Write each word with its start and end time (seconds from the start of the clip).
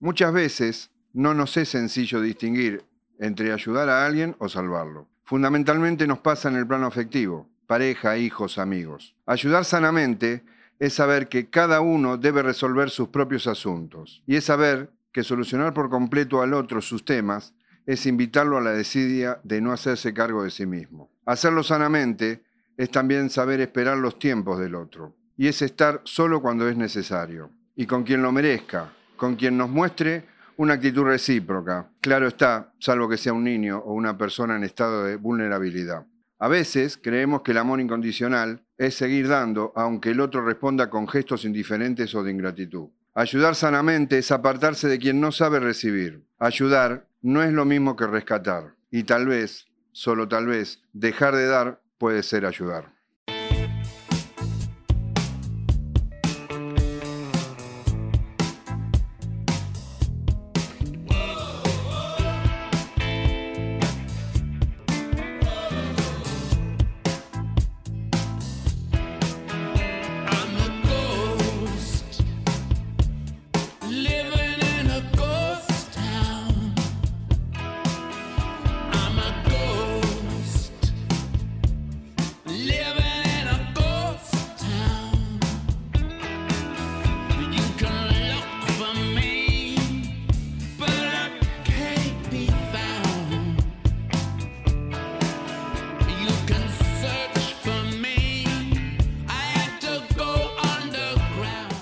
Muchas 0.00 0.32
veces 0.32 0.90
no 1.12 1.34
nos 1.34 1.56
es 1.56 1.70
sencillo 1.70 2.20
distinguir 2.20 2.84
entre 3.18 3.52
ayudar 3.52 3.88
a 3.88 4.06
alguien 4.06 4.36
o 4.38 4.48
salvarlo. 4.48 5.08
Fundamentalmente 5.24 6.06
nos 6.06 6.20
pasa 6.20 6.48
en 6.48 6.56
el 6.56 6.66
plano 6.66 6.86
afectivo, 6.86 7.48
pareja, 7.66 8.16
hijos, 8.16 8.58
amigos. 8.58 9.16
Ayudar 9.26 9.64
sanamente 9.64 10.44
es 10.78 10.94
saber 10.94 11.28
que 11.28 11.50
cada 11.50 11.80
uno 11.80 12.16
debe 12.16 12.42
resolver 12.42 12.90
sus 12.90 13.08
propios 13.08 13.48
asuntos 13.48 14.22
y 14.24 14.36
es 14.36 14.44
saber 14.44 14.90
que 15.12 15.24
solucionar 15.24 15.74
por 15.74 15.90
completo 15.90 16.42
al 16.42 16.54
otro 16.54 16.80
sus 16.80 17.04
temas 17.04 17.54
es 17.84 18.06
invitarlo 18.06 18.58
a 18.58 18.60
la 18.60 18.70
desidia 18.70 19.40
de 19.42 19.60
no 19.60 19.72
hacerse 19.72 20.14
cargo 20.14 20.44
de 20.44 20.50
sí 20.50 20.64
mismo. 20.64 21.10
Hacerlo 21.26 21.64
sanamente 21.64 22.44
es 22.76 22.90
también 22.90 23.30
saber 23.30 23.60
esperar 23.60 23.98
los 23.98 24.18
tiempos 24.18 24.60
del 24.60 24.76
otro 24.76 25.16
y 25.36 25.48
es 25.48 25.60
estar 25.62 26.00
solo 26.04 26.40
cuando 26.40 26.68
es 26.68 26.76
necesario 26.76 27.50
y 27.74 27.86
con 27.86 28.04
quien 28.04 28.22
lo 28.22 28.30
merezca, 28.30 28.92
con 29.18 29.36
quien 29.36 29.58
nos 29.58 29.68
muestre 29.68 30.24
una 30.56 30.74
actitud 30.74 31.04
recíproca. 31.04 31.90
Claro 32.00 32.26
está, 32.28 32.72
salvo 32.78 33.08
que 33.08 33.18
sea 33.18 33.34
un 33.34 33.44
niño 33.44 33.78
o 33.78 33.92
una 33.92 34.16
persona 34.16 34.56
en 34.56 34.64
estado 34.64 35.04
de 35.04 35.16
vulnerabilidad. 35.16 36.06
A 36.38 36.48
veces 36.48 36.96
creemos 36.96 37.42
que 37.42 37.50
el 37.50 37.58
amor 37.58 37.80
incondicional 37.80 38.62
es 38.78 38.94
seguir 38.94 39.28
dando, 39.28 39.72
aunque 39.76 40.10
el 40.10 40.20
otro 40.20 40.44
responda 40.44 40.88
con 40.88 41.06
gestos 41.06 41.44
indiferentes 41.44 42.14
o 42.14 42.22
de 42.22 42.30
ingratitud. 42.30 42.88
Ayudar 43.14 43.56
sanamente 43.56 44.18
es 44.18 44.30
apartarse 44.30 44.88
de 44.88 44.98
quien 44.98 45.20
no 45.20 45.32
sabe 45.32 45.58
recibir. 45.58 46.24
Ayudar 46.38 47.08
no 47.20 47.42
es 47.42 47.52
lo 47.52 47.64
mismo 47.64 47.96
que 47.96 48.06
rescatar. 48.06 48.76
Y 48.90 49.02
tal 49.02 49.26
vez, 49.26 49.66
solo 49.92 50.28
tal 50.28 50.46
vez, 50.46 50.82
dejar 50.92 51.34
de 51.34 51.46
dar 51.46 51.82
puede 51.98 52.22
ser 52.22 52.46
ayudar. 52.46 52.97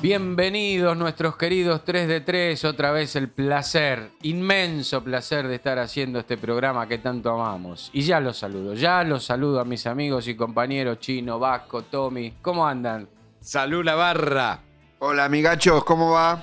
Bienvenidos 0.02 0.94
nuestros 0.94 1.36
queridos 1.36 1.82
3 1.84 2.06
de 2.06 2.20
3, 2.20 2.64
otra 2.66 2.90
vez 2.92 3.16
el 3.16 3.30
placer, 3.30 4.10
inmenso 4.22 5.02
placer 5.02 5.48
de 5.48 5.54
estar 5.54 5.78
haciendo 5.78 6.18
este 6.18 6.36
programa 6.36 6.86
que 6.86 6.98
tanto 6.98 7.30
amamos. 7.30 7.90
Y 7.94 8.02
ya 8.02 8.20
los 8.20 8.36
saludo, 8.36 8.74
ya 8.74 9.02
los 9.04 9.24
saludo 9.24 9.58
a 9.58 9.64
mis 9.64 9.86
amigos 9.86 10.28
y 10.28 10.36
compañeros 10.36 11.00
Chino, 11.00 11.38
Vasco, 11.38 11.82
Tommy, 11.82 12.34
¿cómo 12.42 12.66
andan? 12.66 13.08
Salud 13.40 13.82
la 13.84 13.94
barra. 13.94 14.60
Hola 14.98 15.24
amigachos, 15.24 15.82
¿cómo 15.84 16.12
va? 16.12 16.42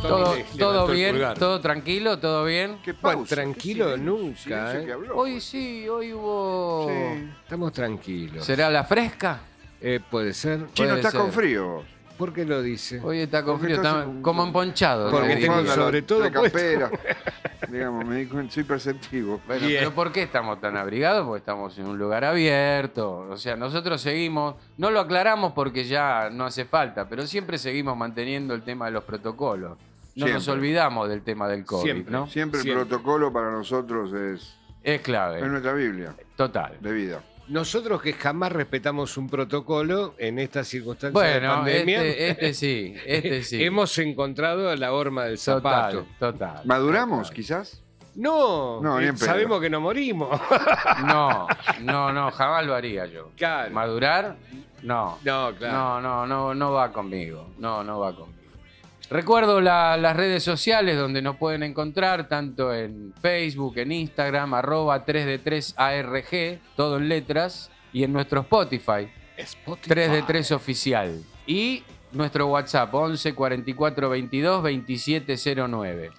¿Todo, 0.00 0.34
todo 0.58 0.86
bien? 0.86 1.16
¿Todo 1.38 1.60
tranquilo? 1.60 2.18
¿Todo 2.18 2.44
bien? 2.44 2.78
¿Qué 2.82 2.92
Bueno, 2.92 3.18
pausa? 3.18 3.34
tranquilo 3.36 3.86
¿Qué 3.86 3.92
silencio? 3.92 4.16
nunca, 4.16 4.70
Silencio 4.70 5.04
¿eh? 5.04 5.08
Hoy 5.14 5.32
pues. 5.32 5.44
sí, 5.44 5.88
hoy 5.88 6.12
hubo... 6.12 6.88
Sí. 6.88 7.30
Estamos 7.42 7.72
tranquilos. 7.72 8.44
¿Será 8.44 8.70
la 8.70 8.84
fresca? 8.84 9.40
Eh, 9.86 10.00
puede 10.10 10.32
ser. 10.32 10.60
Chino, 10.72 10.88
Puede 10.88 10.96
estás 10.96 11.12
ser. 11.12 11.20
con 11.20 11.30
frío. 11.32 11.82
¿Por 12.16 12.32
qué 12.32 12.44
lo 12.46 12.62
dice? 12.62 13.00
Hoy 13.02 13.18
está 13.18 13.42
con 13.42 13.54
Porque 13.58 13.74
frío, 13.74 13.76
estás 13.76 14.06
está 14.06 14.22
como 14.22 14.44
emponchado. 14.46 15.10
Porque 15.10 15.34
te 15.36 15.42
tengo 15.42 15.66
sobre 15.66 16.00
todo 16.02 16.20
puesto. 16.20 16.42
campera. 16.42 16.90
Digamos, 17.68 18.04
me 18.06 18.16
di 18.16 18.26
cuenta, 18.26 18.52
soy 18.54 18.62
perceptivo. 18.64 19.40
Bueno, 19.46 19.66
Bien. 19.66 19.80
pero 19.80 19.94
¿por 19.94 20.12
qué 20.12 20.22
estamos 20.22 20.60
tan 20.60 20.76
abrigados? 20.76 21.26
Porque 21.26 21.40
estamos 21.40 21.76
en 21.78 21.86
un 21.86 21.98
lugar 21.98 22.24
abierto. 22.24 23.26
O 23.28 23.36
sea, 23.36 23.56
nosotros 23.56 24.00
seguimos, 24.00 24.54
no 24.78 24.90
lo 24.90 25.00
aclaramos 25.00 25.52
porque 25.52 25.84
ya 25.84 26.30
no 26.30 26.46
hace 26.46 26.64
falta, 26.64 27.08
pero 27.08 27.26
siempre 27.26 27.58
seguimos 27.58 27.96
manteniendo 27.96 28.54
el 28.54 28.62
tema 28.62 28.86
de 28.86 28.92
los 28.92 29.04
protocolos. 29.04 29.76
No 30.14 30.26
nos 30.28 30.44
Siempre. 30.44 30.52
olvidamos 30.52 31.08
del 31.08 31.22
tema 31.22 31.48
del 31.48 31.64
COVID, 31.66 31.82
Siempre. 31.82 32.12
¿no? 32.12 32.26
Siempre 32.28 32.60
el 32.60 32.64
Siempre. 32.64 32.86
protocolo 32.86 33.32
para 33.32 33.50
nosotros 33.50 34.12
es, 34.12 34.40
Es 34.84 34.94
es 34.96 35.00
clave. 35.00 35.40
nuestra 35.48 35.72
Biblia 35.72 36.14
Total. 36.36 36.78
de 36.80 36.92
vida. 36.92 37.20
Nosotros 37.48 38.00
que 38.00 38.14
jamás 38.14 38.52
respetamos 38.52 39.16
un 39.16 39.28
protocolo 39.28 40.14
en 40.18 40.38
estas 40.38 40.66
circunstancias 40.66 41.42
de 41.42 41.46
pandemia, 41.46 42.02
este, 42.02 42.30
este 42.30 42.54
sí, 42.54 42.96
este 43.04 43.42
sí. 43.42 43.62
hemos 43.64 43.96
encontrado 43.98 44.74
la 44.76 44.92
horma 44.92 45.24
del 45.24 45.38
zapato. 45.38 46.04
Total, 46.18 46.32
total. 46.32 46.60
¿Maduramos, 46.64 47.28
total. 47.28 47.34
quizás? 47.34 47.80
No, 48.14 48.80
sabemos 49.16 49.60
que 49.60 49.70
no 49.70 49.80
morimos. 49.80 50.40
No, 51.06 51.48
no, 51.82 52.12
no, 52.12 52.30
jamás 52.30 52.64
lo 52.64 52.74
haría 52.74 53.06
yo. 53.06 53.30
Claro. 53.36 53.72
¿Madurar? 53.72 54.36
No. 54.82 55.18
No, 55.24 55.52
claro. 55.56 55.72
No, 55.72 56.00
no, 56.00 56.26
no, 56.26 56.54
no 56.54 56.72
va 56.72 56.92
conmigo. 56.92 57.48
No, 57.58 57.82
no 57.82 57.98
va 57.98 58.14
conmigo. 58.14 58.43
Recuerdo 59.10 59.60
la- 59.60 59.96
las 59.96 60.16
redes 60.16 60.42
sociales 60.42 60.96
donde 60.96 61.22
nos 61.22 61.36
pueden 61.36 61.62
encontrar, 61.62 62.28
tanto 62.28 62.74
en 62.74 63.12
Facebook, 63.20 63.78
en 63.78 63.92
Instagram, 63.92 64.54
arroba 64.54 65.04
3D3ARG, 65.04 66.58
todo 66.76 66.96
en 66.96 67.08
letras, 67.08 67.70
y 67.92 68.02
en 68.04 68.12
nuestro 68.12 68.40
Spotify, 68.40 69.08
Spotify. 69.36 69.88
3D3 69.94 70.52
Oficial. 70.52 71.22
Y 71.46 71.82
nuestro 72.12 72.46
WhatsApp, 72.48 72.92
11 72.94 73.34
44 73.34 74.08
22 74.08 74.62
2709. 74.62 76.10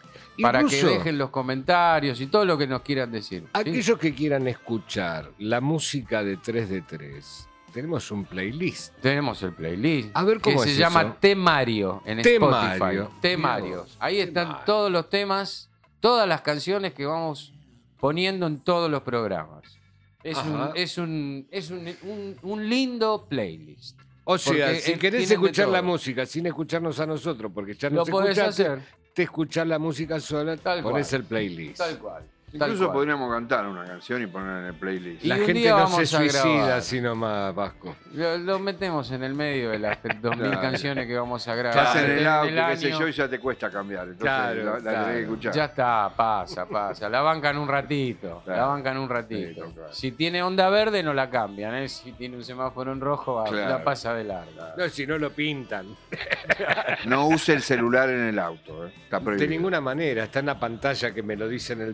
Para 0.42 0.60
que 0.66 0.66
dejen 0.90 1.18
los 1.18 1.30
comentarios 1.30 2.20
y 2.20 2.28
todo 2.28 2.44
lo 2.44 2.58
que 2.58 2.68
nos 2.68 2.82
quieran 2.82 3.10
decir. 3.12 3.44
¿sí? 3.44 3.50
Aquellos 3.54 3.98
que 3.98 4.14
quieran 4.14 4.48
escuchar 4.50 5.32
la 5.40 5.62
música 5.62 6.24
de 6.26 6.36
3 6.38 6.70
de 6.70 6.82
3, 6.82 7.48
tenemos 7.76 8.10
un 8.10 8.26
playlist. 8.26 8.94
Tenemos 9.02 9.44
el 9.44 9.54
playlist. 9.54 10.10
A 10.14 10.24
ver, 10.24 10.40
¿cómo 10.40 10.64
que 10.64 10.70
se 10.70 10.76
llama? 10.78 11.18
Temario 11.20 12.02
en 12.06 12.20
Spotify. 12.22 12.72
Temario. 12.80 13.12
Temario. 13.22 13.66
Dios, 13.84 13.98
Ahí 14.00 14.20
están 14.20 14.46
Temario. 14.48 14.66
todos 14.66 14.92
los 14.92 15.10
temas, 15.10 15.70
todas 16.00 16.28
las 16.28 16.42
canciones 16.42 16.94
que 16.94 17.06
vamos 17.06 17.54
poniendo 18.00 18.48
en 18.48 18.60
todos 18.64 18.90
los 18.90 19.04
programas. 19.04 19.78
Es, 20.24 20.38
un, 20.38 20.70
es, 20.74 20.98
un, 20.98 21.48
es 21.52 21.70
un, 21.70 21.88
un- 22.04 22.36
un 22.42 22.68
lindo 22.70 23.28
playlist. 23.30 24.00
O 24.24 24.38
sea, 24.40 24.68
Porque, 24.68 24.80
si 24.82 24.94
querés 24.96 25.30
escuchar 25.30 25.68
la 25.68 25.84
música 25.84 26.26
sin 26.26 26.48
escucharnos 26.48 27.00
a 27.00 27.06
nosotros, 27.06 27.52
porque 27.54 27.76
ya 27.76 27.90
Lo 27.92 27.98
nos 27.98 28.10
podés 28.10 28.36
escuchaste, 28.38 28.64
hacer. 28.68 28.80
te 29.14 29.22
escuchar 29.24 29.68
la 29.68 29.78
música 29.78 30.20
sola, 30.20 30.58
Tal 30.58 30.82
pones 30.82 31.10
cual. 31.10 31.22
el 31.22 31.28
playlist. 31.28 31.78
Tal 31.78 32.00
cual. 32.00 32.24
Incluso 32.56 32.92
podríamos 32.92 33.32
cantar 33.32 33.68
una 33.68 33.86
canción 33.86 34.22
y 34.22 34.28
ponerla 34.28 34.60
en 34.62 34.66
el 34.68 34.74
playlist. 34.76 35.24
Y 35.26 35.28
La 35.28 35.36
un 35.36 35.46
gente 35.46 35.60
día 35.60 35.72
no 35.72 35.78
se 35.78 35.84
vamos 35.84 36.00
a 36.00 36.06
suicida 36.18 36.42
grabar. 36.44 36.72
así 36.72 37.02
nomás, 37.02 37.56
Vasco. 37.56 37.96
Lo, 38.14 38.38
lo 38.38 38.60
metemos 38.60 39.12
en 39.12 39.24
el 39.24 39.34
medio 39.34 39.70
de 39.72 39.80
las 39.80 40.02
2.000 40.04 40.36
Claro. 40.38 40.62
canciones 40.62 41.08
que 41.08 41.18
vamos 41.18 41.48
a 41.48 41.56
grabar. 41.56 41.78
Estás 41.88 41.96
en 42.04 42.12
el 42.12 42.28
auto, 42.28 42.48
qué 42.50 42.78
sé 42.78 42.88
año. 42.88 43.00
yo, 43.00 43.08
y 43.08 43.12
ya 43.12 43.28
te 43.28 43.40
cuesta 43.40 43.70
cambiar. 43.70 44.04
Entonces 44.08 44.24
Claro, 44.24 44.64
la, 44.64 44.72
la 44.72 44.78
claro. 44.80 45.00
tenés 45.06 45.16
que 45.18 45.22
escuchar. 45.24 45.54
Ya 45.54 45.66
está, 45.66 46.12
pasa, 46.16 46.66
pasa. 46.68 47.10
La 47.10 47.22
bancan 47.22 47.58
un 47.58 47.68
ratito. 47.68 48.44
La 48.46 48.66
bancan 48.66 48.98
un 48.98 49.08
Sí, 49.08 49.14
ratito. 49.14 49.74
Si 49.92 50.12
tiene 50.14 50.42
onda 50.44 50.70
verde, 50.70 51.04
no 51.04 51.14
la 51.14 51.30
cambian. 51.30 51.76
¿eh? 51.76 51.88
Si 51.90 52.12
tiene 52.14 52.38
un 52.38 52.44
semáforo 52.44 52.92
en 52.92 53.02
rojo, 53.02 53.36
va- 53.36 53.46
Claro. 53.46 53.70
la 53.70 53.84
pasa 53.84 54.14
de 54.14 54.24
larga. 54.24 54.74
No, 54.78 54.88
si 54.90 55.06
no 55.06 55.18
lo 55.18 55.30
pintan. 55.32 55.88
No 57.06 57.28
use 57.28 57.54
el 57.54 57.62
celular 57.62 58.10
en 58.10 58.22
el 58.28 58.40
auto. 58.40 58.88
¿eh? 58.88 58.92
Está 59.04 59.20
prohibido. 59.20 59.48
De 59.48 59.56
ninguna 59.56 59.82
manera, 59.82 60.24
está 60.24 60.40
en 60.40 60.48
la 60.48 60.60
pantalla 60.60 61.14
que 61.14 61.22
me 61.24 61.36
lo 61.36 61.48
dice 61.48 61.74
en 61.74 61.82
el 61.82 61.94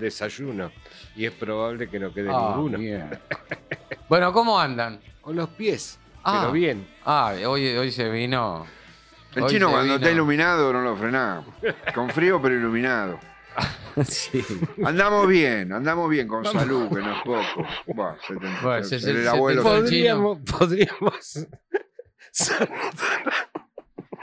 Y 1.15 1.25
es 1.25 1.31
probable 1.31 1.89
que 1.89 1.99
no 1.99 2.13
quede 2.13 2.29
Ah, 2.31 2.53
ninguno. 2.55 2.77
bien. 2.77 3.09
bueno, 4.09 4.31
¿cómo 4.33 4.59
andan? 4.59 4.99
Con 5.21 5.35
los 5.35 5.49
pies, 5.49 5.99
Ah. 6.23 6.39
pero 6.41 6.51
bien. 6.53 6.87
Ah, 7.05 7.33
hoy, 7.47 7.67
hoy 7.77 7.91
se 7.91 8.09
vino. 8.09 8.65
El 9.35 9.43
hoy 9.43 9.49
chino 9.49 9.67
cuando 9.69 9.83
vino- 9.85 9.95
está 9.95 10.11
iluminado 10.11 10.73
no 10.73 10.81
lo 10.81 10.95
frenamos. 10.97 11.45
Con 11.95 12.09
frío 12.09 12.41
pero 12.41 12.55
iluminado. 12.55 13.19
sí. 14.05 14.43
Andamos 14.83 15.27
bien, 15.27 15.71
andamos 15.73 16.09
bien 16.09 16.27
con 16.27 16.45
salud, 16.45 16.87
que 16.89 17.01
no 17.01 17.11
es 17.13 17.21
poco. 17.23 17.67
Buah, 17.87 18.15
se 18.25 18.35
te- 18.35 18.47
Bueno, 18.63 18.83
se- 18.83 18.99
se- 18.99 19.05
se- 19.05 19.11
el 19.11 19.23
se 19.23 19.29
abuelo 19.29 19.61
te 19.63 19.69
chino. 19.69 19.81
Podríamos, 19.83 20.37
podríamos 20.57 21.47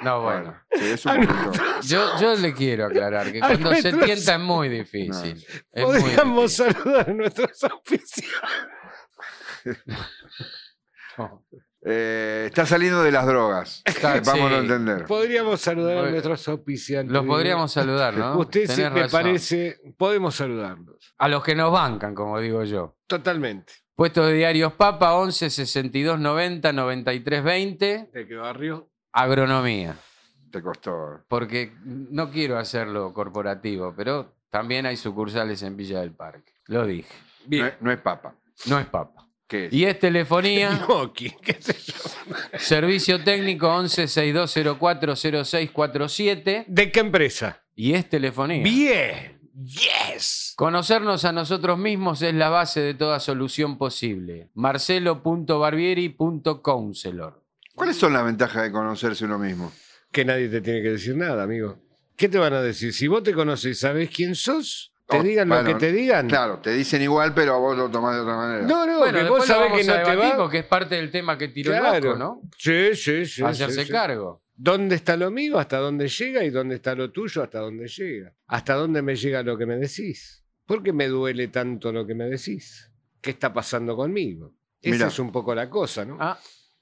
No, 0.02 0.22
bueno. 0.22 0.42
Bueno, 0.44 0.62
sí, 0.72 0.84
es 0.90 1.04
un 1.06 1.12
momento. 1.12 1.52
Yo, 1.82 2.20
yo 2.20 2.36
le 2.36 2.54
quiero 2.54 2.86
aclarar 2.86 3.32
que 3.32 3.38
A 3.42 3.48
cuando 3.48 3.74
se 3.74 3.82
nuestros- 3.92 4.04
tienta 4.04 4.34
es 4.34 4.40
muy 4.40 4.68
difícil. 4.68 5.44
Es 5.72 5.84
muy 5.86 6.00
podríamos 6.00 6.56
difícil. 6.56 6.74
saludar 6.82 7.10
a 7.10 7.12
nuestros 7.14 7.64
auspiciadores. 7.64 8.38
No. 11.18 11.44
Eh, 11.84 12.44
está 12.46 12.64
saliendo 12.64 13.02
de 13.02 13.10
las 13.10 13.26
drogas. 13.26 13.82
Está- 13.84 14.20
Vamos 14.24 14.52
a 14.52 14.54
sí. 14.56 14.60
entender. 14.60 15.04
Podríamos 15.06 15.60
saludar 15.60 15.92
a 15.92 16.00
Bueno, 16.00 16.10
nuestros 16.12 16.46
auspiciantes. 16.48 17.12
Los 17.12 17.26
podríamos 17.26 17.72
saludar, 17.72 18.14
¿no? 18.14 18.38
Usted 18.38 18.62
sí 18.68 18.76
Tenés 18.76 18.92
me 18.92 19.00
razón. 19.02 19.22
parece, 19.22 19.80
podemos 19.96 20.36
saludarlos. 20.36 21.14
A 21.18 21.28
los 21.28 21.42
que 21.42 21.54
nos 21.56 21.72
bancan, 21.72 22.14
como 22.14 22.38
digo 22.40 22.62
yo. 22.64 22.96
Totalmente. 23.08 23.72
Puesto 23.96 24.24
de 24.26 24.34
diarios 24.34 24.74
Papa 24.74 25.14
11 25.14 25.50
62 25.50 26.20
90 26.20 26.72
93 26.72 27.42
20. 27.42 28.10
¿De 28.12 28.26
qué 28.28 28.34
barrio? 28.36 28.90
Agronomía. 29.12 29.96
Te 30.50 30.62
costó. 30.62 31.20
Porque 31.28 31.72
no 31.84 32.30
quiero 32.30 32.58
hacerlo 32.58 33.12
corporativo, 33.12 33.92
pero 33.96 34.34
también 34.50 34.86
hay 34.86 34.96
sucursales 34.96 35.62
en 35.62 35.76
Villa 35.76 36.00
del 36.00 36.12
Parque. 36.12 36.52
Lo 36.66 36.86
dije. 36.86 37.12
No 37.42 37.48
Bien. 37.48 37.66
es, 37.66 37.74
no 37.80 37.92
es 37.92 38.00
papa. 38.00 38.34
No 38.66 38.78
es 38.78 38.86
Papa. 38.86 39.26
¿Qué 39.46 39.66
es? 39.66 39.72
Y 39.72 39.84
es 39.84 39.98
telefonía, 39.98 40.86
qué 41.14 41.56
sé 41.60 41.74
yo. 41.78 41.94
servicio 42.58 43.22
técnico 43.24 43.68
11 43.68 44.06
6204 44.08 45.16
0647. 45.16 46.64
¿De 46.68 46.92
qué 46.92 47.00
empresa? 47.00 47.62
Y 47.74 47.94
es 47.94 48.08
telefonía. 48.08 48.62
Bien. 48.62 49.40
Yes. 49.64 50.54
Conocernos 50.56 51.24
a 51.24 51.32
nosotros 51.32 51.78
mismos 51.78 52.22
es 52.22 52.34
la 52.34 52.48
base 52.48 52.80
de 52.80 52.94
toda 52.94 53.18
solución 53.20 53.76
posible. 53.78 54.50
marcelo.barbieri.counselor. 54.54 57.44
¿Cuáles 57.78 57.96
son 57.96 58.12
las 58.12 58.24
ventajas 58.24 58.64
de 58.64 58.72
conocerse 58.72 59.24
uno 59.24 59.38
mismo? 59.38 59.72
Que 60.12 60.24
nadie 60.24 60.48
te 60.48 60.60
tiene 60.60 60.82
que 60.82 60.90
decir 60.90 61.16
nada, 61.16 61.44
amigo. 61.44 61.78
¿Qué 62.16 62.28
te 62.28 62.36
van 62.38 62.52
a 62.52 62.60
decir? 62.60 62.92
Si 62.92 63.06
vos 63.06 63.22
te 63.22 63.32
conoces 63.32 63.70
y 63.70 63.74
sabés 63.80 64.10
quién 64.10 64.34
sos, 64.34 64.92
te 65.06 65.18
Oh, 65.18 65.22
digan 65.22 65.48
lo 65.48 65.62
que 65.64 65.74
te 65.76 65.92
digan. 65.92 66.28
Claro, 66.28 66.58
te 66.58 66.72
dicen 66.72 67.00
igual, 67.02 67.32
pero 67.34 67.54
a 67.54 67.58
vos 67.58 67.76
lo 67.78 67.88
tomás 67.90 68.16
de 68.16 68.20
otra 68.22 68.36
manera. 68.36 68.66
No, 68.66 68.84
no, 68.84 68.98
Bueno, 68.98 69.12
que 69.12 69.18
después 69.24 69.38
vos 69.40 69.46
sabés 69.46 69.72
que 69.72 69.84
no 69.84 70.02
te 70.02 70.16
va. 70.16 70.36
porque 70.36 70.58
es 70.58 70.64
parte 70.66 70.96
del 70.96 71.10
tema 71.10 71.38
que 71.38 71.48
tiró 71.48 71.72
el. 71.74 71.80
Vasco, 71.80 72.16
¿no? 72.16 72.42
Sí, 72.58 72.94
sí, 72.94 73.24
sí. 73.24 73.42
Hacerse 73.42 73.80
sí, 73.82 73.86
sí. 73.86 73.92
cargo. 73.92 74.42
¿Dónde 74.56 74.96
está 74.96 75.16
lo 75.16 75.30
mío? 75.30 75.58
¿Hasta 75.58 75.78
dónde 75.78 76.08
llega? 76.08 76.42
¿Y 76.44 76.50
dónde 76.50 76.74
está 76.74 76.94
lo 76.96 77.12
tuyo? 77.12 77.42
¿Hasta 77.44 77.60
dónde 77.60 77.86
llega? 77.86 78.34
¿Hasta 78.48 78.74
dónde 78.74 79.00
me 79.02 79.14
llega 79.14 79.42
lo 79.44 79.56
que 79.56 79.66
me 79.66 79.76
decís? 79.76 80.42
¿Por 80.66 80.82
qué 80.82 80.92
me 80.92 81.06
duele 81.06 81.46
tanto 81.48 81.92
lo 81.92 82.04
que 82.04 82.14
me 82.16 82.24
decís? 82.24 82.90
¿Qué 83.20 83.30
está 83.30 83.52
pasando 83.52 83.94
conmigo? 83.96 84.52
Esa 84.82 84.94
Mirá. 84.94 85.06
es 85.08 85.18
un 85.20 85.30
poco 85.32 85.54
la 85.54 85.70
cosa, 85.70 86.04
¿no? 86.04 86.18
Ah, 86.20 86.38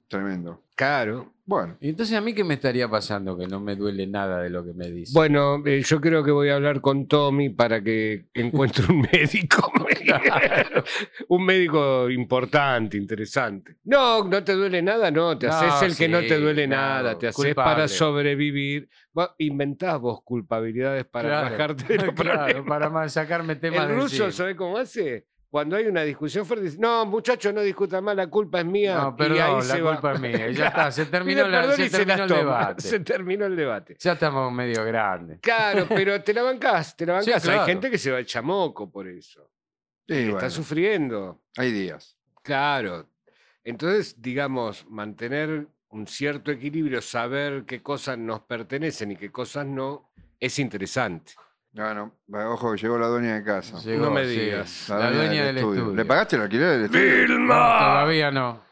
Tremendo. 0.07 0.63
Claro. 0.75 1.33
Bueno, 1.45 1.77
y 1.79 1.89
entonces 1.89 2.15
a 2.17 2.21
mí 2.21 2.33
qué 2.33 2.43
me 2.43 2.55
estaría 2.55 2.89
pasando 2.89 3.37
que 3.37 3.47
no 3.47 3.59
me 3.61 3.75
duele 3.75 4.05
nada 4.05 4.41
de 4.41 4.49
lo 4.49 4.65
que 4.65 4.73
me 4.73 4.89
dice. 4.91 5.13
Bueno, 5.13 5.61
eh, 5.65 5.81
yo 5.85 5.99
creo 6.01 6.23
que 6.23 6.31
voy 6.31 6.49
a 6.49 6.55
hablar 6.55 6.81
con 6.81 7.07
Tommy 7.07 7.49
para 7.49 7.81
que 7.81 8.27
encuentre 8.33 8.85
un 8.91 9.01
médico. 9.13 9.71
un 11.29 11.45
médico 11.45 12.09
importante, 12.09 12.97
interesante. 12.97 13.77
No, 13.85 14.23
no 14.25 14.43
te 14.43 14.53
duele 14.53 14.81
nada, 14.81 15.09
no. 15.09 15.37
Te 15.37 15.47
No, 15.47 15.53
haces 15.53 15.91
el 15.91 15.97
que 15.97 16.07
no 16.09 16.19
te 16.19 16.37
duele 16.39 16.67
claro, 16.67 16.81
nada. 17.03 17.17
Te 17.19 17.27
haces 17.27 17.35
culpable. 17.45 17.71
para 17.75 17.87
sobrevivir. 17.87 18.89
Vos 19.13 19.29
inventás 19.39 19.99
vos 19.99 20.21
culpabilidades 20.23 21.05
para 21.05 21.29
Claro, 21.29 21.51
bajarte 21.51 21.97
de 21.97 21.97
los 22.05 22.15
claro, 22.15 22.63
problemas. 22.65 22.89
para 22.89 23.09
sacarme 23.09 23.55
temas 23.55 23.83
El 23.83 23.87
de 23.89 23.95
ruso. 23.95 24.31
¿sabe 24.31 24.55
cómo 24.55 24.77
hace? 24.77 25.25
Cuando 25.49 25.77
hay 25.77 25.85
una 25.87 26.03
discusión 26.03 26.45
fuerte, 26.45 26.65
dice, 26.65 26.77
no, 26.77 27.05
muchachos, 27.05 27.53
no 27.53 27.61
discutan 27.61 28.03
más, 28.03 28.15
la 28.17 28.27
culpa 28.27 28.59
es 28.59 28.65
mía. 28.65 28.97
No, 28.97 29.09
y 29.09 29.13
perdón, 29.17 29.41
ahí 29.41 29.53
la 29.55 29.61
se 29.61 29.81
va. 29.81 29.91
culpa 29.93 30.13
es 30.13 30.19
mía. 30.19 30.49
Y 30.49 30.53
ya 30.53 30.67
está, 30.67 30.91
se 30.91 31.05
terminó, 31.07 31.47
la- 31.47 31.71
se 31.73 31.85
y 31.85 31.89
se 31.89 32.01
el 32.01 32.07
toma. 32.07 32.25
debate. 32.27 32.81
Se 32.81 32.99
terminó 32.99 33.45
el 33.45 33.55
debate. 33.55 33.95
Ya 33.99 34.11
estamos 34.13 34.51
medio 34.51 34.83
grandes. 34.83 35.39
Claro, 35.39 35.85
pero 35.89 36.21
te 36.21 36.33
la 36.33 36.43
bancás, 36.43 36.97
te 36.97 37.05
la 37.05 37.21
Sí, 37.21 37.29
bancás. 37.29 37.43
claro. 37.43 37.61
Hay 37.61 37.65
gente 37.67 37.89
que 37.89 37.97
se 37.97 38.11
va 38.11 38.17
al 38.17 38.25
chamoco 38.25 38.91
por 38.91 39.07
eso. 39.07 39.49
sí, 40.07 40.15
Está 40.15 40.31
bueno, 40.33 40.49
sufriendo. 40.49 41.41
hay 41.55 41.71
días. 41.71 42.17
Claro. 42.43 43.09
Entonces, 43.63 44.21
digamos, 44.21 44.85
mantener 44.89 45.67
un 45.89 46.07
cierto 46.07 46.51
equilibrio, 46.51 47.01
saber 47.01 47.63
qué 47.65 47.81
cosas 47.81 48.17
nos 48.17 48.41
pertenecen 48.41 49.11
y 49.13 49.15
qué 49.15 49.31
cosas 49.31 49.65
no, 49.65 50.11
es 50.39 50.59
interesante. 50.59 51.33
Bueno, 51.77 52.13
ojo, 52.53 52.71
que 52.73 52.81
llegó 52.81 52.97
la 52.97 53.07
dueña 53.07 53.35
de 53.35 53.43
casa. 53.43 53.77
Llegó, 53.81 54.05
No 54.05 54.11
me 54.11 54.25
sí, 54.25 54.39
digas. 54.39 54.89
La, 54.89 55.11
dueña 55.11 55.45
del 55.45 55.57
estudio. 55.59 55.93
¿Le 55.93 56.05
pagaste 56.05 56.35
el 56.35 56.41
alquiler 56.41 56.69
del 56.71 56.85
estudio? 56.85 57.39
No, 57.39 57.47
todavía 57.53 58.31
no. 58.31 58.65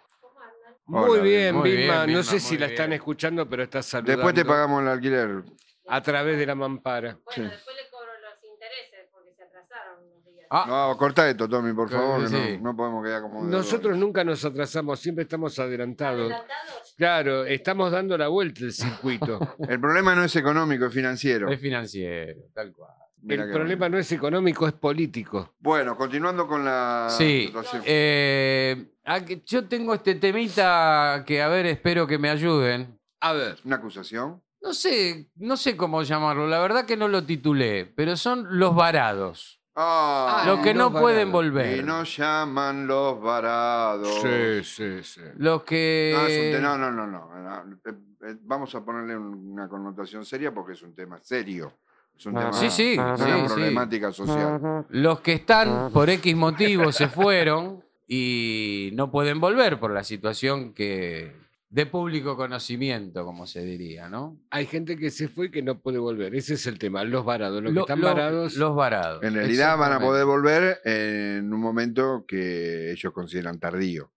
Muy 0.87 1.09
Hola, 1.09 1.23
bien, 1.23 1.55
muy 1.55 1.69
bien, 1.69 1.81
Vilma. 1.81 1.99
No 2.01 2.05
Vilma, 2.05 2.23
sé 2.23 2.39
si 2.39 2.57
la 2.57 2.65
están 2.67 2.93
escuchando, 2.93 3.47
pero 3.49 3.63
está 3.63 3.81
saludando 3.83 4.11
Después 4.17 4.35
te 4.35 4.45
pagamos 4.45 4.81
el 4.81 4.87
alquiler. 4.87 5.43
a 5.87 6.01
través 6.01 6.37
de 6.37 6.45
la 6.45 6.55
mampara. 6.55 7.11
Sí. 7.29 7.41
Bueno, 7.41 7.51
después 7.51 7.75
le 7.75 7.89
cobro 7.91 8.11
los 8.21 8.43
intereses 8.43 9.09
porque 9.11 9.31
se 9.35 9.43
atrasaron 9.43 10.03
unos 10.03 10.25
días. 10.25 10.44
Ah, 10.57 10.65
No, 10.91 10.97
corta 10.97 11.29
esto, 11.29 11.49
Tommy, 11.49 11.73
por 11.73 11.89
favor, 11.89 12.25
que 12.29 12.57
no, 12.57 12.71
no 12.71 12.75
podemos 12.77 13.03
quedar 13.03 13.21
como. 13.21 13.43
Nosotros 13.43 13.97
nunca 13.97 14.23
nos 14.23 14.43
atrasamos, 14.45 14.99
siempre 14.99 15.23
estamos 15.23 15.57
adelantados. 15.59 16.21
¿Adelantados? 16.21 16.93
Claro, 16.97 17.43
estamos 17.45 17.91
dando 17.91 18.17
la 18.17 18.27
vuelta 18.29 18.61
el 18.63 18.71
circuito. 18.71 19.39
El 19.69 19.79
problema 19.81 20.15
no 20.15 20.23
es 20.23 20.35
económico, 20.35 20.85
es 20.85 20.93
financiero. 20.93 21.49
es 21.49 21.59
financiero, 21.59 22.41
tal 22.53 22.71
cual. 22.73 22.91
El 23.27 23.51
problema 23.51 23.89
no 23.89 23.97
es 23.97 24.11
económico, 24.11 24.67
es 24.67 24.73
político. 24.73 25.55
Bueno, 25.59 25.97
continuando 25.97 26.47
con 26.47 26.63
la 26.63 27.07
Sí, 27.09 27.47
situación. 27.47 27.81
eh, 27.85 28.85
aquí- 29.03 29.41
yo 29.45 29.67
tengo 29.67 29.95
este 29.95 30.13
temita 30.15 31.23
que, 31.25 31.41
a 31.41 31.47
ver, 31.47 31.65
espero 31.65 32.05
que 32.05 32.19
me 32.19 32.29
ayuden. 32.29 32.99
A 33.21 33.33
ver. 33.33 33.57
Una 33.65 33.77
acusación. 33.77 34.41
No 34.61 34.73
sé, 34.73 35.29
no 35.35 35.57
sé 35.57 35.75
cómo 35.75 36.01
llamarlo, 36.03 36.47
la 36.47 36.59
verdad 36.59 36.85
que 36.85 36.97
no 36.97 37.07
lo 37.07 37.23
titulé, 37.23 37.85
pero 37.95 38.15
son 38.15 38.59
los 38.59 38.75
varados. 38.75 39.59
Ah, 39.77 40.43
los 40.47 40.59
que 40.61 40.73
los 40.73 40.91
no 40.93 40.99
pueden 40.99 41.31
varados. 41.31 41.51
volver. 41.53 41.77
Y 41.79 41.83
nos 41.83 42.15
llaman 42.17 42.87
los 42.87 43.21
varados. 43.21 44.21
Sí, 44.21 44.63
sí, 44.63 45.03
sí. 45.03 45.21
Los 45.37 45.63
que... 45.63 46.13
No, 46.15 46.25
es 46.27 46.37
un 46.37 46.51
te- 46.53 46.59
no, 46.61 46.77
no, 46.77 46.91
no, 46.91 47.05
no, 47.07 47.29
no. 47.35 47.77
Eh, 47.85 47.93
eh, 48.29 48.35
Vamos 48.43 48.73
a 48.75 48.83
ponerle 48.85 49.17
un- 49.17 49.51
una 49.51 49.67
connotación 49.67 50.25
seria 50.25 50.53
porque 50.53 50.73
es 50.73 50.81
un 50.81 50.95
tema 50.95 51.19
serio. 51.21 51.73
Es 52.17 52.25
un 52.25 52.33
tema 52.35 52.53
Sí, 52.53 52.69
sí, 52.69 52.91
es 52.93 52.97
una 52.97 53.17
sí, 53.17 53.23
sí. 53.41 53.45
problemática 53.47 54.11
social. 54.13 54.85
Los 54.89 55.19
que 55.19 55.33
están 55.33 55.91
por 55.91 56.09
X 56.09 56.35
motivo 56.35 56.91
se 56.93 57.09
fueron 57.09 57.83
y 58.07 58.91
no 58.93 59.11
pueden 59.11 59.41
volver 59.41 59.77
por 59.79 59.91
la 59.91 60.03
situación 60.05 60.73
que 60.73 61.35
de 61.75 61.85
público 61.85 62.37
conocimiento, 62.37 63.25
como 63.25 63.45
se 63.45 63.61
diría, 63.65 64.07
¿no? 64.07 64.39
Hay 64.49 64.65
gente 64.65 64.95
que 64.95 65.11
se 65.11 65.27
fue 65.27 65.47
y 65.47 65.51
que 65.51 65.61
no 65.61 65.77
puede 65.81 65.97
volver. 65.97 66.33
Ese 66.33 66.53
es 66.53 66.65
el 66.67 66.79
tema. 66.79 67.03
Los 67.03 67.25
varados. 67.25 67.61
Los 67.61 67.73
Lo- 67.73 67.85
que 67.85 67.91
están 67.91 67.99
lo- 67.99 68.07
varados. 68.07 68.55
Los 68.55 68.73
varados. 68.75 69.21
En 69.23 69.33
realidad 69.33 69.77
van 69.77 69.91
a 69.91 69.99
poder 69.99 70.23
volver 70.25 70.79
en 70.85 71.53
un 71.53 71.59
momento 71.59 72.23
que 72.25 72.91
ellos 72.91 73.11
consideran 73.11 73.59
tardío. 73.59 74.09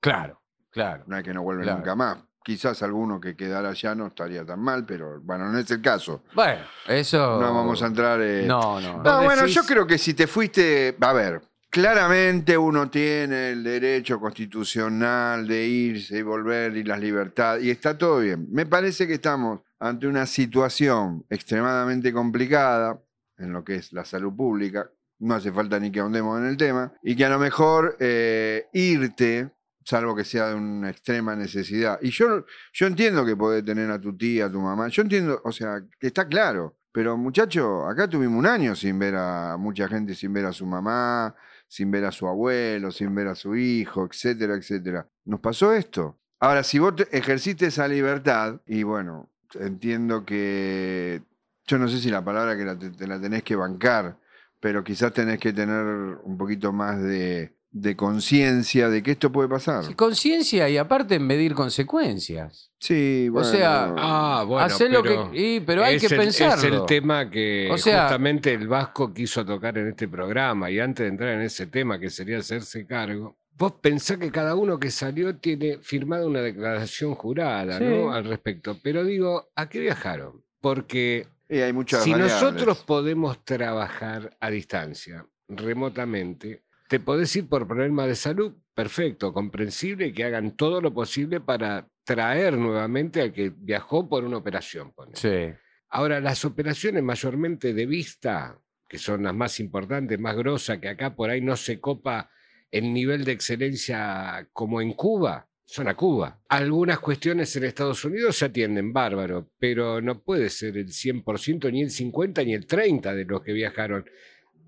Claro, 0.00 0.40
claro. 0.70 1.02
No 1.08 1.16
es 1.18 1.24
que 1.24 1.34
no 1.34 1.42
vuelven 1.42 1.64
Claro. 1.64 1.78
nunca 1.78 1.96
más. 1.96 2.18
Quizás 2.44 2.80
alguno 2.84 3.20
que 3.20 3.34
quedara 3.34 3.70
allá 3.70 3.94
no 3.96 4.06
estaría 4.06 4.46
tan 4.46 4.60
mal, 4.60 4.86
pero 4.86 5.20
bueno, 5.20 5.50
no 5.50 5.58
es 5.58 5.68
el 5.72 5.82
caso. 5.82 6.22
Bueno, 6.32 6.62
eso... 6.86 7.40
No 7.40 7.52
vamos 7.52 7.82
a 7.82 7.86
entrar. 7.88 8.20
eh, 8.22 8.44
No, 8.46 8.80
no. 8.80 9.02
No, 9.02 9.16
Vos 9.16 9.24
bueno, 9.24 9.42
decís- 9.42 9.54
yo 9.56 9.62
creo 9.64 9.84
que 9.84 9.98
si 9.98 10.14
te 10.14 10.28
fuiste, 10.28 10.96
a 11.00 11.12
ver, 11.12 11.42
claramente 11.70 12.58
uno 12.58 12.90
tiene 12.90 13.50
el 13.52 13.62
derecho 13.62 14.18
constitucional 14.20 15.46
de 15.46 15.66
irse 15.66 16.18
y 16.18 16.22
volver 16.22 16.76
y 16.76 16.82
las 16.82 17.00
libertades, 17.00 17.64
y 17.64 17.70
está 17.70 17.96
todo 17.96 18.18
bien. 18.18 18.48
Me 18.50 18.66
parece 18.66 19.06
que 19.06 19.14
estamos 19.14 19.60
ante 19.78 20.06
una 20.06 20.26
situación 20.26 21.24
extremadamente 21.30 22.12
complicada 22.12 23.00
en 23.38 23.52
lo 23.52 23.64
que 23.64 23.76
es 23.76 23.92
la 23.92 24.04
salud 24.04 24.34
pública, 24.36 24.90
no 25.20 25.34
hace 25.34 25.52
falta 25.52 25.78
ni 25.78 25.90
que 25.90 26.00
ahondemos 26.00 26.38
en 26.40 26.46
el 26.46 26.56
tema, 26.56 26.92
y 27.02 27.14
que 27.14 27.24
a 27.24 27.30
lo 27.30 27.38
mejor 27.38 27.96
eh, 28.00 28.66
irte, 28.72 29.50
salvo 29.84 30.14
que 30.14 30.24
sea 30.24 30.48
de 30.48 30.54
una 30.56 30.90
extrema 30.90 31.36
necesidad, 31.36 31.98
y 32.02 32.10
yo, 32.10 32.44
yo 32.72 32.86
entiendo 32.86 33.24
que 33.24 33.36
podés 33.36 33.64
tener 33.64 33.90
a 33.90 34.00
tu 34.00 34.16
tía, 34.16 34.46
a 34.46 34.52
tu 34.52 34.60
mamá, 34.60 34.88
yo 34.88 35.02
entiendo, 35.02 35.40
o 35.44 35.52
sea, 35.52 35.82
que 35.98 36.08
está 36.08 36.26
claro, 36.26 36.76
pero 36.92 37.16
muchacho, 37.16 37.86
acá 37.86 38.08
tuvimos 38.08 38.38
un 38.38 38.46
año 38.46 38.74
sin 38.74 38.98
ver 38.98 39.14
a 39.14 39.56
mucha 39.56 39.88
gente, 39.88 40.14
sin 40.14 40.32
ver 40.32 40.46
a 40.46 40.52
su 40.52 40.66
mamá, 40.66 41.34
sin 41.70 41.88
ver 41.92 42.04
a 42.04 42.10
su 42.10 42.26
abuelo, 42.26 42.90
sin 42.90 43.14
ver 43.14 43.28
a 43.28 43.36
su 43.36 43.54
hijo, 43.54 44.04
etcétera, 44.10 44.56
etcétera. 44.56 45.08
Nos 45.24 45.38
pasó 45.38 45.72
esto. 45.72 46.18
Ahora, 46.40 46.64
si 46.64 46.80
vos 46.80 46.96
te- 46.96 47.16
ejerciste 47.16 47.66
esa 47.66 47.86
libertad, 47.86 48.60
y 48.66 48.82
bueno, 48.82 49.30
entiendo 49.54 50.24
que 50.24 51.22
yo 51.66 51.78
no 51.78 51.86
sé 51.86 52.00
si 52.00 52.10
la 52.10 52.24
palabra 52.24 52.56
que 52.56 52.64
la 52.64 52.76
te 52.76 53.06
la 53.06 53.20
tenés 53.20 53.44
que 53.44 53.54
bancar, 53.54 54.18
pero 54.58 54.82
quizás 54.82 55.12
tenés 55.12 55.38
que 55.38 55.52
tener 55.52 55.84
un 56.24 56.36
poquito 56.36 56.72
más 56.72 57.00
de, 57.00 57.54
de 57.72 57.94
conciencia 57.96 58.88
de 58.88 59.02
que 59.02 59.12
esto 59.12 59.30
puede 59.30 59.48
pasar. 59.48 59.84
Sí, 59.84 59.94
Conciencia 59.94 60.68
y 60.68 60.76
aparte 60.76 61.18
medir 61.20 61.54
consecuencias. 61.54 62.72
Sí, 62.78 63.28
bueno. 63.28 63.46
sea, 63.48 63.94
Ah, 63.96 64.44
bueno. 64.46 64.64
Hacer 64.64 64.90
lo 64.90 65.02
pero 65.02 65.30
que. 65.30 65.38
y- 65.56 65.60
pero 65.60 65.84
hay 65.84 65.98
que 65.98 66.06
el, 66.06 66.16
pensarlo. 66.16 66.56
Es 66.56 66.64
el 66.64 66.86
tema 66.86 67.30
que 67.30 67.68
O 67.70 67.78
sea- 67.78 68.02
justamente 68.04 68.52
el 68.54 68.66
Vasco 68.66 69.12
quiso 69.14 69.44
tocar 69.44 69.76
en 69.78 69.88
este 69.88 70.08
programa. 70.08 70.70
Y 70.70 70.80
antes 70.80 71.04
de 71.04 71.08
entrar 71.10 71.34
en 71.34 71.42
ese 71.42 71.66
tema, 71.66 71.98
que 72.00 72.10
sería 72.10 72.38
hacerse 72.38 72.86
cargo, 72.86 73.36
vos 73.56 73.72
pensás 73.80 74.16
que 74.18 74.30
cada 74.32 74.54
uno 74.56 74.78
que 74.80 74.90
salió 74.90 75.36
tiene 75.36 75.78
firmada 75.78 76.26
una 76.26 76.40
declaración 76.40 77.14
jurada, 77.14 77.78
Sí. 77.78 77.84
¿no? 77.84 78.12
Al 78.12 78.24
respecto. 78.24 78.78
Pero 78.82 79.04
digo, 79.04 79.50
¿a 79.54 79.68
qué 79.68 79.78
viajaron? 79.80 80.42
Porque 80.60 81.28
Y 81.48 81.58
hay 81.58 81.72
muchas 81.72 82.02
si 82.02 82.10
variables. 82.12 82.42
nosotros 82.42 82.78
podemos 82.78 83.44
trabajar 83.44 84.36
a 84.40 84.50
distancia, 84.50 85.26
remotamente, 85.48 86.62
Te 86.90 86.98
podés 86.98 87.36
ir 87.36 87.48
por 87.48 87.68
problemas 87.68 88.08
de 88.08 88.16
salud, 88.16 88.52
perfecto, 88.74 89.32
comprensible, 89.32 90.12
que 90.12 90.24
hagan 90.24 90.56
todo 90.56 90.80
lo 90.80 90.92
posible 90.92 91.38
para 91.38 91.88
traer 92.02 92.58
nuevamente 92.58 93.20
al 93.20 93.32
que 93.32 93.52
viajó 93.56 94.08
por 94.08 94.24
una 94.24 94.38
operación. 94.38 94.92
Sí. 95.12 95.52
Ahora, 95.88 96.20
las 96.20 96.44
operaciones 96.44 97.04
mayormente 97.04 97.74
de 97.74 97.86
vista, 97.86 98.60
que 98.88 98.98
son 98.98 99.22
las 99.22 99.32
más 99.32 99.60
importantes, 99.60 100.18
más 100.18 100.36
grosas, 100.36 100.78
que 100.78 100.88
acá 100.88 101.14
por 101.14 101.30
ahí 101.30 101.40
no 101.40 101.54
se 101.54 101.78
copa 101.78 102.28
el 102.72 102.92
nivel 102.92 103.24
de 103.24 103.32
excelencia 103.32 104.48
como 104.52 104.80
en 104.80 104.94
Cuba, 104.94 105.48
son 105.64 105.86
a 105.86 105.94
Cuba. 105.94 106.42
Algunas 106.48 106.98
cuestiones 106.98 107.54
en 107.54 107.66
Estados 107.66 108.04
Unidos 108.04 108.34
se 108.34 108.46
atienden 108.46 108.92
bárbaro, 108.92 109.52
pero 109.60 110.00
no 110.00 110.24
puede 110.24 110.50
ser 110.50 110.76
el 110.76 110.88
100%, 110.88 111.70
ni 111.70 111.82
el 111.82 111.90
50%, 111.90 112.44
ni 112.44 112.54
el 112.54 112.66
30% 112.66 113.14
de 113.14 113.24
los 113.26 113.42
que 113.42 113.52
viajaron. 113.52 114.04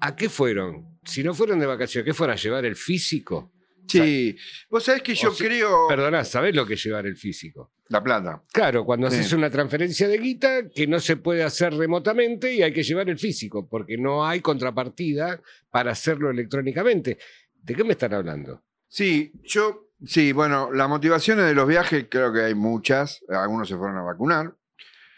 ¿A 0.04 0.16
qué 0.16 0.28
fueron? 0.28 0.98
Si 1.04 1.22
no 1.22 1.32
fueron 1.32 1.58
de 1.60 1.66
vacaciones, 1.66 2.04
¿qué 2.04 2.12
fueron 2.12 2.34
a 2.34 2.36
llevar 2.36 2.64
el 2.64 2.74
físico? 2.76 3.52
Sí, 3.86 4.36
vos 4.70 4.82
sabés 4.84 5.02
que 5.02 5.14
yo 5.14 5.30
O 5.30 5.34
sea, 5.34 5.46
creo... 5.46 5.86
Perdona, 5.88 6.24
¿sabés 6.24 6.54
lo 6.56 6.66
que 6.66 6.74
es 6.74 6.84
llevar 6.84 7.06
el 7.06 7.16
físico? 7.16 7.72
La 7.88 8.02
plata. 8.02 8.42
Claro, 8.52 8.84
cuando 8.84 9.10
Sí. 9.10 9.18
haces 9.18 9.32
una 9.32 9.50
transferencia 9.50 10.08
de 10.08 10.18
guita 10.18 10.68
que 10.70 10.86
no 10.86 10.98
se 10.98 11.16
puede 11.16 11.42
hacer 11.42 11.74
remotamente 11.74 12.52
y 12.54 12.62
hay 12.62 12.72
que 12.72 12.82
llevar 12.82 13.08
el 13.10 13.18
físico, 13.18 13.68
porque 13.68 13.96
no 13.98 14.26
hay 14.26 14.40
contrapartida 14.40 15.40
para 15.70 15.92
hacerlo 15.92 16.30
electrónicamente. 16.30 17.18
¿De 17.62 17.74
qué 17.74 17.84
me 17.84 17.92
están 17.92 18.14
hablando? 18.14 18.62
Sí, 18.88 19.32
yo... 19.44 19.88
Sí, 20.04 20.32
bueno, 20.32 20.72
las 20.72 20.88
motivaciones 20.88 21.46
de 21.46 21.54
los 21.54 21.68
viajes 21.68 22.06
creo 22.10 22.32
que 22.32 22.40
hay 22.40 22.54
muchas. 22.56 23.20
Algunos 23.28 23.68
se 23.68 23.76
fueron 23.76 23.98
a 23.98 24.02
vacunar, 24.02 24.52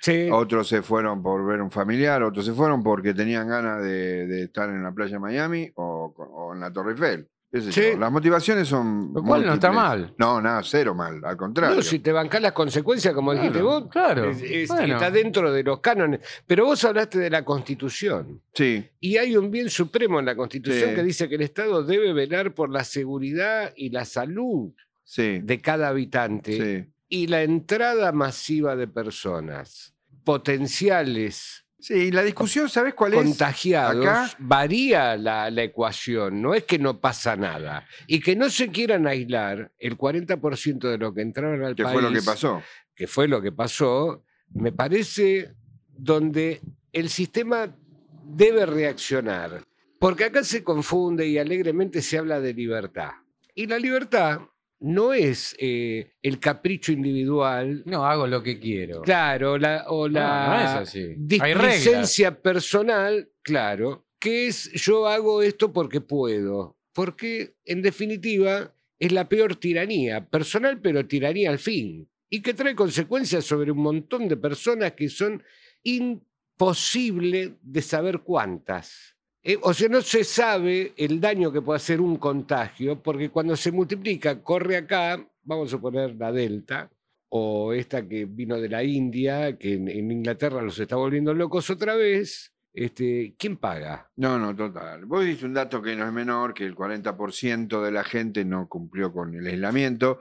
Sí, 0.05 0.29
otros 0.31 0.69
se 0.69 0.83
fueron 0.83 1.23
por 1.23 1.47
ver 1.47 1.63
un 1.63 1.71
familiar, 1.71 2.23
otros 2.23 2.45
se 2.45 2.53
fueron 2.53 2.83
porque 2.83 3.15
tenían 3.15 3.49
ganas 3.49 3.83
de, 3.83 4.27
de 4.27 4.43
estar 4.45 4.69
en 4.69 4.83
la 4.83 4.93
playa 4.93 5.13
de 5.15 5.19
Miami 5.21 5.71
o, 5.77 6.13
o 6.17 6.53
en 6.53 6.61
la 6.61 6.71
Torre 6.71 6.93
Eiffel. 6.93 7.27
Sí. 7.71 7.93
Las 7.99 8.11
motivaciones 8.11 8.67
son. 8.67 9.13
Lo 9.15 9.23
cual 9.23 9.47
no 9.47 9.55
está 9.55 9.71
mal. 9.71 10.13
No, 10.19 10.41
nada, 10.43 10.61
cero 10.65 10.93
mal, 10.95 11.25
al 11.25 11.37
contrario. 11.37 11.77
no, 11.77 11.83
si 11.83 12.01
te 12.01 12.11
bancás 12.11 12.43
las 12.43 12.51
consecuencias, 12.53 13.15
como 13.15 13.33
dijiste 13.33 13.63
vos, 13.63 13.87
claro. 13.89 14.29
es- 14.29 14.43
es- 14.43 14.69
Bueno. 14.69 14.95
está 14.95 15.09
dentro 15.11 15.53
de 15.53 15.63
los 15.63 15.79
cánones. 15.81 16.21
Pero 16.49 16.65
vos 16.67 16.85
hablaste 16.85 17.19
de 17.21 17.31
la 17.31 17.45
Constitución. 17.45 18.43
Sí, 18.53 18.85
Y 19.01 19.17
hay 19.19 19.37
un 19.37 19.51
bien 19.53 19.71
supremo 19.71 20.19
en 20.19 20.27
la 20.27 20.35
Constitución 20.37 20.91
Sí. 20.91 20.95
que 20.97 21.03
dice 21.05 21.29
que 21.29 21.37
el 21.37 21.43
Estado 21.43 21.83
debe 21.85 22.13
velar 22.13 22.53
por 22.55 22.71
la 22.71 22.83
seguridad 22.85 23.73
y 23.77 23.91
la 23.91 24.05
salud 24.05 24.73
sí, 25.05 25.39
de 25.43 25.61
cada 25.61 25.89
habitante. 25.89 26.53
sí. 26.85 26.91
y 27.09 27.29
la 27.29 27.43
entrada 27.43 28.11
masiva 28.11 28.75
de 28.75 28.89
personas 28.89 29.94
potenciales 30.25 31.61
Sí, 31.79 32.11
la 32.11 32.23
discusión, 32.23 32.71
¿sabes 32.71 32.95
cuál 32.95 33.13
es? 33.13 33.19
contagiados 33.23 34.07
Acá- 34.07 34.35
varía 34.39 35.19
la, 35.19 35.51
la 35.51 35.63
ecuación, 35.65 36.41
no 36.41 36.55
es 36.55 36.65
que 36.65 36.79
no 36.79 36.99
pasa 36.99 37.37
nada. 37.37 37.87
Y 38.07 38.21
que 38.21 38.35
no 38.37 38.49
se 38.49 38.69
quieran 38.69 39.07
aislar 39.07 39.71
el 39.79 39.99
40% 39.99 40.79
de 40.89 40.97
lo 40.97 41.13
que 41.13 41.21
entraron 41.21 41.63
al 41.63 41.75
Que 41.77 41.83
país, 41.83 41.93
fue 41.93 42.03
lo 42.03 42.11
que 42.11 42.23
pasó. 42.23 42.63
que 42.95 43.07
fue 43.07 43.29
lo 43.29 43.43
que 43.43 43.53
pasó, 43.53 44.25
me 44.55 44.73
parece 44.73 45.53
donde 45.89 46.63
el 46.91 47.11
sistema 47.11 47.77
debe 48.25 48.65
reaccionar. 48.65 49.63
Porque 49.99 50.25
acá 50.25 50.43
se 50.43 50.65
confunde 50.65 51.27
y 51.27 51.37
alegremente 51.37 52.01
se 52.01 52.17
habla 52.17 52.41
de 52.41 52.55
libertad. 52.55 53.11
Y 53.55 53.67
la 53.67 53.79
libertad 53.79 54.41
no 54.81 55.13
es 55.13 55.57
eh, 55.59 56.13
el 56.23 56.39
capricho 56.39 56.93
individual, 56.93 57.83
No, 57.87 58.05
hago 58.07 58.27
lo 58.27 58.43
que 58.43 58.59
quiero. 58.59 59.03
claro, 59.03 59.57
la, 59.59 59.85
o 59.89 60.09
No, 60.09 60.19
la 60.21 60.85
no 60.85 61.03
displicencia 61.17 62.43
personal, 62.43 63.31
claro, 63.43 64.07
que 64.19 64.49
es 64.49 64.71
yo 64.73 65.07
hago 65.07 65.43
esto 65.43 65.73
porque 65.73 66.01
puedo. 66.01 66.79
Porque, 66.93 67.57
en 67.65 67.83
definitiva, 67.83 68.73
es 68.99 69.13
la 69.13 69.29
peor 69.29 69.57
tiranía, 69.57 70.29
personal, 70.29 70.81
pero 70.81 71.07
tiranía 71.07 71.51
al 71.51 71.59
fin. 71.59 72.09
Y 72.31 72.41
que 72.41 72.55
trae 72.55 72.75
consecuencias 72.75 73.45
sobre 73.45 73.73
un 73.73 73.79
montón 73.79 74.29
de 74.29 74.37
personas 74.37 74.93
que 74.93 75.09
son 75.09 75.43
imposible 75.83 77.57
de 77.63 77.83
saber 77.83 78.21
cuántas. 78.21 79.17
Eh, 79.47 79.59
o 79.61 79.75
sea, 79.75 79.91
no 79.91 80.01
se 80.01 80.25
sabe 80.25 80.95
el 80.97 81.21
daño 81.21 81.53
que 81.53 81.61
puede 81.61 81.77
hacer 81.77 82.01
un 82.01 82.17
contagio, 82.17 83.03
porque 83.03 83.29
cuando 83.29 83.55
se 83.57 83.71
multiplica, 83.71 84.43
corre 84.43 84.79
acá, 84.79 85.23
vamos 85.43 85.69
a 85.69 85.73
suponer 85.73 86.17
la 86.17 86.33
Delta, 86.33 86.91
o 87.29 87.75
esta 87.75 88.09
que 88.09 88.25
vino 88.25 88.59
de 88.59 88.71
la 88.71 88.83
India, 88.83 89.59
que 89.59 89.75
en, 89.75 90.11
Inglaterra 90.11 90.63
los 90.63 90.79
está 90.79 90.97
volviendo 90.97 91.35
locos 91.35 91.69
otra 91.69 91.95
vez. 91.95 92.55
Este, 92.73 93.35
¿Quién 93.39 93.59
paga? 93.59 94.11
No, 94.17 94.39
no, 94.39 94.57
total. 94.57 95.05
Vos 95.05 95.27
diste 95.27 95.45
un 95.45 95.53
dato 95.53 95.83
que 95.83 95.95
no 95.95 96.07
es 96.07 96.13
menor, 96.13 96.55
que 96.55 96.65
el 96.65 96.75
40% 96.75 97.83
de 97.83 97.93
la 97.93 98.03
gente 98.03 98.47
no 98.47 98.67
cumplió 98.67 99.13
con 99.13 99.35
el 99.35 99.47
aislamiento, 99.47 100.21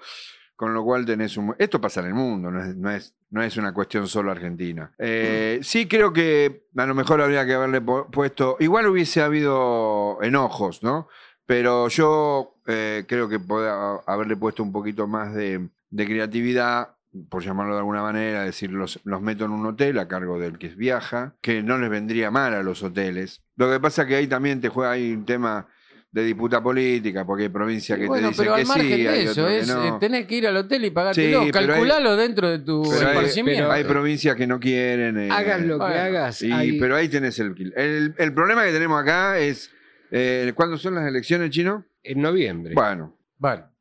con 0.53 0.74
lo 0.74 0.84
cual 0.84 1.06
tenés 1.06 1.38
un... 1.38 1.56
Esto 1.58 1.80
pasa 1.80 2.01
en 2.01 2.08
el 2.08 2.13
mundo, 2.13 2.51
no 2.51 2.62
es, 2.62 2.75
no 2.75 2.92
es, 2.92 3.15
no 3.34 3.42
es 3.42 3.58
una 3.58 3.74
cuestión 3.74 4.08
solo 4.08 4.32
argentina. 4.32 4.92
Eh, 5.00 5.60
sí 5.63 5.88
creo 5.88 6.13
que 6.13 6.68
a 6.78 6.86
lo 6.86 6.94
mejor 6.94 7.20
habría 7.20 7.46
que 7.48 7.56
haberle 7.56 7.82
pu- 7.82 8.10
puesto... 8.12 8.58
Igual 8.60 8.86
hubiese 8.88 9.22
habido 9.24 10.20
enojos, 10.22 10.84
¿no? 10.84 11.08
Pero 11.48 11.88
yo 11.88 12.56
eh, 12.68 13.06
creo 13.08 13.28
que 13.28 13.40
podía 13.40 13.96
haberle 14.06 14.38
puesto 14.38 14.62
un 14.62 14.72
poquito 14.72 15.08
más 15.08 15.34
de, 15.34 15.68
de 15.90 16.06
creatividad, 16.06 16.96
por 17.30 17.44
llamarlo 17.44 17.74
de 17.74 17.80
alguna 17.80 18.04
manera, 18.04 18.44
decir, 18.44 18.72
los, 18.72 19.00
los 19.04 19.22
meto 19.22 19.46
en 19.46 19.52
un 19.52 19.66
hotel 19.66 19.98
a 19.98 20.08
cargo 20.08 20.38
del 20.40 20.60
que 20.60 20.70
viaja, 20.70 21.36
que 21.42 21.63
no 21.63 21.80
les 21.80 21.90
vendría 21.90 22.30
mal 22.30 22.54
a 22.54 22.62
los 22.62 22.84
hoteles. 22.84 23.42
Lo 23.56 23.70
que 23.70 23.80
pasa 23.80 24.06
que 24.06 24.16
ahí 24.16 24.28
también 24.28 24.62
te 24.62 24.70
juega 24.70 24.92
hay 24.92 25.12
un 25.12 25.25
tema 25.25 25.68
de 26.13 26.24
disputa 26.24 26.62
política, 26.63 27.25
porque 27.25 27.43
hay 27.43 27.50
provincias 27.50 27.98
que 28.00 28.05
bueno, 28.05 28.27
te 28.27 28.29
dicen 28.29 28.46
pero 28.46 28.55
que 28.55 28.62
al 28.62 28.67
margen 28.67 28.86
sí, 28.98 29.01
de 29.03 29.10
hay 29.10 29.20
eso, 29.24 29.32
otros 29.32 29.48
que 29.48 29.58
es, 29.60 29.67
no. 29.67 29.98
tenés 30.00 30.25
que 30.27 30.36
ir 30.36 30.48
al 30.48 30.55
hotel 30.58 30.86
y 30.86 30.91
pagártelo. 30.91 31.43
Sí, 31.43 31.50
pero 31.51 31.60
hay- 31.60 31.67
Calculalo 31.79 32.15
dentro 32.15 32.50
de 32.51 32.60
tu 32.60 32.84
Pero 32.84 33.08
hay, 33.10 33.15
esparcimiento. 33.15 33.72
hay 33.72 33.84
provincias 33.84 34.36
que 34.36 34.46
no 34.48 34.60
quieren. 34.60 35.17
eh, 35.20 35.29
Hagas 35.32 35.62
lo 35.63 35.79
que 35.79 35.86
hagas. 35.86 36.41
y- 36.43 36.51
hay- 36.51 36.79
Pero 36.79 36.96
ahí 36.96 37.10
tenés 37.10 37.39
el, 37.39 37.55
el 37.75 38.13
El 38.17 38.34
problema 38.34 38.63
que 38.63 38.72
tenemos 38.72 39.01
acá 39.01 39.39
es. 39.39 39.72
Eh, 40.12 40.51
¿Cuándo 40.55 40.77
son 40.77 40.93
las 40.96 41.08
elecciones, 41.08 41.50
chino? 41.50 41.84
en 42.03 42.22
noviembre. 42.22 42.75
Bueno. 42.75 43.15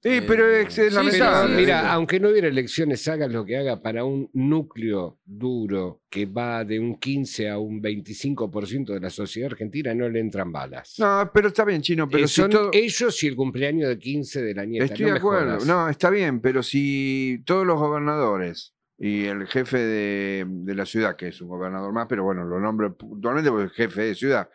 Sí, 0.02 0.08
eh, 0.08 0.22
pero 0.26 0.48
es, 0.48 0.76
es 0.76 0.88
sí, 0.90 0.94
lamentable. 0.94 1.36
Pero 1.42 1.48
sí, 1.48 1.54
mira, 1.60 1.80
sí. 1.80 1.86
aunque 1.90 2.18
no 2.20 2.28
hubiera 2.30 2.48
elecciones, 2.48 3.06
hagas 3.06 3.30
lo 3.32 3.44
que 3.44 3.56
haga 3.56 3.80
para 3.80 4.04
un 4.04 4.28
núcleo 4.32 5.18
duro 5.24 6.02
que 6.10 6.26
va 6.26 6.64
de 6.64 6.80
un 6.80 6.98
15 6.98 7.48
a 7.50 7.58
un 7.58 7.80
25% 7.80 8.92
de 8.94 9.00
la 9.00 9.10
sociedad 9.10 9.50
argentina, 9.52 9.94
no 9.94 10.08
le 10.08 10.18
entran 10.20 10.50
balas. 10.50 10.94
No, 10.98 11.30
pero 11.32 11.48
está 11.48 11.64
bien, 11.64 11.80
chino. 11.82 12.08
Pero 12.08 12.24
Eh, 12.24 12.28
si 12.28 12.34
son 12.40 12.50
todo- 12.50 12.70
ellos 12.72 13.22
y 13.22 13.26
el 13.28 13.36
cumpleaños 13.36 13.88
de 13.88 13.98
15 13.98 14.42
de 14.42 14.54
la 14.54 14.64
nieta. 14.64 14.86
Estoy 14.86 15.06
no 15.06 15.12
de 15.12 15.18
acuerdo. 15.18 15.46
jodas. 15.52 15.66
No, 15.66 15.88
está 15.88 16.10
bien, 16.10 16.40
pero 16.40 16.62
si 16.62 17.42
todos 17.46 17.64
los 17.66 17.78
gobernadores 17.78 18.74
y 18.98 19.24
el 19.24 19.46
jefe 19.46 19.78
de, 19.78 20.44
de 20.48 20.74
la 20.74 20.84
ciudad, 20.86 21.16
que 21.16 21.28
es 21.28 21.40
un 21.40 21.48
gobernador 21.48 21.92
más, 21.92 22.06
pero 22.08 22.24
bueno, 22.24 22.44
lo 22.44 22.58
nombro 22.60 22.96
puntualmente 22.96 23.50
porque 23.50 23.66
es 23.66 23.72
jefe 23.72 24.02
de 24.02 24.14
ciudad, 24.14 24.48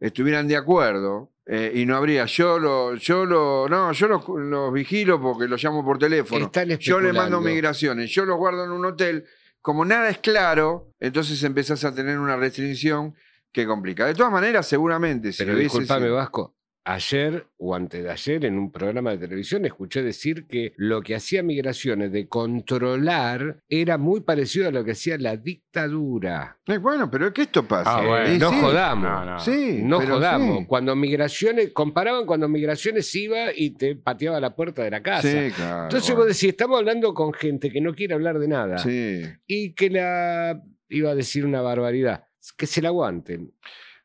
estuvieran 0.00 0.48
de 0.48 0.56
acuerdo 0.56 1.30
eh, 1.46 1.72
y 1.74 1.86
no 1.86 1.96
habría, 1.96 2.26
yo 2.26 2.58
lo, 2.58 2.94
yo 2.94 3.24
lo, 3.26 3.68
no, 3.68 3.92
yo 3.92 4.08
los, 4.08 4.24
los 4.28 4.72
vigilo 4.72 5.20
porque 5.20 5.46
los 5.46 5.62
llamo 5.62 5.84
por 5.84 5.98
teléfono. 5.98 6.46
Están 6.46 6.68
Yo 6.78 7.00
le 7.00 7.12
mando 7.12 7.40
migraciones, 7.40 8.10
yo 8.10 8.24
los 8.24 8.36
guardo 8.36 8.64
en 8.64 8.70
un 8.70 8.84
hotel. 8.84 9.24
Como 9.60 9.84
nada 9.84 10.08
es 10.08 10.18
claro, 10.18 10.92
entonces 11.00 11.42
empezás 11.42 11.84
a 11.84 11.94
tener 11.94 12.18
una 12.18 12.36
restricción 12.36 13.14
que 13.52 13.66
complica. 13.66 14.06
De 14.06 14.14
todas 14.14 14.32
maneras, 14.32 14.66
seguramente, 14.66 15.32
si 15.32 15.44
Pero 15.44 15.58
disculpame, 15.58 16.08
Vasco. 16.08 16.56
Ayer 16.84 17.46
o 17.58 17.74
antes 17.74 18.02
de 18.02 18.10
ayer, 18.10 18.44
en 18.46 18.58
un 18.58 18.72
programa 18.72 19.10
de 19.10 19.18
televisión, 19.18 19.64
escuché 19.66 20.02
decir 20.02 20.46
que 20.46 20.72
lo 20.76 21.02
que 21.02 21.14
hacía 21.14 21.42
Migraciones 21.42 22.10
de 22.10 22.26
controlar 22.26 23.62
era 23.68 23.98
muy 23.98 24.20
parecido 24.22 24.68
a 24.68 24.70
lo 24.72 24.82
que 24.82 24.92
hacía 24.92 25.18
la 25.18 25.36
dictadura. 25.36 26.58
Eh, 26.66 26.78
bueno, 26.78 27.10
pero 27.10 27.26
es 27.28 27.32
que 27.32 27.42
esto 27.42 27.66
pasa. 27.68 27.98
Ah, 27.98 28.06
bueno. 28.06 28.26
Eh, 28.26 28.38
no 28.38 28.50
sí. 28.50 28.56
jodamos. 28.60 29.04
No, 29.04 29.24
no. 29.26 29.40
Sí, 29.40 29.80
No 29.82 30.00
jodamos. 30.00 30.58
sí. 30.60 30.66
Cuando 30.66 30.96
Migraciones, 30.96 31.70
comparaban 31.72 32.24
cuando 32.24 32.48
Migraciones 32.48 33.14
iba 33.14 33.52
y 33.54 33.70
te 33.72 33.96
pateaba 33.96 34.40
la 34.40 34.56
puerta 34.56 34.82
de 34.82 34.90
la 34.90 35.02
casa. 35.02 35.28
Sí, 35.28 35.50
claro. 35.54 35.82
Entonces 35.84 36.08
bueno. 36.10 36.20
vos 36.20 36.26
decís, 36.28 36.44
estamos 36.50 36.78
hablando 36.78 37.12
con 37.12 37.32
gente 37.34 37.70
que 37.70 37.80
no 37.82 37.94
quiere 37.94 38.14
hablar 38.14 38.38
de 38.38 38.48
nada 38.48 38.78
Sí. 38.78 39.22
y 39.46 39.74
que 39.74 39.90
la, 39.90 40.62
iba 40.88 41.10
a 41.10 41.14
decir 41.14 41.44
una 41.44 41.60
barbaridad, 41.60 42.24
que 42.56 42.66
se 42.66 42.80
la 42.80 42.88
aguanten. 42.88 43.52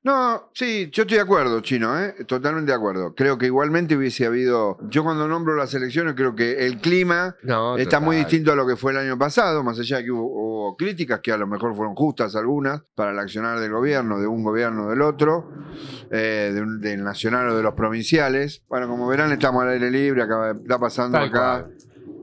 No, 0.05 0.51
sí, 0.53 0.87
yo 0.91 1.01
estoy 1.01 1.17
de 1.17 1.23
acuerdo, 1.23 1.61
Chino, 1.61 1.99
¿eh? 1.99 2.13
totalmente 2.27 2.71
de 2.71 2.77
acuerdo. 2.77 3.15
Creo 3.15 3.39
que 3.39 3.47
igualmente 3.47 3.97
hubiese 3.97 4.27
habido. 4.27 4.77
Yo 4.87 5.03
cuando 5.03 5.27
nombro 5.27 5.55
las 5.55 5.73
elecciones, 5.73 6.13
creo 6.13 6.35
que 6.35 6.67
el 6.67 6.77
clima 6.79 7.35
No, 7.41 7.75
está 7.75 7.99
muy 7.99 8.17
distinto 8.17 8.51
a 8.51 8.55
lo 8.55 8.67
que 8.67 8.75
fue 8.75 8.91
el 8.91 8.99
año 8.99 9.17
pasado, 9.17 9.63
más 9.63 9.79
allá 9.79 9.97
de 9.97 10.03
que 10.03 10.11
hubo, 10.11 10.21
hubo 10.27 10.77
críticas 10.77 11.21
que 11.21 11.31
a 11.31 11.37
lo 11.37 11.47
mejor 11.47 11.75
fueron 11.75 11.95
justas 11.95 12.35
algunas 12.35 12.83
para 12.93 13.13
el 13.13 13.17
accionar 13.19 13.59
del 13.59 13.71
gobierno, 13.71 14.19
de 14.19 14.27
un 14.27 14.43
gobierno 14.43 14.85
o 14.85 14.89
del 14.91 15.01
otro, 15.01 15.49
eh, 16.11 16.51
de 16.53 16.61
un- 16.61 16.79
del 16.79 17.03
nacional 17.03 17.49
o 17.49 17.57
de 17.57 17.63
los 17.63 17.73
provinciales. 17.73 18.61
Bueno, 18.69 18.87
como 18.87 19.07
verán, 19.07 19.31
estamos 19.31 19.63
al 19.63 19.69
aire 19.69 19.89
libre, 19.89 20.21
acaba, 20.21 20.51
está 20.51 20.77
pasando 20.79 21.17
Tal 21.17 21.29
acá. 21.29 21.61
cual. 21.63 21.74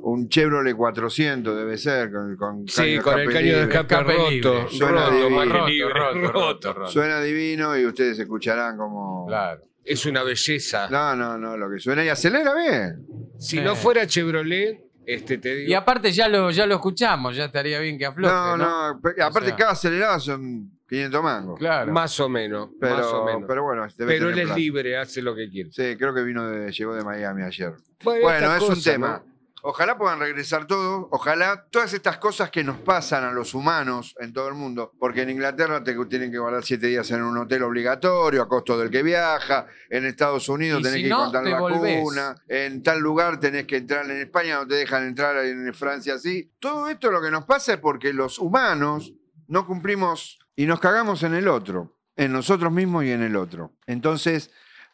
Un 0.03 0.29
Chevrolet 0.29 0.75
400 0.75 1.57
debe 1.57 1.79
ser, 1.79 2.11
con, 2.13 2.37
con 2.37 2.69
Sí, 2.69 2.83
caño 2.99 3.03
con 3.03 3.19
el 3.21 3.27
caño 3.29 3.39
de 3.39 3.43
libre. 3.45 3.63
escape 3.63 3.95
Escape 3.95 4.13
roto. 4.13 4.31
libre. 4.31 4.67
Suena 4.71 5.07
roto, 5.07 5.17
divino. 5.17 5.45
roto, 5.45 5.69
libre, 5.69 5.93
roto, 5.95 6.15
roto, 6.21 6.33
roto. 6.33 6.73
roto. 6.75 6.91
Suena 6.91 7.21
divino 7.21 7.79
y 7.79 7.87
ustedes 7.87 8.19
escucharán 8.19 8.77
como... 8.77 9.27
Claro. 9.27 9.63
Es 9.85 10.07
una 10.07 10.23
belleza. 10.23 10.89
No, 10.91 11.17
no, 11.17 11.37
no, 11.39 11.57
lo 11.57 11.69
que 11.71 11.79
suena 11.81 12.05
y 12.05 12.09
acelera 12.09 12.55
bien. 12.55 13.07
Si 13.39 13.59
Eh. 13.59 13.63
no 13.63 13.75
fuera 13.75 14.07
Chevrolet, 14.07 14.81
este 15.05 15.39
te 15.39 15.57
digo. 15.57 15.71
Y 15.71 15.75
aparte 15.75 16.13
ya 16.13 16.29
lo, 16.29 16.51
ya 16.53 16.67
lo 16.67 16.75
escuchamos, 16.77 17.35
ya 17.35 17.47
estaría 17.47 17.81
bien 17.81 17.99
que 17.99 18.07
afloje. 18.07 18.33
No, 18.33 18.57
No, 18.57 19.01
pe- 19.03 19.21
aparte 19.21 19.49
sea- 19.49 19.57
cada 19.57 19.73
acelerada 19.73 20.21
son 20.21 20.71
500 20.89 21.23
mangos. 21.23 21.59
Claro. 21.59 21.91
Más 21.93 22.19
o 22.21 22.29
menos. 22.29 22.69
más 22.69 22.75
o 22.77 22.79
Pero, 22.81 23.25
menos. 23.25 23.45
pero 23.49 23.63
bueno, 23.65 23.87
debe 23.99 24.13
Pero 24.15 24.29
él 24.29 24.39
es 24.39 24.45
plata. 24.45 24.59
libre, 24.61 24.97
hace 24.97 25.21
lo 25.23 25.35
que 25.35 25.49
quiere. 25.51 25.73
Sí, 25.73 25.97
creo 25.97 26.15
que 26.15 26.23
vino 26.23 26.49
de, 26.49 26.71
llegó 26.71 26.95
de 26.95 27.03
Miami 27.03 27.43
ayer. 27.43 27.73
Bueno, 28.05 28.55
es 28.57 28.63
un 28.63 28.81
tema. 28.83 29.23
Ojalá 29.65 29.97
puedan 29.97 30.19
regresar 30.19 30.67
todos, 30.67 31.07
ojalá 31.11 31.67
todas 31.71 31.95
estas 31.95 32.19
cosas 32.19 32.51
que 32.51 32.65
nos 32.65 32.79
pasan 32.79 33.23
a 33.23 33.31
los 33.31 33.55
humanos 33.55 34.17
en 34.19 34.33
todo 34.33 34.49
el 34.49 34.55
mundo, 34.55 34.93
porque 34.99 35.23
en 35.23 35.31
Inglaterra 35.31 35.85
te 35.85 35.95
tienen 36.07 36.33
que 36.33 36.39
guardar 36.39 36.65
siete 36.65 36.89
días 36.89 37.09
en 37.13 37.23
un 37.23 37.37
hotel 37.39 37.63
obligatorio 37.63 38.43
a 38.43 38.49
costo 38.49 38.77
del 38.77 38.91
que 38.91 39.05
viaja, 39.05 39.67
en 39.89 40.05
Estados 40.05 40.49
Unidos 40.49 40.81
Y 40.81 40.83
tenés 40.83 40.97
si 40.97 41.03
que 41.03 41.07
ir 41.07 41.13
no, 41.13 41.25
con 41.25 41.33
tal 41.33 41.45
te 41.45 41.55
volvés. 41.55 41.97
vacuna, 41.97 42.35
en 42.49 42.83
tal 42.83 42.99
lugar 42.99 43.39
tenés 43.39 43.67
que 43.69 43.77
entrar 43.77 44.05
en 44.11 44.21
España, 44.21 44.57
no 44.57 44.67
te 44.67 44.75
dejan 44.75 45.07
entrar 45.07 45.37
en 45.45 45.73
Francia 45.73 46.15
así. 46.15 46.53
Todo 46.59 46.89
esto 46.89 47.13
lo 47.13 47.23
que 47.23 47.31
nos 47.31 47.45
pasa 47.45 47.75
es 47.75 47.79
porque 47.79 48.13
los 48.13 48.41
humanos 48.41 49.13
no 49.47 49.65
cumplimos 49.65 50.41
y 50.57 50.67
nos 50.67 50.81
cagamos 50.81 51.23
en 51.23 51.35
el 51.35 51.47
otro, 51.47 51.97
en 52.17 52.33
nosotros 52.33 52.73
mismos 52.73 53.05
y 53.05 53.13
en 53.13 53.23
el 53.23 53.37
otro. 53.37 53.73
Entonces 53.87 54.51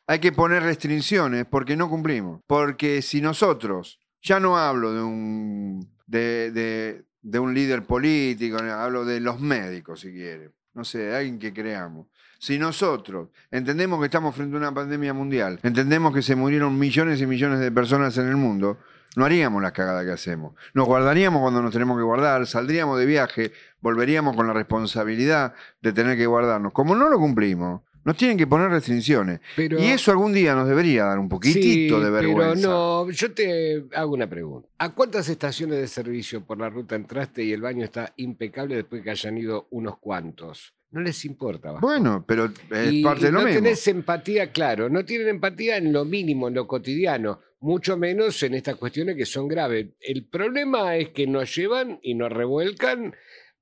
hay 0.07 0.19
que 0.19 0.33
poner 0.33 0.63
restricciones 0.63 1.47
porque 1.47 1.77
no 1.77 1.89
cumplimos. 1.89 2.41
Porque 2.47 3.03
si 3.03 3.21
nosotros, 3.21 3.98
ya 4.23 4.41
no 4.41 4.57
hablo 4.59 4.93
de 4.93 5.03
un, 5.03 5.89
de, 6.07 6.51
de- 6.53 7.05
de 7.21 7.39
un 7.39 7.53
líder 7.53 7.83
político, 7.85 8.59
hablo 8.59 9.05
de 9.05 9.21
los 9.21 9.41
médicos 9.41 10.01
si 10.01 10.13
quiere, 10.13 10.51
no 10.75 10.85
sé, 10.85 11.15
alguien 11.15 11.39
que 11.39 11.53
creamos. 11.53 12.07
Si 12.39 12.59
nosotros 12.59 13.29
entendemos 13.51 13.99
que 13.99 14.07
estamos 14.07 14.35
frente 14.35 14.55
a 14.55 14.59
una 14.61 14.73
pandemia 14.73 15.13
mundial, 15.13 15.59
entendemos 15.63 16.15
que 16.15 16.23
se 16.23 16.37
murieron 16.37 16.79
millones 16.79 17.21
y 17.21 17.27
millones 17.27 17.59
de 17.59 17.73
personas 17.73 18.17
en 18.19 18.29
el 18.29 18.37
mundo, 18.37 18.79
no 19.17 19.25
haríamos 19.25 19.61
las 19.61 19.73
cagadas 19.73 20.05
que 20.05 20.13
hacemos. 20.13 20.55
Nos 20.75 20.87
guardaríamos 20.87 21.43
cuando 21.43 21.61
nos 21.61 21.73
tenemos 21.73 21.97
que 21.99 22.05
guardar, 22.05 22.47
saldríamos 22.47 22.99
de 22.99 23.07
viaje, 23.07 23.53
volveríamos 23.81 24.37
con 24.37 24.47
la 24.47 24.53
responsabilidad 24.53 25.55
de 25.83 25.93
tener 25.93 26.17
que 26.17 26.27
guardarnos. 26.27 26.73
Como 26.73 26.95
no 26.95 27.09
lo 27.09 27.19
cumplimos, 27.19 27.83
nos 28.09 28.17
tienen 28.17 28.39
que 28.39 28.47
poner 28.47 28.71
restricciones. 28.71 29.41
Pero- 29.55 29.79
Y 29.79 29.87
eso 29.89 30.11
algún 30.11 30.33
día 30.33 30.55
nos 30.55 30.67
debería 30.67 31.05
dar 31.05 31.19
un 31.19 31.29
poquitito 31.29 31.99
Sí, 31.99 32.05
de 32.05 32.11
vergüenza. 32.11 32.55
Pero 32.55 32.69
no, 33.05 33.11
yo 33.11 33.33
te 33.35 33.85
hago 33.95 34.15
una 34.15 34.27
pregunta. 34.29 34.67
¿A 34.79 34.89
cuántas 34.95 35.29
estaciones 35.29 35.79
de 35.79 35.87
servicio 35.87 36.41
por 36.45 36.59
la 36.59 36.71
ruta 36.71 36.97
entraste 36.97 37.45
y 37.45 37.53
el 37.53 37.61
baño 37.61 37.85
está 37.85 38.15
impecable 38.17 38.77
después 38.77 39.03
que 39.03 39.11
hayan 39.11 39.37
ido 39.37 39.69
unos 39.71 39.99
cuantos? 39.99 40.73
No 40.91 41.03
les 41.03 41.23
importa. 41.27 41.73
Vasco. 41.73 41.87
Bueno, 41.87 42.25
pero 42.27 42.47
es 42.71 42.93
Y- 42.93 43.03
parte 43.03 43.27
de 43.27 43.33
lo 43.33 43.41
no 43.41 43.45
mismo. 43.45 43.61
tenés 43.63 43.87
empatía, 43.89 44.51
claro, 44.53 44.89
no 44.89 45.05
tienen 45.05 45.29
empatía 45.29 45.77
en 45.77 45.93
lo 45.93 46.07
mínimo, 46.07 46.49
en 46.49 46.55
lo 46.55 46.67
cotidiano, 46.67 47.41
mucho 47.61 47.99
menos 47.99 48.43
en 48.43 48.55
estas 48.55 48.77
cuestiones 48.77 49.15
que 49.17 49.27
son 49.27 49.49
graves. 49.49 49.89
El 50.01 50.25
problema 50.25 50.97
es 50.97 51.11
que 51.11 51.27
nos 51.27 51.55
llevan 51.55 51.99
y 52.03 52.15
nos 52.15 52.33
revuelcan 52.33 53.15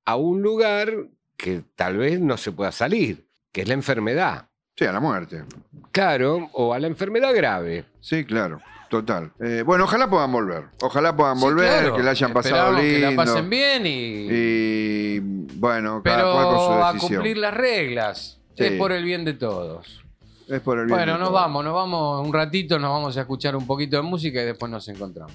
a 0.04 0.14
un 0.14 0.40
lugar 0.40 1.08
que 1.36 1.62
tal 1.74 1.96
vez 1.96 2.20
no 2.20 2.36
se 2.36 2.52
pueda 2.52 2.70
salir, 2.70 3.25
que 3.56 3.62
es 3.62 3.68
la 3.68 3.72
enfermedad. 3.74 4.48
Sí, 4.76 4.84
a 4.84 4.92
la 4.92 5.00
muerte. 5.00 5.42
Claro, 5.90 6.50
o 6.52 6.74
a 6.74 6.78
la 6.78 6.88
enfermedad 6.88 7.34
grave. 7.34 7.86
Sí, 8.00 8.26
claro. 8.26 8.60
Total. 8.90 9.32
Eh, 9.40 9.62
bueno, 9.64 9.84
ojalá 9.84 10.10
puedan 10.10 10.30
volver. 10.30 10.64
Ojalá 10.82 11.16
puedan 11.16 11.38
Sí, 11.38 11.42
volver, 11.42 11.66
claro. 11.80 11.96
que 11.96 12.02
la 12.02 12.10
hayan 12.10 12.32
pasado 12.34 12.54
Esperamos 12.78 12.82
lindo. 12.84 13.08
Que 13.08 13.16
la 13.16 13.24
pasen 13.24 13.48
bien 13.48 13.86
y. 13.86 14.28
Y 14.30 15.20
bueno, 15.54 16.02
cada 16.04 16.22
cual 16.30 16.44
con 16.44 16.54
pero 16.54 16.66
su 16.66 16.72
a 16.84 16.92
decisión. 16.92 17.14
cumplir 17.14 17.38
las 17.38 17.54
reglas. 17.54 18.38
Sí. 18.58 18.64
Es 18.64 18.72
por 18.72 18.92
el 18.92 19.04
bien 19.04 19.24
de 19.24 19.32
todos. 19.32 20.04
Es 20.48 20.60
por 20.60 20.78
el 20.78 20.84
bien 20.84 20.98
Bueno, 20.98 21.12
de 21.14 21.18
nos 21.18 21.28
todos. 21.30 21.40
vamos, 21.40 21.64
nos 21.64 21.72
vamos 21.74 22.26
un 22.26 22.32
ratito, 22.34 22.78
nos 22.78 22.90
vamos 22.90 23.16
a 23.16 23.22
escuchar 23.22 23.56
un 23.56 23.66
poquito 23.66 23.96
de 23.96 24.02
música 24.02 24.42
y 24.42 24.44
después 24.44 24.70
nos 24.70 24.86
encontramos. 24.88 25.32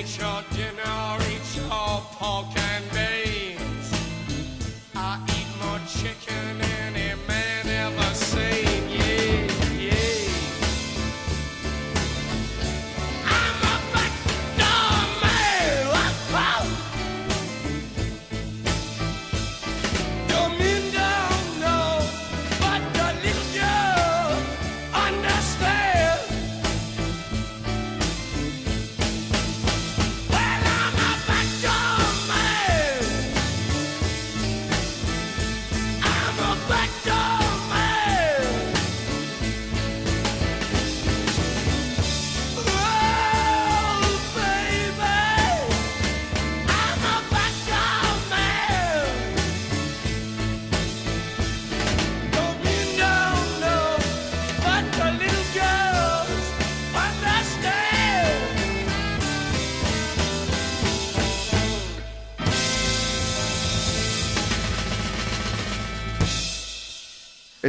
nature 0.00 0.39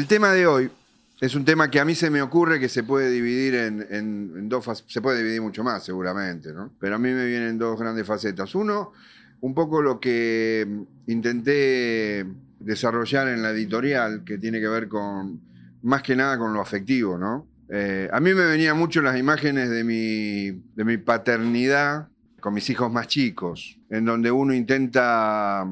El 0.02 0.08
tema 0.08 0.34
de 0.34 0.48
hoy 0.48 0.72
es 1.20 1.36
un 1.36 1.46
tema 1.46 1.70
que 1.70 1.80
a 1.80 1.86
mí 1.86 1.94
se 1.94 2.10
me 2.10 2.24
ocurre 2.24 2.60
que 2.60 2.70
se 2.70 2.82
puede 2.82 3.12
dividir 3.12 3.54
en, 3.54 4.50
dos 4.50 4.66
facetas. 4.66 4.92
Se 4.92 5.00
puede 5.00 5.20
dividir 5.20 5.44
mucho 5.44 5.64
más, 5.64 5.84
seguramente, 5.84 6.52
¿no? 6.54 6.72
Pero 6.80 6.96
a 6.96 6.98
mí 6.98 7.12
me 7.12 7.28
vienen 7.28 7.60
dos 7.60 7.80
grandes 7.80 8.08
facetas. 8.08 8.56
Uno, 8.56 8.94
un 9.42 9.54
poco 9.54 9.80
lo 9.80 10.00
que 10.00 10.68
intenté 11.06 12.26
desarrollar 12.60 13.28
en 13.28 13.44
la 13.44 13.52
editorial, 13.52 14.24
que 14.24 14.40
tiene 14.40 14.60
que 14.60 14.70
ver 14.70 14.88
con, 14.88 15.40
más 15.84 16.02
que 16.02 16.16
nada 16.16 16.36
con 16.40 16.52
lo 16.52 16.62
afectivo, 16.62 17.20
¿no? 17.20 17.46
Eh, 17.70 18.10
a 18.12 18.20
mí 18.20 18.34
me 18.34 18.46
venían 18.48 18.80
mucho 18.80 19.04
las 19.04 19.20
imágenes 19.20 19.70
de 19.70 19.84
mi, 19.84 20.64
de 20.76 20.84
mi 20.84 20.98
paternidad 20.98 22.08
con 22.40 22.56
mis 22.56 22.68
hijos 22.72 22.92
más 22.92 23.06
chicos, 23.06 23.78
en 23.92 24.06
donde 24.06 24.32
uno 24.32 24.52
intenta 24.52 25.68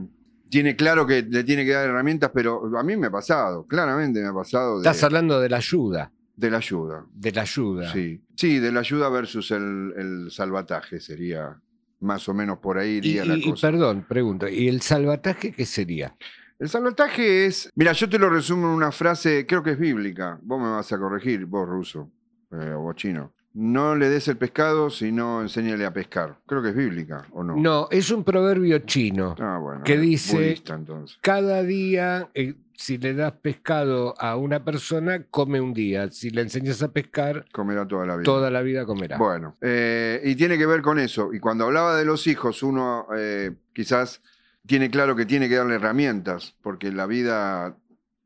tiene 0.49 0.75
claro 0.75 1.05
que 1.05 1.21
le 1.21 1.43
tiene 1.43 1.63
que 1.65 1.71
dar 1.71 1.87
herramientas, 1.89 2.31
pero 2.33 2.77
a 2.77 2.83
mí 2.83 2.97
me 2.97 3.07
ha 3.07 3.11
pasado, 3.11 3.65
claramente 3.67 4.21
me 4.21 4.27
ha 4.27 4.33
pasado 4.33 4.79
de, 4.81 4.87
Estás 4.89 5.03
hablando 5.03 5.39
de 5.39 5.49
la 5.49 5.57
ayuda, 5.57 6.11
de 6.35 6.49
la 6.51 6.57
ayuda. 6.57 7.05
de 7.13 7.31
la 7.31 7.41
ayuda. 7.41 7.91
Sí. 7.93 8.21
sí, 8.35 8.59
de 8.59 8.71
la 8.71 8.79
ayuda 8.81 9.09
versus 9.09 9.51
el, 9.51 9.93
el 9.95 10.31
salvataje 10.31 10.99
sería 10.99 11.57
más 12.01 12.27
o 12.29 12.33
menos 12.33 12.59
por 12.59 12.77
ahí 12.77 12.91
Y, 12.93 12.97
iría 12.97 13.25
la 13.25 13.35
y- 13.35 13.41
y 13.47 13.51
cosa. 13.51 13.67
perdón, 13.69 14.05
pregunto, 14.07 14.47
¿y 14.47 14.67
el 14.67 14.81
salvataje 14.81 15.51
qué 15.51 15.65
sería? 15.65 16.15
El 16.57 16.67
salvataje 16.67 17.45
es, 17.45 17.69
mira, 17.75 17.93
yo 17.93 18.09
te 18.09 18.19
lo 18.19 18.29
resumo 18.29 18.67
en 18.67 18.73
una 18.73 18.91
frase, 18.91 19.45
creo 19.47 19.63
que 19.63 19.71
es 19.71 19.79
bíblica, 19.79 20.39
vos 20.41 20.61
me 20.61 20.69
vas 20.69 20.91
a 20.91 20.97
corregir, 20.97 21.45
vos 21.45 21.67
ruso 21.67 22.11
eh, 22.51 22.73
o 22.75 22.91
chino. 22.93 23.33
No 23.53 23.95
le 23.95 24.09
des 24.09 24.27
el 24.27 24.37
pescado, 24.37 24.89
sino 24.89 25.41
enséñale 25.41 25.85
a 25.85 25.91
pescar. 25.91 26.37
Creo 26.45 26.61
que 26.61 26.69
es 26.69 26.75
bíblica, 26.75 27.25
¿o 27.31 27.43
no? 27.43 27.55
No, 27.55 27.87
es 27.91 28.11
un 28.11 28.23
proverbio 28.23 28.79
chino. 28.79 29.35
Ah, 29.39 29.57
bueno. 29.61 29.83
que 29.83 29.95
es 29.95 30.01
dice- 30.01 30.35
budista. 30.37 30.79
Cada 31.21 31.63
día, 31.63 32.29
eh, 32.35 32.53
si 32.75 32.97
le 32.97 33.13
das 33.13 33.33
pescado 33.33 34.13
a 34.21 34.37
una 34.37 34.63
persona, 34.63 35.23
come 35.29 35.59
un 35.59 35.73
día. 35.73 36.09
Si 36.11 36.29
le 36.29 36.41
enseñas 36.41 36.81
a 36.83 36.91
pescar, 36.93 37.45
Comerá 37.51 37.87
toda 37.87 38.05
la 38.05 38.15
vida. 38.15 38.23
toda 38.23 38.49
la 38.51 38.61
vida 38.61 38.85
comerá. 38.85 39.17
Bueno, 39.17 39.57
eh, 39.61 40.21
y 40.23 40.35
tiene 40.35 40.57
que 40.57 40.65
ver 40.67 40.81
con 40.81 40.99
eso. 40.99 41.33
Y 41.33 41.39
cuando 41.39 41.65
hablaba 41.65 41.97
de 41.97 42.05
los 42.05 42.27
hijos, 42.27 42.61
uno 42.63 43.07
eh, 43.17 43.51
quizás 43.73 44.21
tiene 44.65 44.89
claro 44.91 45.15
que 45.15 45.25
tiene 45.25 45.49
que 45.49 45.55
darle 45.55 45.75
herramientas, 45.75 46.55
porque 46.61 46.91
la 46.91 47.07
vida, 47.07 47.75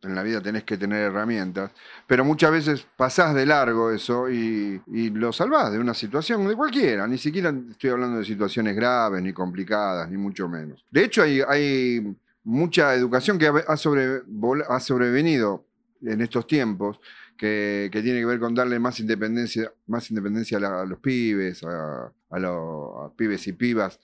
en 0.03 0.15
la 0.15 0.23
vida 0.23 0.41
tenés 0.41 0.63
que 0.63 0.77
tener 0.77 1.01
herramientas, 1.01 1.71
pero 2.07 2.23
muchas 2.25 2.51
veces 2.51 2.85
pasás 2.95 3.33
de 3.33 3.45
largo 3.45 3.91
eso 3.91 4.29
y, 4.29 4.81
lo 5.11 5.31
salvás 5.31 5.71
de 5.71 5.79
una 5.79 5.93
situación, 5.93 6.47
de 6.47 6.55
cualquiera, 6.55 7.07
ni 7.07 7.17
siquiera 7.17 7.53
estoy 7.69 7.91
hablando 7.91 8.19
de 8.19 8.25
situaciones 8.25 8.75
graves, 8.75 9.21
ni 9.21 9.33
complicadas, 9.33 10.09
ni 10.09 10.17
mucho 10.17 10.47
menos. 10.49 10.85
De 10.91 11.05
hecho, 11.05 11.23
hay, 11.23 12.15
mucha 12.45 12.93
educación 12.93 13.39
que 13.39 13.47
ha, 13.47 13.77
sobrevenido 13.77 15.65
en 16.01 16.19
estos 16.19 16.45
tiempos 16.45 16.99
que, 17.37 17.89
tiene 17.91 18.19
que 18.19 18.25
ver 18.25 18.39
con 18.39 18.53
darle 18.53 18.79
más 18.79 18.99
independencia, 18.99 19.71
más 19.87 20.09
independencia 20.09 20.57
a, 20.57 20.85
los 20.85 20.99
pibes, 20.99 21.63
a, 21.63 22.39
los 22.39 23.13
pibes 23.13 23.47
y 23.47 23.53
pibas, 23.53 23.99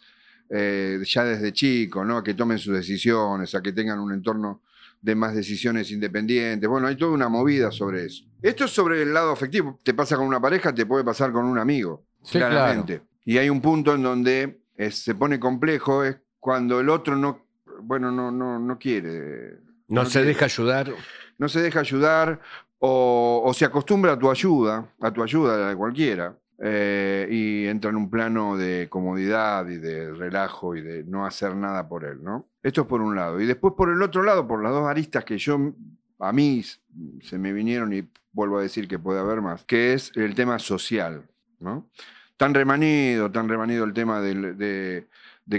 eh, 0.49 1.01
ya 1.03 1.25
desde 1.25 1.51
chico, 1.51 2.05
¿no? 2.05 2.17
A 2.17 2.23
que 2.23 2.33
tomen 2.33 2.57
sus 2.57 2.73
decisiones, 2.73 3.53
a 3.55 3.61
que 3.61 3.73
tengan 3.73 3.99
un 3.99 4.13
entorno 4.13 4.61
de 5.01 5.15
más 5.15 5.35
decisiones 5.35 5.91
independientes. 5.91 6.69
Bueno, 6.69 6.87
hay 6.87 6.95
toda 6.95 7.11
una 7.11 7.29
movida 7.29 7.71
sobre 7.71 8.05
eso. 8.05 8.25
Esto 8.41 8.65
es 8.65 8.71
sobre 8.71 9.01
el 9.01 9.13
lado 9.13 9.31
afectivo. 9.31 9.79
Te 9.83 9.93
pasa 9.93 10.15
con 10.17 10.25
una 10.25 10.41
pareja, 10.41 10.73
te 10.73 10.85
puede 10.85 11.03
pasar 11.03 11.31
con 11.31 11.45
un 11.45 11.57
amigo, 11.57 12.03
Sí, 12.21 12.37
claramente. 12.37 13.01
Y 13.25 13.37
hay 13.37 13.49
un 13.49 13.61
punto 13.61 13.95
en 13.95 14.03
donde 14.03 14.61
eh, 14.75 14.91
se 14.91 15.15
pone 15.15 15.39
complejo, 15.39 16.03
es 16.03 16.17
cuando 16.39 16.79
el 16.79 16.89
otro 16.89 17.15
no, 17.15 17.45
bueno, 17.81 18.11
no, 18.11 18.31
no, 18.31 18.59
no 18.59 18.77
quiere 18.79 19.59
no 19.87 20.03
no 20.03 20.09
se 20.09 20.23
deja 20.23 20.45
ayudar. 20.45 20.91
no 21.37 21.49
se 21.49 21.61
deja 21.61 21.79
ayudar 21.79 22.39
o, 22.79 23.41
o 23.45 23.53
se 23.53 23.65
acostumbra 23.65 24.13
a 24.13 24.19
tu 24.19 24.29
ayuda, 24.29 24.93
a 24.99 25.11
tu 25.11 25.21
ayuda, 25.23 25.57
la 25.57 25.69
de 25.69 25.75
cualquiera, 25.75 26.37
eh, 26.61 27.25
y 27.31 27.67
entra 27.67 27.89
en 27.89 27.95
un 27.95 28.09
plano 28.09 28.57
de 28.57 28.87
comodidad 28.89 29.65
y 29.69 29.77
de 29.77 30.11
relajo 30.11 30.75
y 30.75 30.81
de 30.81 31.05
no 31.05 31.25
hacer 31.25 31.55
nada 31.55 31.87
por 31.87 32.03
él, 32.03 32.21
¿no? 32.21 32.49
Esto 32.61 32.81
es 32.81 32.87
por 32.87 33.01
un 33.01 33.15
lado. 33.15 33.39
Y 33.39 33.45
después 33.45 33.75
por 33.77 33.89
el 33.89 34.01
otro 34.01 34.23
lado, 34.23 34.45
por 34.45 34.61
las 34.61 34.73
dos 34.73 34.85
aristas 34.85 35.23
que 35.23 35.37
yo, 35.37 35.57
a 36.19 36.33
mí 36.33 36.61
se 37.21 37.37
me 37.37 37.53
vinieron 37.53 37.93
y 37.93 38.09
vuelvo 38.33 38.57
a 38.57 38.61
decir 38.61 38.89
que 38.89 38.99
puede 38.99 39.21
haber 39.21 39.41
más, 39.41 39.63
que 39.63 39.93
es 39.93 40.11
el 40.15 40.35
tema 40.35 40.59
social, 40.59 41.23
¿no? 41.59 41.89
Tan 42.35 42.53
remanido, 42.53 43.31
tan 43.31 43.47
remanido 43.47 43.85
el 43.85 43.93
tema 43.93 44.19
de 44.19 45.07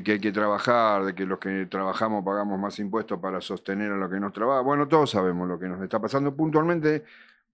que 0.04 0.12
hay 0.12 0.20
que 0.20 0.32
trabajar, 0.32 1.04
de 1.04 1.14
que 1.14 1.24
los 1.24 1.38
que 1.38 1.66
trabajamos 1.66 2.24
pagamos 2.24 2.58
más 2.60 2.78
impuestos 2.78 3.18
para 3.20 3.40
sostener 3.40 3.90
a 3.90 3.96
los 3.96 4.10
que 4.10 4.20
nos 4.20 4.34
trabajan. 4.34 4.64
Bueno, 4.66 4.86
todos 4.86 5.10
sabemos 5.10 5.48
lo 5.48 5.58
que 5.58 5.68
nos 5.68 5.82
está 5.82 5.98
pasando. 5.98 6.34
Puntualmente 6.34 7.04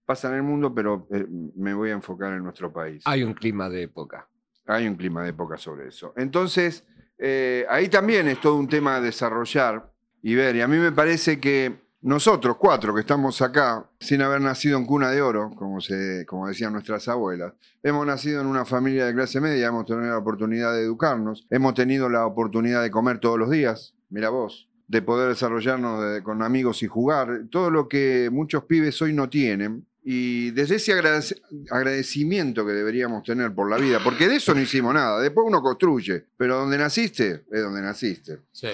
pasa 0.07 0.29
en 0.29 0.35
el 0.35 0.43
mundo, 0.43 0.73
pero 0.73 1.07
eh, 1.11 1.27
me 1.55 1.73
voy 1.73 1.89
a 1.89 1.93
enfocar 1.93 2.33
en 2.33 2.41
nuestro 2.43 2.71
país. 2.73 3.03
Hay 3.05 3.23
un 3.23 3.33
clima 3.33 3.69
de 3.69 3.83
época. 3.83 4.27
Hay 4.65 4.87
un 4.87 4.95
clima 4.95 5.21
de 5.23 5.29
época 5.29 5.57
sobre 5.57 5.89
eso. 5.89 6.13
Entonces, 6.15 6.83
eh, 7.19 7.65
ahí 7.69 7.89
también 7.89 8.27
es 8.29 8.39
todo 8.41 8.55
un 8.55 8.67
tema 8.67 8.95
a 8.95 9.01
desarrollar 9.01 9.91
y 10.21 10.33
ver. 10.35 10.55
Y 10.55 10.61
a 10.61 10.67
mí 10.67 10.77
me 10.77 10.91
parece 10.91 11.39
que 11.39 11.75
nosotros 12.01 12.55
cuatro 12.57 12.93
que 12.95 13.01
estamos 13.01 13.41
acá, 13.41 13.89
sin 13.99 14.21
haber 14.21 14.39
nacido 14.39 14.77
en 14.77 14.85
cuna 14.85 15.09
de 15.11 15.21
oro, 15.21 15.51
como, 15.55 15.81
se, 15.81 16.25
como 16.25 16.47
decían 16.47 16.71
nuestras 16.71 17.07
abuelas, 17.09 17.53
hemos 17.83 18.05
nacido 18.05 18.39
en 18.39 18.47
una 18.47 18.63
familia 18.65 19.05
de 19.05 19.13
clase 19.13 19.41
media, 19.41 19.67
hemos 19.67 19.85
tenido 19.85 20.05
la 20.07 20.17
oportunidad 20.17 20.73
de 20.73 20.83
educarnos, 20.83 21.45
hemos 21.49 21.73
tenido 21.73 22.07
la 22.09 22.25
oportunidad 22.25 22.81
de 22.81 22.91
comer 22.91 23.19
todos 23.19 23.37
los 23.37 23.49
días, 23.49 23.93
mira 24.09 24.29
vos, 24.29 24.69
de 24.87 25.01
poder 25.01 25.27
desarrollarnos 25.29 26.01
de- 26.13 26.23
con 26.23 26.41
amigos 26.43 26.81
y 26.83 26.87
jugar, 26.87 27.41
todo 27.51 27.69
lo 27.71 27.89
que 27.89 28.29
muchos 28.31 28.63
pibes 28.65 29.01
hoy 29.01 29.11
no 29.11 29.27
tienen. 29.29 29.85
Y 30.09 30.51
desde 30.51 30.75
ese 30.75 30.93
agradec- 30.93 31.37
agradecimiento 31.69 32.65
que 32.65 32.71
deberíamos 32.71 33.23
tener 33.23 33.53
por 33.53 33.69
la 33.69 33.75
vida, 33.75 33.99
porque 34.01 34.29
de 34.29 34.37
eso 34.37 34.53
no 34.53 34.61
hicimos 34.61 34.93
nada, 34.93 35.19
después 35.21 35.45
uno 35.45 35.61
construye, 35.61 36.23
pero 36.37 36.55
donde 36.59 36.77
naciste 36.77 37.43
es 37.51 37.61
donde 37.61 37.81
naciste. 37.81 38.37
Sí. 38.53 38.69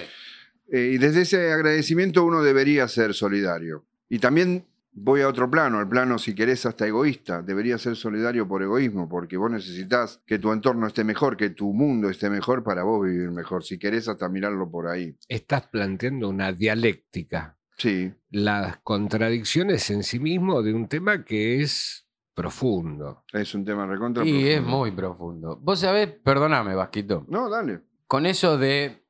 Eh, 0.70 0.92
y 0.94 0.98
desde 0.98 1.22
ese 1.22 1.52
agradecimiento 1.52 2.24
uno 2.24 2.40
debería 2.40 2.86
ser 2.86 3.14
solidario. 3.14 3.84
Y 4.08 4.20
también 4.20 4.64
voy 4.92 5.22
a 5.22 5.28
otro 5.28 5.50
plano, 5.50 5.80
al 5.80 5.88
plano, 5.88 6.20
si 6.20 6.36
querés, 6.36 6.66
hasta 6.66 6.86
egoísta. 6.86 7.42
Debería 7.42 7.78
ser 7.78 7.96
solidario 7.96 8.46
por 8.46 8.62
egoísmo, 8.62 9.08
porque 9.08 9.36
vos 9.36 9.50
necesitas 9.50 10.20
que 10.24 10.38
tu 10.38 10.52
entorno 10.52 10.86
esté 10.86 11.02
mejor, 11.02 11.36
que 11.36 11.50
tu 11.50 11.72
mundo 11.72 12.08
esté 12.10 12.30
mejor 12.30 12.62
para 12.62 12.84
vos 12.84 13.04
vivir 13.04 13.32
mejor. 13.32 13.64
Si 13.64 13.76
querés, 13.76 14.06
hasta 14.06 14.28
mirarlo 14.28 14.70
por 14.70 14.86
ahí. 14.86 15.16
Estás 15.28 15.66
planteando 15.66 16.28
una 16.28 16.52
dialéctica. 16.52 17.56
Sí, 17.76 18.12
Las 18.30 18.78
contradicciones 18.78 19.90
en 19.90 20.02
sí 20.04 20.18
mismo 20.18 20.62
de 20.62 20.72
un 20.74 20.88
tema 20.88 21.24
que 21.24 21.60
es 21.60 22.06
profundo. 22.34 23.24
es 23.32 23.54
un 23.54 23.64
tema 23.64 23.86
recontra. 23.86 24.24
Y 24.24 24.48
es 24.48 24.62
muy 24.62 24.90
profundo. 24.90 25.56
Vos 25.60 25.80
sabés, 25.80 26.08
perdóname, 26.08 26.74
Vasquito, 26.74 27.24
No, 27.28 27.48
dale. 27.48 27.80
con 28.06 28.26
eso 28.26 28.58
de 28.58 29.04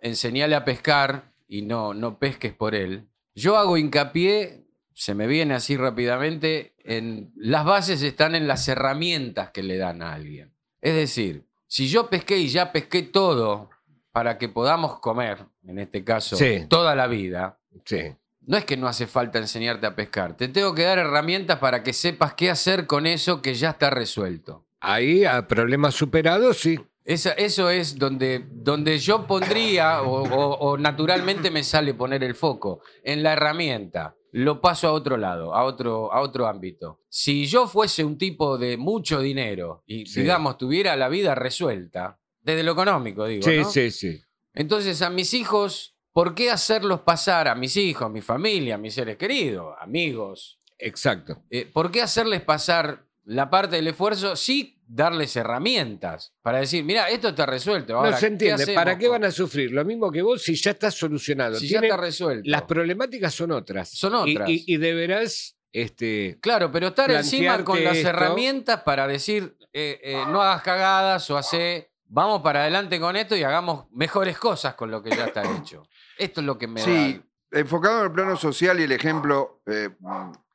enseñarle 0.00 0.54
a 0.54 0.64
pescar 0.64 1.32
y 1.48 1.62
no, 1.62 1.94
no 1.94 2.18
pesques 2.18 2.52
por 2.52 2.74
él, 2.74 3.08
yo 3.34 3.56
hago 3.56 3.76
hincapié, 3.76 4.66
se 4.92 5.14
me 5.14 5.26
viene 5.26 5.54
así 5.54 5.76
rápidamente, 5.76 6.74
en 6.84 7.32
las 7.36 7.64
bases 7.64 8.02
están 8.02 8.34
en 8.34 8.46
las 8.46 8.68
herramientas 8.68 9.50
que 9.50 9.62
le 9.62 9.76
dan 9.78 10.02
a 10.02 10.12
alguien. 10.14 10.52
Es 10.80 10.94
decir, 10.94 11.46
si 11.66 11.88
yo 11.88 12.08
pesqué 12.10 12.38
y 12.38 12.48
ya 12.48 12.70
pesqué 12.70 13.02
todo 13.02 13.70
para 14.14 14.38
que 14.38 14.48
podamos 14.48 15.00
comer, 15.00 15.44
en 15.66 15.80
este 15.80 16.04
caso, 16.04 16.36
Sí. 16.36 16.66
toda 16.68 16.94
la 16.94 17.08
vida, 17.08 17.58
Sí. 17.84 18.14
no 18.42 18.56
es 18.56 18.64
que 18.64 18.76
no 18.76 18.86
hace 18.86 19.08
falta 19.08 19.40
enseñarte 19.40 19.88
a 19.88 19.96
pescar, 19.96 20.36
te 20.36 20.46
tengo 20.46 20.72
que 20.72 20.84
dar 20.84 20.98
herramientas 21.00 21.58
para 21.58 21.82
que 21.82 21.92
sepas 21.92 22.34
qué 22.34 22.48
hacer 22.48 22.86
con 22.86 23.08
eso 23.08 23.42
que 23.42 23.54
ya 23.54 23.70
está 23.70 23.90
resuelto. 23.90 24.66
Ahí, 24.80 25.24
a 25.24 25.48
problemas 25.48 25.94
superados, 25.96 26.58
sí. 26.60 26.78
Esa- 27.04 27.32
eso 27.32 27.70
es 27.70 27.98
donde, 27.98 28.46
donde 28.52 28.98
yo 28.98 29.26
pondría, 29.26 30.02
o, 30.02 30.22
o- 30.22 30.58
o 30.58 30.78
naturalmente 30.78 31.50
me 31.50 31.64
sale 31.64 31.92
poner 31.92 32.22
el 32.22 32.36
foco, 32.36 32.82
en 33.02 33.24
la 33.24 33.32
herramienta. 33.32 34.14
Lo 34.30 34.60
paso 34.60 34.86
a 34.88 34.92
otro 34.92 35.16
lado, 35.16 35.54
a 35.56 35.64
otro, 35.64 36.12
a 36.12 36.20
otro 36.20 36.46
ámbito. 36.46 37.00
Si 37.08 37.46
yo 37.46 37.66
fuese 37.66 38.04
un 38.04 38.16
tipo 38.16 38.58
de 38.58 38.76
mucho 38.76 39.20
dinero 39.20 39.82
y, 39.86 40.06
Sí. 40.06 40.20
digamos, 40.20 40.56
tuviera 40.56 40.94
la 40.96 41.08
vida 41.08 41.34
resuelta, 41.34 42.18
desde 42.44 42.62
lo 42.62 42.72
económico, 42.72 43.26
digo, 43.26 43.42
Sí, 43.42 43.56
¿no? 43.58 43.68
sí, 43.70 43.90
sí. 43.90 44.22
Entonces, 44.54 45.02
a 45.02 45.10
mis 45.10 45.34
hijos, 45.34 45.96
¿por 46.12 46.34
qué 46.36 46.50
hacerlos 46.52 47.00
pasar 47.00 47.48
a 47.48 47.56
mis 47.56 47.76
hijos, 47.76 48.02
a 48.06 48.08
mi 48.08 48.20
familia, 48.20 48.76
a 48.76 48.78
mis 48.78 48.94
seres 48.94 49.16
queridos, 49.16 49.74
amigos? 49.80 50.60
Exacto. 50.78 51.42
Eh, 51.50 51.68
¿Por 51.72 51.90
qué 51.90 52.02
hacerles 52.02 52.42
pasar 52.42 53.04
la 53.24 53.50
parte 53.50 53.76
del 53.76 53.88
esfuerzo? 53.88 54.36
Sí, 54.36 54.78
darles 54.86 55.34
herramientas 55.36 56.34
para 56.42 56.58
decir, 56.58 56.84
mira, 56.84 57.08
esto 57.08 57.28
está 57.28 57.46
resuelto. 57.46 57.96
Ahora, 57.96 58.10
no 58.10 58.16
se 58.18 58.26
entiende. 58.26 58.66
¿qué 58.66 58.74
¿Para 58.74 58.98
qué 58.98 59.08
van 59.08 59.24
a 59.24 59.30
sufrir? 59.30 59.72
Lo 59.72 59.84
mismo 59.84 60.12
que 60.12 60.20
vos 60.22 60.42
si 60.42 60.54
ya 60.54 60.72
está 60.72 60.90
solucionado. 60.90 61.56
Si 61.56 61.68
ya 61.68 61.80
está 61.80 61.96
resuelto. 61.96 62.48
Las 62.48 62.62
problemáticas 62.62 63.34
son 63.34 63.50
otras. 63.52 63.88
Son 63.88 64.14
otras. 64.14 64.48
Y, 64.50 64.64
y 64.66 64.76
deberás, 64.76 65.56
este, 65.72 66.38
Claro, 66.42 66.70
pero 66.70 66.88
estar 66.88 67.10
encima 67.10 67.64
con 67.64 67.82
las 67.82 67.96
esto. 67.96 68.10
herramientas 68.10 68.82
para 68.82 69.06
decir, 69.08 69.56
eh, 69.72 69.98
eh, 70.02 70.22
no 70.28 70.42
hagas 70.42 70.62
cagadas 70.62 71.30
o 71.30 71.38
hace, 71.38 71.90
vamos 72.06 72.42
para 72.42 72.60
adelante 72.62 72.98
con 73.00 73.16
esto 73.16 73.36
y 73.36 73.42
hagamos 73.42 73.86
mejores 73.92 74.38
cosas 74.38 74.74
con 74.74 74.90
lo 74.90 75.02
que 75.02 75.10
ya 75.10 75.26
está 75.26 75.42
hecho. 75.58 75.82
Esto 76.18 76.40
es 76.40 76.46
lo 76.46 76.58
que 76.58 76.66
me 76.68 76.80
Sí, 76.80 77.22
da. 77.50 77.60
enfocado 77.60 78.00
en 78.00 78.04
el 78.06 78.12
plano 78.12 78.36
social 78.36 78.80
y 78.80 78.84
el 78.84 78.92
ejemplo 78.92 79.62
eh, 79.66 79.90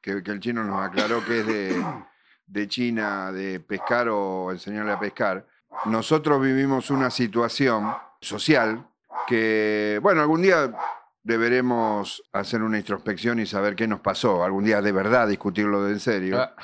que, 0.02 0.24
que 0.24 0.32
el 0.32 0.40
chino 0.40 0.64
nos 0.64 0.82
aclaró 0.86 1.24
que 1.26 1.40
es 1.42 1.48
de, 1.48 1.84
de 2.46 2.68
China, 2.68 3.32
de 3.32 3.60
pescar 3.60 4.08
o 4.10 4.52
enseñarle 4.52 4.92
a 4.94 5.00
pescar, 5.00 5.46
nosotros 5.86 6.42
vivimos 6.42 6.90
una 6.90 7.12
situación 7.12 7.94
social 8.22 8.88
que, 9.28 10.00
bueno, 10.02 10.22
algún 10.22 10.42
día 10.42 10.74
deberemos 11.24 12.24
hacer 12.34 12.64
una 12.64 12.78
introspección 12.80 13.40
y 13.40 13.46
saber 13.46 13.76
qué 13.76 13.88
nos 13.88 14.00
pasó, 14.00 14.44
algún 14.44 14.64
día 14.64 14.82
de 14.82 14.92
verdad 14.92 15.28
discutirlo 15.28 15.84
de 15.84 15.94
en 15.94 16.00
serio. 16.00 16.40
Ah, 16.42 16.56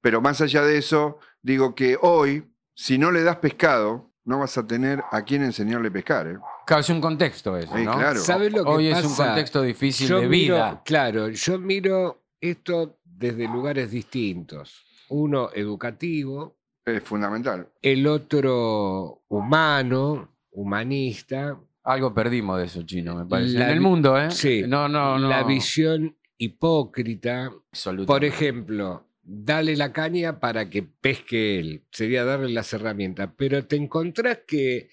Pero 0.00 0.20
más 0.20 0.40
allá 0.40 0.62
de 0.62 0.78
eso, 0.78 1.18
digo 1.42 1.74
que 1.74 1.98
hoy, 2.00 2.48
si 2.74 2.96
no 2.98 3.10
le 3.10 3.22
das 3.24 3.36
pescado, 3.36 4.07
no 4.28 4.38
vas 4.40 4.56
a 4.58 4.66
tener 4.66 5.02
a 5.10 5.22
quién 5.22 5.42
enseñarle 5.42 5.88
a 5.88 5.90
pescar. 5.90 6.26
¿eh? 6.26 6.36
claro, 6.66 6.80
es 6.80 6.90
un 6.90 7.00
contexto 7.00 7.56
eso, 7.56 7.74
Sí, 7.76 7.82
claro. 7.84 8.20
¿Sabes 8.20 8.52
lo 8.52 8.62
que 8.64 8.70
Hoy 8.70 8.90
pasa? 8.90 9.00
es 9.00 9.06
un 9.06 9.16
contexto 9.26 9.62
difícil 9.62 10.06
Yo 10.08 10.20
de 10.20 10.28
miro- 10.28 10.54
vida. 10.56 10.82
Claro, 10.84 11.28
yo 11.30 11.58
miro 11.58 12.22
esto 12.40 12.98
desde 13.04 13.44
lugares 13.48 13.90
distintos. 13.90 14.84
Uno 15.08 15.48
educativo, 15.54 16.58
Es 16.84 17.02
fundamental. 17.02 17.68
el 17.82 18.06
otro 18.06 19.22
humano, 19.28 20.36
humanista, 20.50 21.58
Algo 21.84 22.12
perdimos 22.12 22.58
de 22.58 22.66
eso, 22.66 22.82
chino, 22.82 23.16
me 23.16 23.24
parece. 23.24 23.54
La 23.58 23.64
en 23.66 23.70
el 23.70 23.80
mundo, 23.80 24.18
¿eh? 24.18 24.30
sí, 24.30 24.62
No, 24.68 24.88
no, 24.90 25.18
no. 25.18 25.26
la 25.28 25.42
visión 25.42 26.14
hipócrita. 26.36 27.50
Absolutamente. 27.72 28.06
Por 28.06 28.24
ejemplo, 28.26 29.07
dale 29.30 29.76
la 29.76 29.92
caña 29.92 30.40
para 30.40 30.70
que 30.70 30.82
pesque 30.82 31.58
él, 31.58 31.84
sería 31.90 32.24
darle 32.24 32.48
las 32.48 32.72
herramientas, 32.72 33.30
pero 33.36 33.66
te 33.66 33.76
encontrás 33.76 34.40
que 34.46 34.88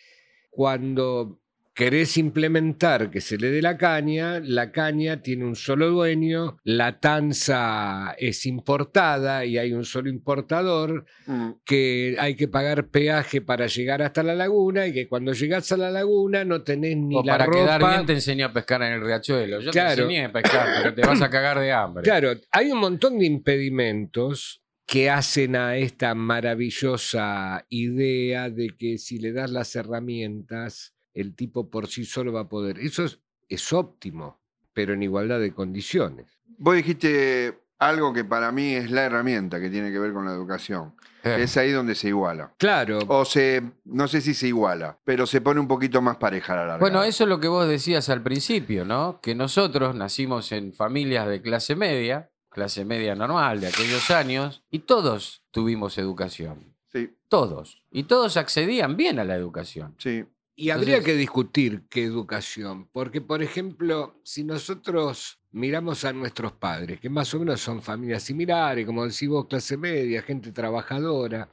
cuando 0.49 1.41
querés 1.75 2.15
implementar 2.17 3.11
que 3.11 3.19
se 3.19 3.37
le 3.37 3.51
dé 3.51 3.61
la 3.61 3.77
caña, 3.77 4.39
la 4.39 4.71
caña 4.71 5.21
tiene 5.21 5.43
un 5.43 5.57
solo 5.57 5.89
dueño, 5.89 6.57
la 6.63 7.01
tanza 7.01 8.15
es 8.17 8.45
importada 8.45 9.43
y 9.45 9.57
hay 9.57 9.73
un 9.73 9.83
solo 9.83 10.09
importador, 10.09 11.05
Mm, 11.27 11.49
que 11.65 12.15
hay 12.19 12.35
que 12.35 12.47
pagar 12.47 12.87
peaje 12.87 13.41
para 13.41 13.67
llegar 13.67 14.01
hasta 14.01 14.23
la 14.23 14.35
laguna 14.35 14.87
y 14.87 14.93
que 14.93 15.07
cuando 15.09 15.33
llegás 15.33 15.71
a 15.71 15.77
la 15.77 15.91
laguna 15.91 16.45
no 16.45 16.61
tenés 16.61 16.95
ni 16.97 17.15
O 17.17 17.23
la 17.23 17.33
para 17.33 17.45
ropa. 17.45 17.59
quedar 17.59 17.89
bien 17.95 18.05
te 18.05 18.13
enseñé 18.13 18.43
a 18.43 18.53
pescar 18.53 18.81
en 18.83 18.93
el 18.93 19.01
riachuelo. 19.01 19.59
Yo 19.59 19.71
Claro. 19.71 19.95
te 19.95 20.01
enseñé 20.03 20.25
a 20.25 20.31
pescar, 20.31 20.67
pero 20.81 20.93
te 20.95 21.01
vas 21.01 21.21
a 21.21 21.29
cagar 21.29 21.59
de 21.59 21.71
hambre. 21.73 22.03
Claro, 22.03 22.31
hay 22.51 22.71
un 22.71 22.79
montón 22.79 23.19
de 23.19 23.25
impedimentos 23.25 24.61
que 24.87 25.09
hacen 25.09 25.55
a 25.55 25.75
esta 25.77 26.13
maravillosa 26.15 27.65
idea 27.69 28.49
de 28.49 28.69
que 28.77 28.97
si 28.97 29.17
le 29.19 29.33
das 29.33 29.51
las 29.51 29.75
herramientas, 29.75 30.94
el 31.15 31.33
tipo 31.35 31.69
por 31.71 31.87
sí 31.87 32.05
solo 32.05 32.31
va 32.31 32.41
a 32.41 32.47
poder. 32.49 32.77
Eso 32.77 33.03
es, 33.03 33.19
es 33.49 33.73
óptimo, 33.73 34.39
pero 34.73 34.93
en 34.93 35.01
igualdad 35.01 35.39
de 35.39 35.51
condiciones. 35.53 36.27
Vos 36.57 36.75
dijiste 36.75 37.57
algo 37.79 38.13
que 38.13 38.23
para 38.23 38.51
mí 38.51 38.75
es 38.75 38.91
la 38.91 39.03
herramienta 39.05 39.59
que 39.59 39.69
tiene 39.69 39.91
que 39.91 39.99
ver 39.99 40.13
con 40.13 40.25
la 40.25 40.31
educación. 40.31 40.93
Eh, 41.23 41.37
Es 41.41 41.57
ahí 41.57 41.71
donde 41.71 41.95
se 41.95 42.09
iguala. 42.09 42.53
Claro, 42.57 42.99
O 43.07 43.25
se, 43.25 43.61
no 43.85 44.07
sé 44.07 44.21
si 44.21 44.33
se 44.35 44.47
iguala, 44.47 44.97
pero 45.03 45.25
se 45.25 45.41
pone 45.41 45.59
un 45.59 45.67
poquito 45.67 46.01
más 46.01 46.17
pareja 46.17 46.53
a 46.53 46.55
la 46.57 46.61
larga. 46.67 46.79
Bueno, 46.79 47.03
eso 47.03 47.23
es 47.23 47.29
lo 47.29 47.39
que 47.39 47.47
vos 47.47 47.67
decías 47.67 48.09
al 48.09 48.21
principio, 48.21 48.85
¿no? 48.85 49.19
Que 49.21 49.33
nosotros 49.33 49.95
nacimos 49.95 50.51
en 50.51 50.71
familias 50.73 51.27
de 51.27 51.41
clase 51.41 51.75
media, 51.75 52.29
clase 52.49 52.85
media 52.85 53.15
normal 53.15 53.59
de 53.59 53.67
aquellos 53.67 54.11
años, 54.11 54.63
y 54.69 54.79
todos 54.79 55.43
tuvimos 55.51 55.97
educación. 55.97 56.75
Sí, 56.93 57.09
Todos. 57.27 57.81
Y 57.91 58.03
todos 58.03 58.37
accedían 58.37 58.95
bien 58.95 59.19
a 59.19 59.23
la 59.25 59.35
educación. 59.35 59.95
sí. 59.97 60.23
Y 60.55 60.69
habría 60.69 60.95
entonces- 60.97 61.13
que 61.13 61.19
discutir 61.19 61.83
qué 61.89 62.03
educación, 62.03 62.87
porque 62.91 63.21
por 63.21 63.41
ejemplo, 63.43 64.19
si 64.23 64.43
nosotros 64.43 65.39
miramos 65.51 66.03
a 66.05 66.13
nuestros 66.13 66.53
padres, 66.53 66.99
que 66.99 67.09
más 67.09 67.33
o 67.33 67.39
menos 67.39 67.61
son 67.61 67.81
familias 67.81 68.23
similares, 68.23 68.85
como 68.85 69.05
decís 69.05 69.27
vos, 69.29 69.47
clase 69.47 69.77
media, 69.77 70.21
gente 70.21 70.51
trabajadora, 70.51 71.49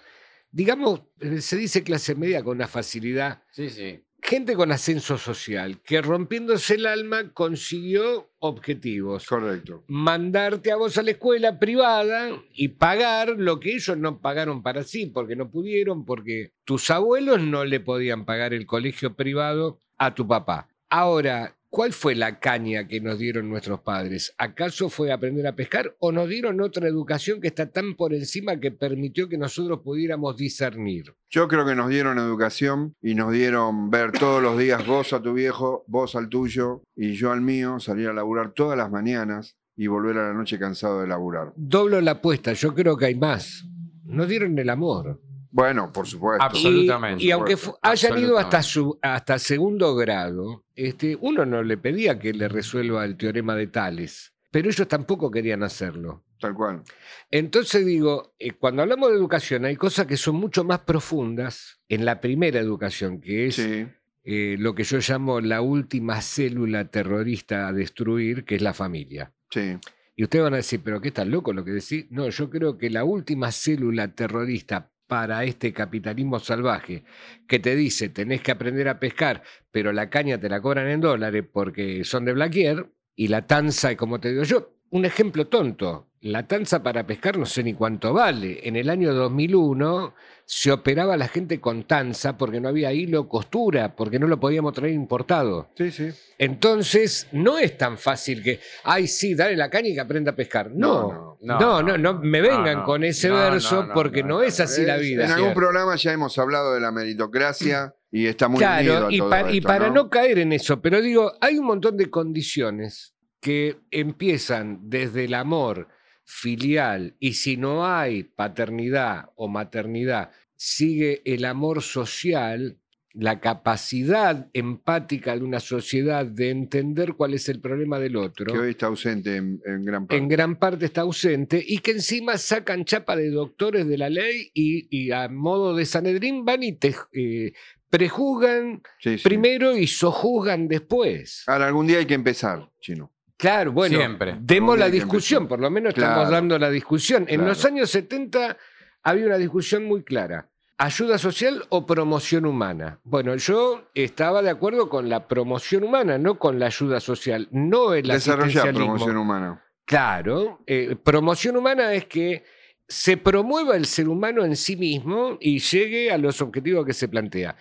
digamos, 0.51 1.03
eh, 1.21 1.41
se 1.41 1.57
dice 1.57 1.83
clase 1.83 2.15
media 2.15 2.43
con 2.43 2.57
una 2.57 2.69
facilidad 2.69 3.43
Sí, 3.51 3.71
sí. 3.71 4.01
Gente 4.23 4.55
con 4.55 4.71
ascenso 4.71 5.19
social 5.19 5.81
que 5.83 6.01
rompiéndose 6.01 6.77
el 6.77 6.87
alma 6.87 7.33
consiguió 7.35 8.31
objetivos. 8.39 9.27
Correcto. 9.27 9.83
Mandarte 9.89 10.73
a 10.73 10.77
vos 10.77 10.97
a 10.97 11.03
la 11.03 11.11
escuela 11.11 11.59
privada 11.59 12.31
y 12.55 12.69
pagar 12.69 13.31
lo 13.37 13.61
que 13.61 13.75
ellos 13.75 13.99
no 13.99 14.21
pagaron 14.21 14.63
para 14.63 14.85
sí, 14.85 15.07
porque 15.07 15.37
no 15.37 15.51
pudieron, 15.51 16.05
porque 16.05 16.53
tus 16.65 16.91
abuelos 16.91 17.41
no 17.41 17.65
le 17.65 17.81
podían 17.81 18.25
pagar 18.25 18.55
el 18.55 18.65
colegio 18.65 19.15
privado 19.15 19.81
a 19.99 20.15
tu 20.15 20.27
papá. 20.27 20.69
Ahora, 20.89 21.57
¿cuál 21.73 21.95
fue 21.95 22.15
la 22.15 22.39
caña 22.39 22.87
que 22.87 23.01
nos 23.01 23.19
dieron 23.19 23.49
nuestros 23.49 23.81
padres? 23.81 24.35
¿Acaso 24.37 24.91
fue 24.91 25.11
aprender 25.11 25.47
a 25.47 25.57
pescar 25.57 25.97
o 26.01 26.13
nos 26.13 26.29
dieron 26.29 26.61
otra 26.61 26.87
educación 26.87 27.41
que 27.41 27.49
está 27.49 27.71
tan 27.71 27.97
por 27.97 28.13
encima 28.13 28.61
que 28.61 28.71
permitió 28.71 29.27
que 29.27 29.39
nosotros 29.39 29.81
pudiéramos 29.83 30.37
discernir? 30.37 31.15
Yo 31.31 31.49
creo 31.49 31.65
que 31.65 31.75
nos 31.75 31.89
dieron 31.89 32.19
educación 32.19 32.95
y 33.01 33.15
nos 33.15 33.33
dieron 33.33 33.89
ver 33.89 34.13
todos 34.13 34.43
los 34.43 34.59
días 34.59 34.87
vos 34.87 35.15
a 35.15 35.23
tu 35.23 35.33
viejo, 35.33 35.83
vos 35.89 36.15
al 36.15 36.29
tuyo 36.29 36.83
y 36.95 37.15
yo 37.15 37.33
al 37.33 37.41
mío, 37.41 37.81
salir 37.81 38.09
a 38.09 38.13
laburar 38.13 38.53
todas 38.53 38.77
las 38.77 38.91
mañanas 38.91 39.57
y 39.75 39.87
volver 39.87 40.19
a 40.19 40.29
la 40.29 40.35
noche 40.35 40.59
cansado 40.59 41.01
de 41.01 41.07
laburar. 41.07 41.55
Doblo 41.57 42.03
la 42.03 42.13
apuesta, 42.13 42.53
yo 42.53 42.75
creo 42.75 42.99
que 42.99 43.07
hay 43.07 43.15
más. 43.15 43.65
Nos 44.05 44.29
dieron 44.29 44.59
el 44.59 44.69
amor. 44.69 45.23
Bueno, 45.55 45.93
por 45.93 46.07
supuesto. 46.07 46.43
Abs- 46.43 46.57
Absolutamente. 46.57 47.23
Y, 47.23 47.29
y 47.29 47.31
aunque 47.31 47.57
hayan 47.83 48.19
ido 48.19 48.39
hasta, 48.39 48.63
su, 48.63 48.99
hasta 49.03 49.39
segundo 49.39 49.95
grado, 49.95 50.65
este, 50.75 51.17
uno 51.21 51.45
no 51.45 51.63
le 51.63 51.77
pedía 51.77 52.19
que 52.19 52.33
le 52.33 52.49
resuelva 52.49 53.05
el 53.05 53.17
teorema 53.19 53.55
de 53.55 53.67
Tales, 53.67 54.33
pero 54.51 54.71
ellos 54.71 54.89
tampoco 54.89 55.31
querían 55.31 55.63
hacerlo. 55.63 56.25
Tal 56.41 56.55
cual. 56.55 56.83
Entonces 57.31 57.85
digo, 57.87 58.35
eh, 58.39 58.53
cuando 58.53 58.83
hablamos 58.83 59.11
de 59.11 59.17
educación 59.17 59.65
hay 59.65 59.77
cosas 59.77 60.07
que 60.07 60.17
son 60.17 60.37
mucho 60.37 60.65
más 60.65 60.81
profundas 60.81 61.81
en 61.89 62.05
la 62.05 62.21
primera 62.21 62.59
educación, 62.59 63.21
que 63.21 63.47
es 63.47 63.55
Sí. 63.57 63.87
eh, 64.25 64.57
lo 64.59 64.75
que 64.75 64.85
yo 64.85 64.99
llamo 65.07 65.41
la 65.41 65.61
última 65.61 66.21
célula 66.23 66.87
terrorista 66.87 67.69
a 67.69 67.73
destruir, 67.73 68.45
que 68.45 68.57
es 68.57 68.63
la 68.63 68.73
familia. 68.75 69.33
Sí. 69.51 69.77
Y 70.17 70.25
ustedes 70.25 70.43
van 70.45 70.55
a 70.55 70.57
decir, 70.59 70.81
pero 70.85 71.01
¿qué 71.01 71.11
tan 71.11 71.31
loco 71.31 71.53
lo 71.53 71.65
que 71.65 71.71
decís? 71.73 72.07
No, 72.11 72.29
yo 72.29 72.51
creo 72.51 72.77
que 72.77 72.91
la 72.91 73.05
última 73.05 73.51
célula 73.53 74.09
terrorista 74.09 74.91
para 75.13 75.45
este 75.45 75.75
capitalismo 75.75 76.39
salvaje 76.39 77.05
que 77.47 77.59
te 77.59 77.77
dice 77.77 78.09
tenés 78.09 78.41
que 78.41 78.51
aprender 78.51 78.89
a 78.89 78.99
pescar, 78.99 79.43
pero 79.71 79.93
la 79.93 80.09
caña 80.09 80.41
te 80.41 80.49
la 80.49 80.63
cobran 80.63 80.89
en 80.89 81.03
dólares 81.03 81.45
porque 81.53 82.03
son 82.03 82.25
de 82.25 82.33
Blaquier 82.33 82.87
y 83.15 83.29
la 83.29 83.47
tanza, 83.47 83.95
como 83.95 84.21
te 84.21 84.31
digo 84.31 84.45
yo, 84.45 84.75
un 84.93 85.05
ejemplo 85.05 85.47
tonto. 85.49 86.09
La 86.21 86.47
tanza 86.47 86.85
para 86.85 87.05
pescar 87.05 87.37
no 87.37 87.45
sé 87.47 87.65
ni 87.65 87.75
cuánto 87.75 88.13
vale. 88.13 88.61
En 88.63 88.77
el 88.77 88.89
año 88.89 89.13
2001 89.13 90.15
se 90.45 90.71
operaba 90.71 91.17
la 91.17 91.27
gente 91.27 91.61
con 91.61 91.83
tanza 91.85 92.39
porque 92.39 92.61
no 92.61 92.69
había 92.69 92.93
hilo 92.93 93.29
costura, 93.29 93.97
porque 93.97 94.21
no 94.21 94.29
lo 94.29 94.39
podíamos 94.39 94.73
traer 94.73 94.93
importado. 94.95 95.71
Sí, 95.77 95.91
sí. 95.91 96.11
Entonces, 96.39 97.27
no 97.33 97.59
es 97.59 97.77
tan 97.77 97.99
fácil 97.99 98.41
que, 98.43 98.61
ay, 98.85 99.09
sí, 99.09 99.35
dale 99.35 99.57
la 99.57 99.69
caña 99.69 99.89
y 99.89 99.95
que 99.95 100.01
aprenda 100.01 100.31
a 100.31 100.37
pescar. 100.37 100.71
No, 100.73 101.37
No, 101.41 101.59
no, 101.59 101.59
no, 101.59 101.83
no, 101.83 101.99
no, 101.99 102.13
no, 102.15 102.21
me 102.21 102.41
vengan 102.41 102.79
no. 102.81 102.85
con 102.85 103.03
ese 103.03 103.31
verso 103.31 103.87
no, 103.87 103.95
porque 103.95 104.23
no, 104.23 104.29
no, 104.29 104.35
no. 104.37 104.43
es 104.45 104.61
así 104.61 104.83
la 104.85 104.99
vida. 104.99 105.25
En 105.25 105.31
algún 105.33 105.47
¿cierto? 105.47 105.59
programa 105.61 105.97
ya 105.97 106.13
hemos 106.13 106.39
hablado 106.39 106.75
de 106.75 106.81
la 106.81 106.93
meritocracia 106.93 107.95
y 108.13 108.27
está 108.27 108.47
muy 108.47 108.63
unido 108.63 108.71
Claro, 109.01 109.07
a 109.09 109.13
y, 109.13 109.19
todo 109.19 109.31
pa- 109.31 109.51
y 109.51 109.61
para 109.61 109.91
¿no? 109.91 110.09
caer 110.11 110.39
en 110.39 110.53
eso, 110.53 110.81
pero 110.81 111.01
digo, 111.01 111.33
hay 111.41 111.59
un 111.59 111.65
montón 111.67 111.97
de 111.97 112.11
condiciones 112.11 113.12
que 113.43 113.81
empiezan 113.91 114.89
desde 114.89 115.25
el 115.25 115.35
amor 115.35 115.89
filial 116.25 117.17
y 117.19 117.35
si 117.35 117.57
no 117.57 117.85
hay 117.87 118.23
paternidad 118.23 119.31
o 119.35 119.49
maternidad, 119.49 120.31
sigue 120.57 121.21
el 121.25 121.45
amor 121.45 121.83
social, 121.83 122.79
la 123.15 123.41
capacidad 123.41 124.49
empática 124.53 125.35
de 125.37 125.43
una 125.43 125.59
sociedad 125.59 126.25
de 126.25 126.51
entender 126.51 127.15
cuál 127.15 127.35
es 127.35 127.49
el 127.49 127.61
problema 127.61 127.99
del 127.99 128.17
otro. 128.17 128.53
que 128.55 128.59
hoy 128.59 128.71
está 128.71 128.87
ausente 128.87 129.37
en, 129.37 129.61
en 129.67 129.85
gran 129.85 130.07
parte. 130.07 130.17
en 130.23 130.29
gran 130.29 130.57
parte 130.57 130.85
está 130.87 131.01
ausente 131.01 131.63
y 131.67 131.79
que 131.79 131.91
encima 131.91 132.39
sacan 132.39 132.85
chapa 132.85 133.17
de 133.17 133.29
doctores 133.31 133.89
de 133.89 133.99
la 133.99 134.09
ley 134.09 134.51
y, 134.55 134.87
y 134.97 135.11
a 135.11 135.29
modo 135.29 135.75
de 135.75 135.85
Sanedrín 135.85 136.45
van 136.45 136.63
y 136.63 136.73
te 136.75 136.95
eh, 137.13 137.53
prejuzgan 137.91 138.83
Sí, 139.01 139.19
sí. 139.19 139.25
primero 139.25 139.77
y 139.77 139.89
sojuzgan 139.89 140.69
después. 140.69 141.43
Ahora, 141.49 141.67
algún 141.67 141.89
día 141.89 141.99
hay 141.99 142.07
que 142.07 142.15
empezar, 142.15 142.71
chino. 142.81 143.13
Claro, 143.43 143.73
bueno, 143.73 143.99
Siempre. 143.99 144.37
demos 144.39 144.79
la 144.79 144.89
discusión, 144.89 145.49
por 145.49 145.59
lo 145.59 145.69
menos 145.69 145.95
Claro. 145.95 146.13
estamos 146.13 146.31
dando 146.31 146.57
la 146.61 146.71
discusión. 146.71 147.23
En 147.27 147.41
Claro. 147.41 147.47
los 147.49 147.65
años 147.65 147.91
70 147.91 148.57
había 149.03 149.27
una 149.27 149.37
discusión 149.37 149.85
muy 149.85 150.05
clara. 150.05 150.47
¿Ayuda 150.79 151.19
social 151.19 151.65
o 151.69 151.85
promoción 151.85 152.47
humana? 152.47 153.01
Bueno, 153.03 153.35
yo 153.35 153.91
estaba 153.97 154.43
de 154.43 154.51
acuerdo 154.51 154.89
con 154.89 155.09
la 155.09 155.27
promoción 155.27 155.83
humana, 155.83 156.19
no 156.19 156.39
con 156.39 156.61
la 156.61 156.67
ayuda 156.67 157.01
social, 157.01 157.49
no 157.51 157.95
el 157.95 158.07
Desarrollar 158.07 158.73
promoción 158.73 159.17
humana. 159.17 159.61
Claro, 159.87 160.61
eh, 160.69 160.95
promoción 161.03 161.57
humana 161.57 161.95
es 161.95 162.05
que 162.07 162.45
se 162.89 163.17
promueva 163.17 163.77
el 163.77 163.87
ser 163.87 164.09
humano 164.09 164.45
en 164.45 164.55
sí 164.57 164.77
mismo 164.77 165.39
y 165.41 165.61
llegue 165.61 166.11
a 166.11 166.19
los 166.19 166.41
objetivos 166.43 166.85
que 166.85 166.93
se 166.93 167.09
plantea. 167.09 167.57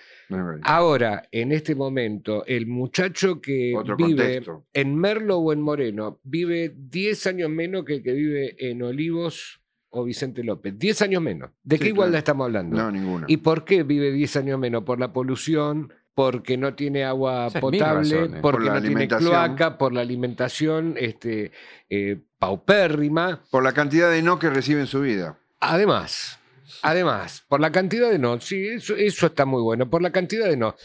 Ahora, 0.63 1.23
en 1.31 1.51
este 1.51 1.75
momento, 1.75 2.45
el 2.45 2.67
muchacho 2.67 3.39
que 3.41 3.73
Otro 3.75 3.95
vive 3.95 4.23
contexto. 4.43 4.65
en 4.73 4.95
Merlo 4.95 5.37
o 5.37 5.53
en 5.53 5.61
Moreno 5.61 6.19
vive 6.23 6.73
10 6.75 7.27
años 7.27 7.49
menos 7.49 7.85
que 7.85 7.95
el 7.95 8.03
que 8.03 8.13
vive 8.13 8.55
en 8.69 8.81
Olivos 8.81 9.61
o 9.89 10.03
Vicente 10.05 10.43
López. 10.43 10.77
10 10.77 11.01
años 11.01 11.21
menos. 11.21 11.51
¿De 11.63 11.77
Sí, 11.77 11.83
qué 11.83 11.89
igualdad 11.89 12.11
claro. 12.13 12.19
estamos 12.19 12.45
hablando? 12.45 12.77
No, 12.77 12.91
ninguna. 12.91 13.25
¿Y 13.29 13.37
por 13.37 13.65
qué 13.65 13.83
vive 13.83 14.11
10 14.11 14.35
años 14.37 14.59
menos? 14.59 14.83
Por 14.83 14.99
la 14.99 15.11
polución, 15.11 15.93
porque 16.13 16.57
no 16.57 16.73
tiene 16.75 17.03
agua 17.03 17.47
Esa 17.47 17.59
potable, 17.59 17.99
razón, 18.19 18.35
¿eh? 18.35 18.39
porque 18.41 18.57
Por 18.57 18.63
la 18.65 18.73
no 18.73 18.81
tiene 18.81 18.87
alimentación. 18.95 19.29
cloaca, 19.31 19.77
por 19.77 19.93
la 19.93 20.01
alimentación 20.01 20.95
este, 20.97 21.51
eh, 21.89 22.17
paupérrima. 22.37 23.43
Por 23.49 23.63
la 23.63 23.73
cantidad 23.73 24.11
de 24.11 24.21
no 24.21 24.37
que 24.39 24.49
recibe 24.49 24.81
en 24.81 24.87
su 24.87 25.01
vida. 25.01 25.39
Además, 25.59 26.39
además, 26.81 27.43
por 27.47 27.59
la 27.61 27.71
cantidad 27.71 28.09
de 28.11 28.19
no, 28.19 28.39
sí, 28.41 28.67
eso, 28.67 28.95
eso 28.95 29.27
está 29.27 29.45
muy 29.45 29.61
bueno, 29.61 29.89
por 29.89 30.01
la 30.01 30.11
cantidad 30.11 30.47
de 30.49 30.57
no. 30.57 30.75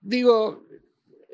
Digo, 0.00 0.66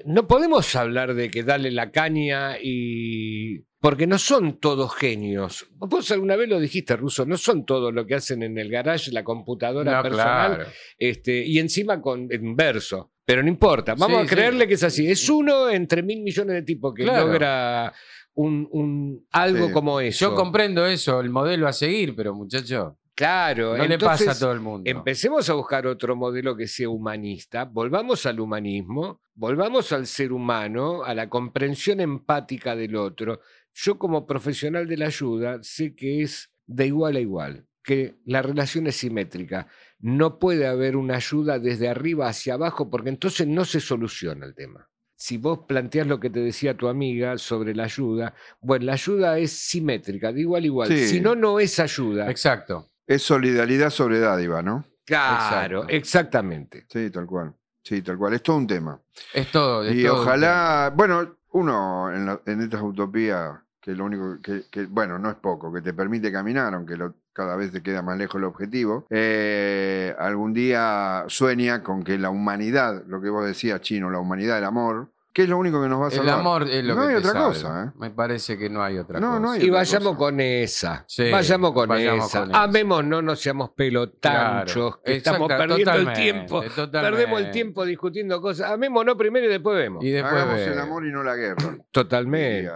no 0.04 0.26
podemos 0.28 0.74
hablar 0.76 1.14
de 1.14 1.30
que 1.30 1.42
dale 1.42 1.70
la 1.70 1.90
caña 1.90 2.56
y... 2.62 3.60
Porque 3.80 4.06
no 4.06 4.16
son 4.18 4.58
todos 4.60 4.94
genios. 4.94 5.66
Vos 5.76 6.10
alguna 6.10 6.36
vez 6.36 6.48
lo 6.48 6.58
dijiste, 6.58 6.96
Ruso, 6.96 7.26
no 7.26 7.36
son 7.36 7.66
todos 7.66 7.92
lo 7.92 8.06
que 8.06 8.14
hacen 8.14 8.42
en 8.42 8.56
el 8.58 8.70
garage, 8.70 9.12
la 9.12 9.22
computadora 9.24 9.96
No, 9.96 10.02
personal, 10.02 10.54
claro. 10.56 10.70
este, 10.98 11.44
y 11.44 11.58
encima 11.58 12.00
con 12.00 12.28
en 12.32 12.56
verso. 12.56 13.10
Pero 13.24 13.42
no 13.42 13.48
importa, 13.48 13.94
vamos 13.94 14.20
Sí, 14.22 14.26
a 14.26 14.28
creerle 14.28 14.64
sí. 14.64 14.68
que 14.68 14.74
es 14.74 14.82
así. 14.82 15.10
Es 15.10 15.28
uno 15.28 15.70
entre 15.70 16.02
mil 16.02 16.22
millones 16.22 16.54
de 16.56 16.62
tipos 16.62 16.92
que 16.94 17.04
Claro. 17.04 17.26
logra 17.26 17.92
un, 18.34 18.68
un- 18.70 19.26
algo 19.32 19.68
Sí. 19.68 19.72
como 19.72 20.00
eso. 20.00 20.30
Yo 20.30 20.34
comprendo 20.34 20.84
eso, 20.86 21.20
el 21.20 21.30
modelo 21.30 21.66
a 21.68 21.72
seguir, 21.72 22.14
pero 22.14 22.34
muchacho, 22.34 22.98
Claro, 23.16 23.76
no 23.78 23.86
le 23.86 23.96
pasa 23.96 24.32
a 24.32 24.36
todo 24.38 24.50
el 24.50 24.58
mundo. 24.58 24.90
Empecemos 24.90 25.48
a 25.48 25.54
buscar 25.54 25.86
otro 25.86 26.16
modelo 26.16 26.56
que 26.56 26.66
sea 26.66 26.88
humanista, 26.88 27.64
volvamos 27.64 28.26
al 28.26 28.40
humanismo, 28.40 29.20
volvamos 29.36 29.92
al 29.92 30.08
ser 30.08 30.32
humano, 30.32 31.04
a 31.04 31.14
la 31.14 31.28
comprensión 31.30 32.00
empática 32.00 32.74
del 32.74 32.96
otro. 32.96 33.40
Yo 33.72 33.98
como 34.00 34.26
profesional 34.26 34.88
de 34.88 34.96
la 34.96 35.06
ayuda 35.06 35.58
sé 35.62 35.94
que 35.94 36.22
es 36.22 36.50
de 36.66 36.88
igual 36.88 37.14
a 37.14 37.20
igual, 37.20 37.66
que 37.84 38.16
la 38.24 38.42
relación 38.42 38.88
es 38.88 38.96
simétrica. 38.96 39.68
No 40.06 40.38
puede 40.38 40.66
haber 40.66 40.96
una 40.96 41.16
ayuda 41.16 41.58
desde 41.58 41.88
arriba 41.88 42.28
hacia 42.28 42.54
abajo 42.54 42.90
porque 42.90 43.08
entonces 43.08 43.46
no 43.48 43.64
se 43.64 43.80
soluciona 43.80 44.44
el 44.44 44.54
tema. 44.54 44.86
Si 45.16 45.38
vos 45.38 45.60
planteás 45.66 46.06
lo 46.06 46.20
que 46.20 46.28
te 46.28 46.40
decía 46.40 46.76
tu 46.76 46.88
amiga 46.88 47.38
sobre 47.38 47.74
la 47.74 47.84
ayuda, 47.84 48.34
bueno, 48.60 48.84
la 48.84 48.92
ayuda 48.92 49.38
es 49.38 49.52
simétrica, 49.52 50.30
de 50.30 50.42
igual 50.42 50.62
a 50.62 50.66
igual. 50.66 50.88
Sí. 50.88 51.06
Si 51.08 51.20
no, 51.22 51.34
no 51.34 51.58
es 51.58 51.80
ayuda. 51.80 52.30
Exacto. 52.30 52.90
Es 53.06 53.22
solidaridad 53.22 53.88
sobre 53.88 54.18
dádiva, 54.18 54.60
¿no? 54.60 54.84
Claro, 55.06 55.78
Exacto. 55.84 55.96
exactamente. 55.96 56.84
Sí, 56.90 57.10
tal 57.10 57.26
cual. 57.26 57.54
Sí, 57.82 58.02
tal 58.02 58.18
cual. 58.18 58.34
Es 58.34 58.42
todo 58.42 58.56
un 58.58 58.66
tema. 58.66 59.00
Es 59.32 59.50
todo. 59.50 59.84
es 59.84 59.94
Y 59.96 60.04
todo. 60.04 60.20
ojalá, 60.20 60.92
bueno, 60.94 61.36
uno 61.52 62.12
en, 62.14 62.26
la- 62.26 62.40
en 62.44 62.60
estas 62.60 62.82
utopías, 62.82 63.52
que 63.80 63.92
lo 63.92 64.04
único 64.04 64.38
que, 64.42 64.64
que, 64.70 64.84
bueno, 64.84 65.18
no 65.18 65.30
es 65.30 65.36
poco, 65.36 65.72
que 65.72 65.80
te 65.80 65.94
permite 65.94 66.30
caminar, 66.30 66.74
aunque 66.74 66.96
lo- 66.96 67.14
cada 67.34 67.56
vez 67.56 67.72
te 67.72 67.82
queda 67.82 68.00
más 68.02 68.16
lejos 68.16 68.36
el 68.36 68.44
objetivo, 68.44 69.06
eh, 69.10 70.14
algún 70.18 70.54
día 70.54 71.24
sueña 71.28 71.82
con 71.82 72.02
que 72.04 72.16
la 72.18 72.30
humanidad, 72.30 73.02
lo 73.06 73.20
que 73.20 73.28
vos 73.28 73.44
decías, 73.44 73.80
Chino, 73.80 74.08
la 74.10 74.18
humanidad, 74.20 74.56
el 74.58 74.64
amor, 74.64 75.10
que 75.32 75.42
es 75.42 75.48
lo 75.48 75.58
único 75.58 75.82
que 75.82 75.88
nos 75.88 76.00
va 76.00 76.04
a 76.04 76.08
El 76.10 76.14
salvar. 76.14 76.38
amor 76.38 76.70
es 76.70 76.84
lo 76.84 76.94
no 76.94 77.00
que 77.08 77.08
hay 77.16 77.20
te 77.20 77.28
otra 77.28 77.40
cosa, 77.42 77.84
¿eh? 77.86 77.90
Me 77.98 78.10
parece 78.10 78.56
que 78.56 78.70
no 78.70 78.84
hay 78.84 78.98
otra 78.98 79.18
No, 79.18 79.30
cosa. 79.30 79.40
no 79.40 79.50
hay 79.50 79.60
Y 79.62 79.64
otra 79.64 79.78
vayamos 79.80 80.08
cosa. 80.10 80.18
con 80.18 80.40
esa. 80.40 81.04
Sí, 81.08 81.28
vayamos 81.32 81.72
con 81.72 81.88
vayamos 81.88 82.26
esa. 82.28 82.40
con 82.42 82.50
esa. 82.52 82.62
Amémonos, 82.62 83.24
no 83.24 83.34
seamos 83.34 83.70
pelotanchos, 83.70 84.72
Claro, 84.98 85.00
que 85.04 85.16
estamos 85.16 85.48
perdiendo 85.48 85.92
el 85.92 86.12
tiempo. 86.12 86.62
totalmente. 86.62 87.00
Perdemos 87.00 87.40
el 87.40 87.50
tiempo 87.50 87.84
discutiendo 87.84 88.40
cosas. 88.40 88.70
Amémonos 88.70 89.16
primero 89.16 89.46
y 89.46 89.48
después 89.48 89.76
vemos. 89.76 90.04
Y 90.04 90.10
después 90.10 90.34
Hagamos 90.34 90.54
ve- 90.54 90.66
el 90.72 90.78
amor 90.78 91.04
y 91.04 91.10
no 91.10 91.24
la 91.24 91.34
guerra. 91.34 91.78
Totalmente. 91.90 92.70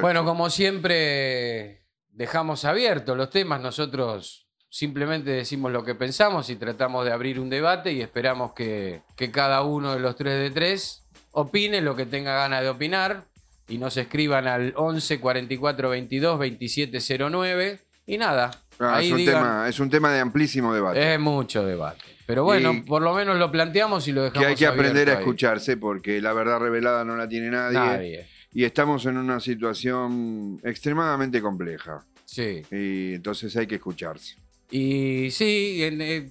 Bueno, 0.00 0.24
como 0.24 0.48
siempre, 0.50 1.82
dejamos 2.14 2.64
abiertos 2.64 3.16
los 3.16 3.30
temas. 3.30 3.60
Nosotros 3.60 4.46
simplemente 4.68 5.30
decimos 5.30 5.70
lo 5.72 5.84
que 5.84 5.94
pensamos 5.94 6.50
y 6.50 6.56
tratamos 6.56 7.04
de 7.04 7.12
abrir 7.12 7.38
un 7.38 7.50
debate 7.50 7.92
y 7.92 8.00
esperamos 8.00 8.52
que, 8.54 9.02
que 9.16 9.30
cada 9.30 9.62
uno 9.62 9.92
de 9.94 10.00
los 10.00 10.16
tres 10.16 10.38
de 10.40 10.50
tres 10.50 11.02
opine 11.32 11.80
lo 11.80 11.94
que 11.96 12.06
tenga 12.06 12.34
ganas 12.34 12.62
de 12.62 12.68
opinar 12.68 13.24
y 13.68 13.78
nos 13.78 13.96
escriban 13.96 14.46
al 14.46 14.72
11 14.76 15.20
44 15.20 15.88
22 15.90 16.38
27 16.38 16.98
09. 17.30 17.80
Y 18.06 18.18
nada, 18.18 18.50
Ah, 18.80 18.96
ahí 18.96 19.06
es, 19.06 19.12
un 19.12 19.18
digan, 19.18 19.34
tema, 19.36 19.68
es 19.68 19.80
un 19.80 19.88
tema 19.90 20.12
de 20.12 20.20
amplísimo 20.20 20.74
debate. 20.74 21.14
es 21.14 21.20
mucho 21.20 21.64
debate. 21.64 22.00
Pero 22.26 22.42
bueno, 22.42 22.72
Y- 22.72 22.80
por 22.82 23.00
lo 23.02 23.14
menos 23.14 23.38
lo 23.38 23.50
planteamos 23.52 24.08
y 24.08 24.12
lo 24.12 24.22
dejamos 24.24 24.42
que 24.42 24.46
hay 24.50 24.56
que 24.56 24.66
aprender 24.66 25.08
a 25.08 25.12
ahí. 25.12 25.18
escucharse 25.18 25.76
porque 25.76 26.20
la 26.20 26.32
verdad 26.32 26.58
revelada 26.58 27.04
no 27.04 27.16
la 27.16 27.28
tiene 27.28 27.50
nadie, 27.50 27.78
Nadie. 27.78 28.28
Y 28.54 28.64
estamos 28.64 29.04
en 29.06 29.16
una 29.18 29.40
situación 29.40 30.60
extremadamente 30.62 31.42
compleja 31.42 32.04
Sí. 32.24 32.62
y 32.70 33.14
entonces 33.14 33.54
hay 33.56 33.66
que 33.66 33.74
escucharse. 33.76 34.36
Y 34.70 35.30
sí, 35.30 35.82
en, 35.84 36.00
eh, 36.00 36.30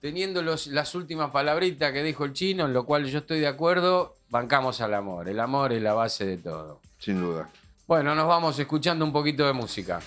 teniendo 0.00 0.42
los- 0.42 0.66
las 0.68 0.94
últimas 0.94 1.30
palabritas 1.30 1.92
que 1.92 2.02
dijo 2.02 2.24
el 2.24 2.32
chino, 2.32 2.66
en 2.66 2.72
lo 2.72 2.84
cual 2.84 3.06
yo 3.06 3.18
estoy 3.18 3.40
de 3.40 3.46
acuerdo, 3.46 4.14
bancamos 4.30 4.80
al 4.80 4.94
amor. 4.94 5.28
El 5.28 5.40
amor 5.40 5.72
es 5.72 5.82
la 5.82 5.94
base 5.94 6.26
de 6.26 6.38
todo. 6.38 6.80
Sin 6.98 7.20
duda. 7.20 7.48
Bueno, 7.86 8.14
nos 8.14 8.26
vamos 8.28 8.58
escuchando 8.58 9.04
un 9.04 9.12
poquito 9.12 9.46
de 9.46 9.52
música. 9.52 10.00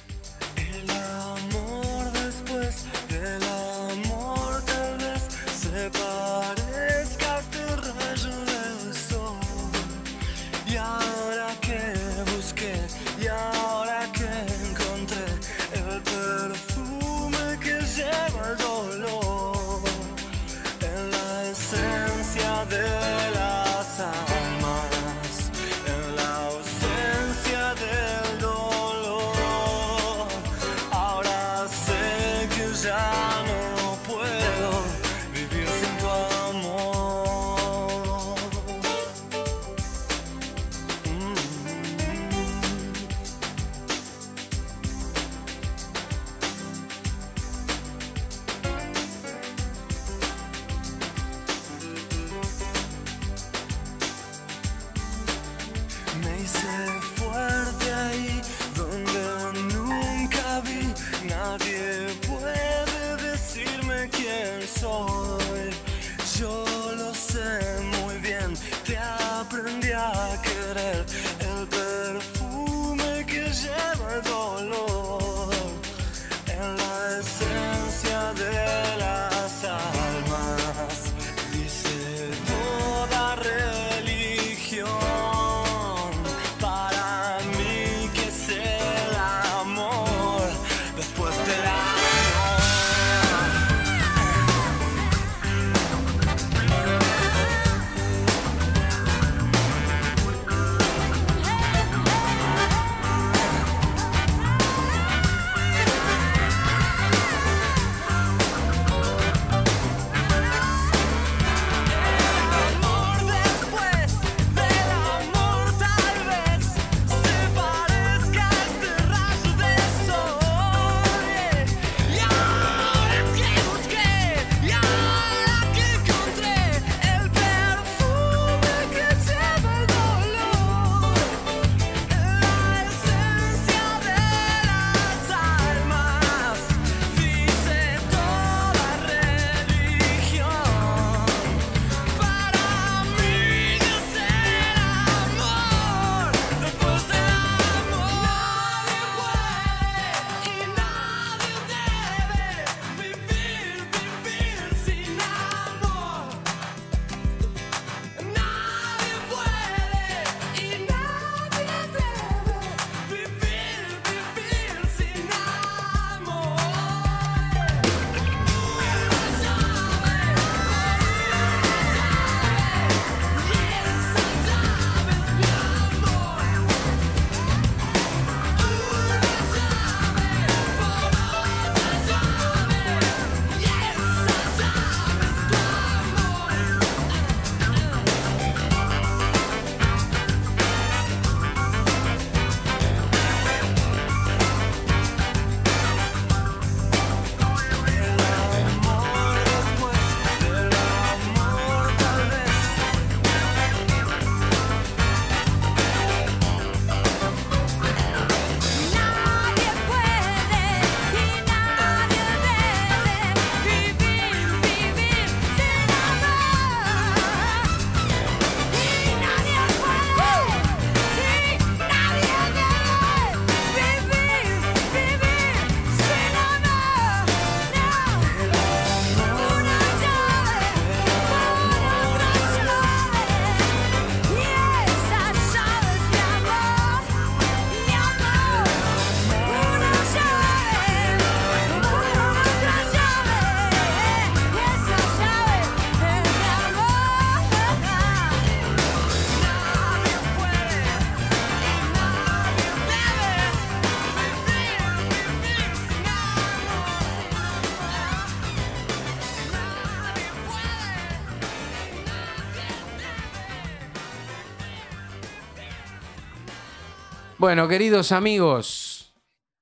Bueno, 267.52 267.67
queridos 267.67 268.13
amigos, 268.13 269.13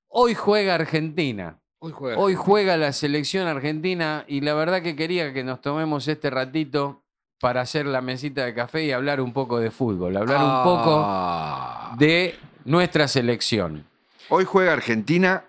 hoy 0.06 0.36
juega 0.36 0.76
Argentina. 0.76 1.58
Hoy 1.80 1.90
juega. 1.90 2.18
Hoy 2.20 2.34
juega 2.36 2.76
la 2.76 2.92
selección 2.92 3.48
argentina 3.48 4.24
y 4.28 4.42
la 4.42 4.54
verdad 4.54 4.80
que 4.80 4.94
quería 4.94 5.32
que 5.32 5.42
nos 5.42 5.60
tomemos 5.60 6.06
este 6.06 6.30
ratito 6.30 7.02
para 7.40 7.62
hacer 7.62 7.86
la 7.86 8.00
mesita 8.00 8.44
de 8.44 8.54
café 8.54 8.84
y 8.84 8.92
hablar 8.92 9.20
un 9.20 9.32
poco 9.32 9.58
de 9.58 9.72
fútbol, 9.72 10.16
hablar 10.16 10.36
un 10.40 10.62
poco 10.62 11.02
Ah. 11.04 11.96
de 11.98 12.38
nuestra 12.64 13.08
selección. 13.08 13.84
Hoy 14.28 14.44
juega 14.44 14.72
Argentina 14.74 15.42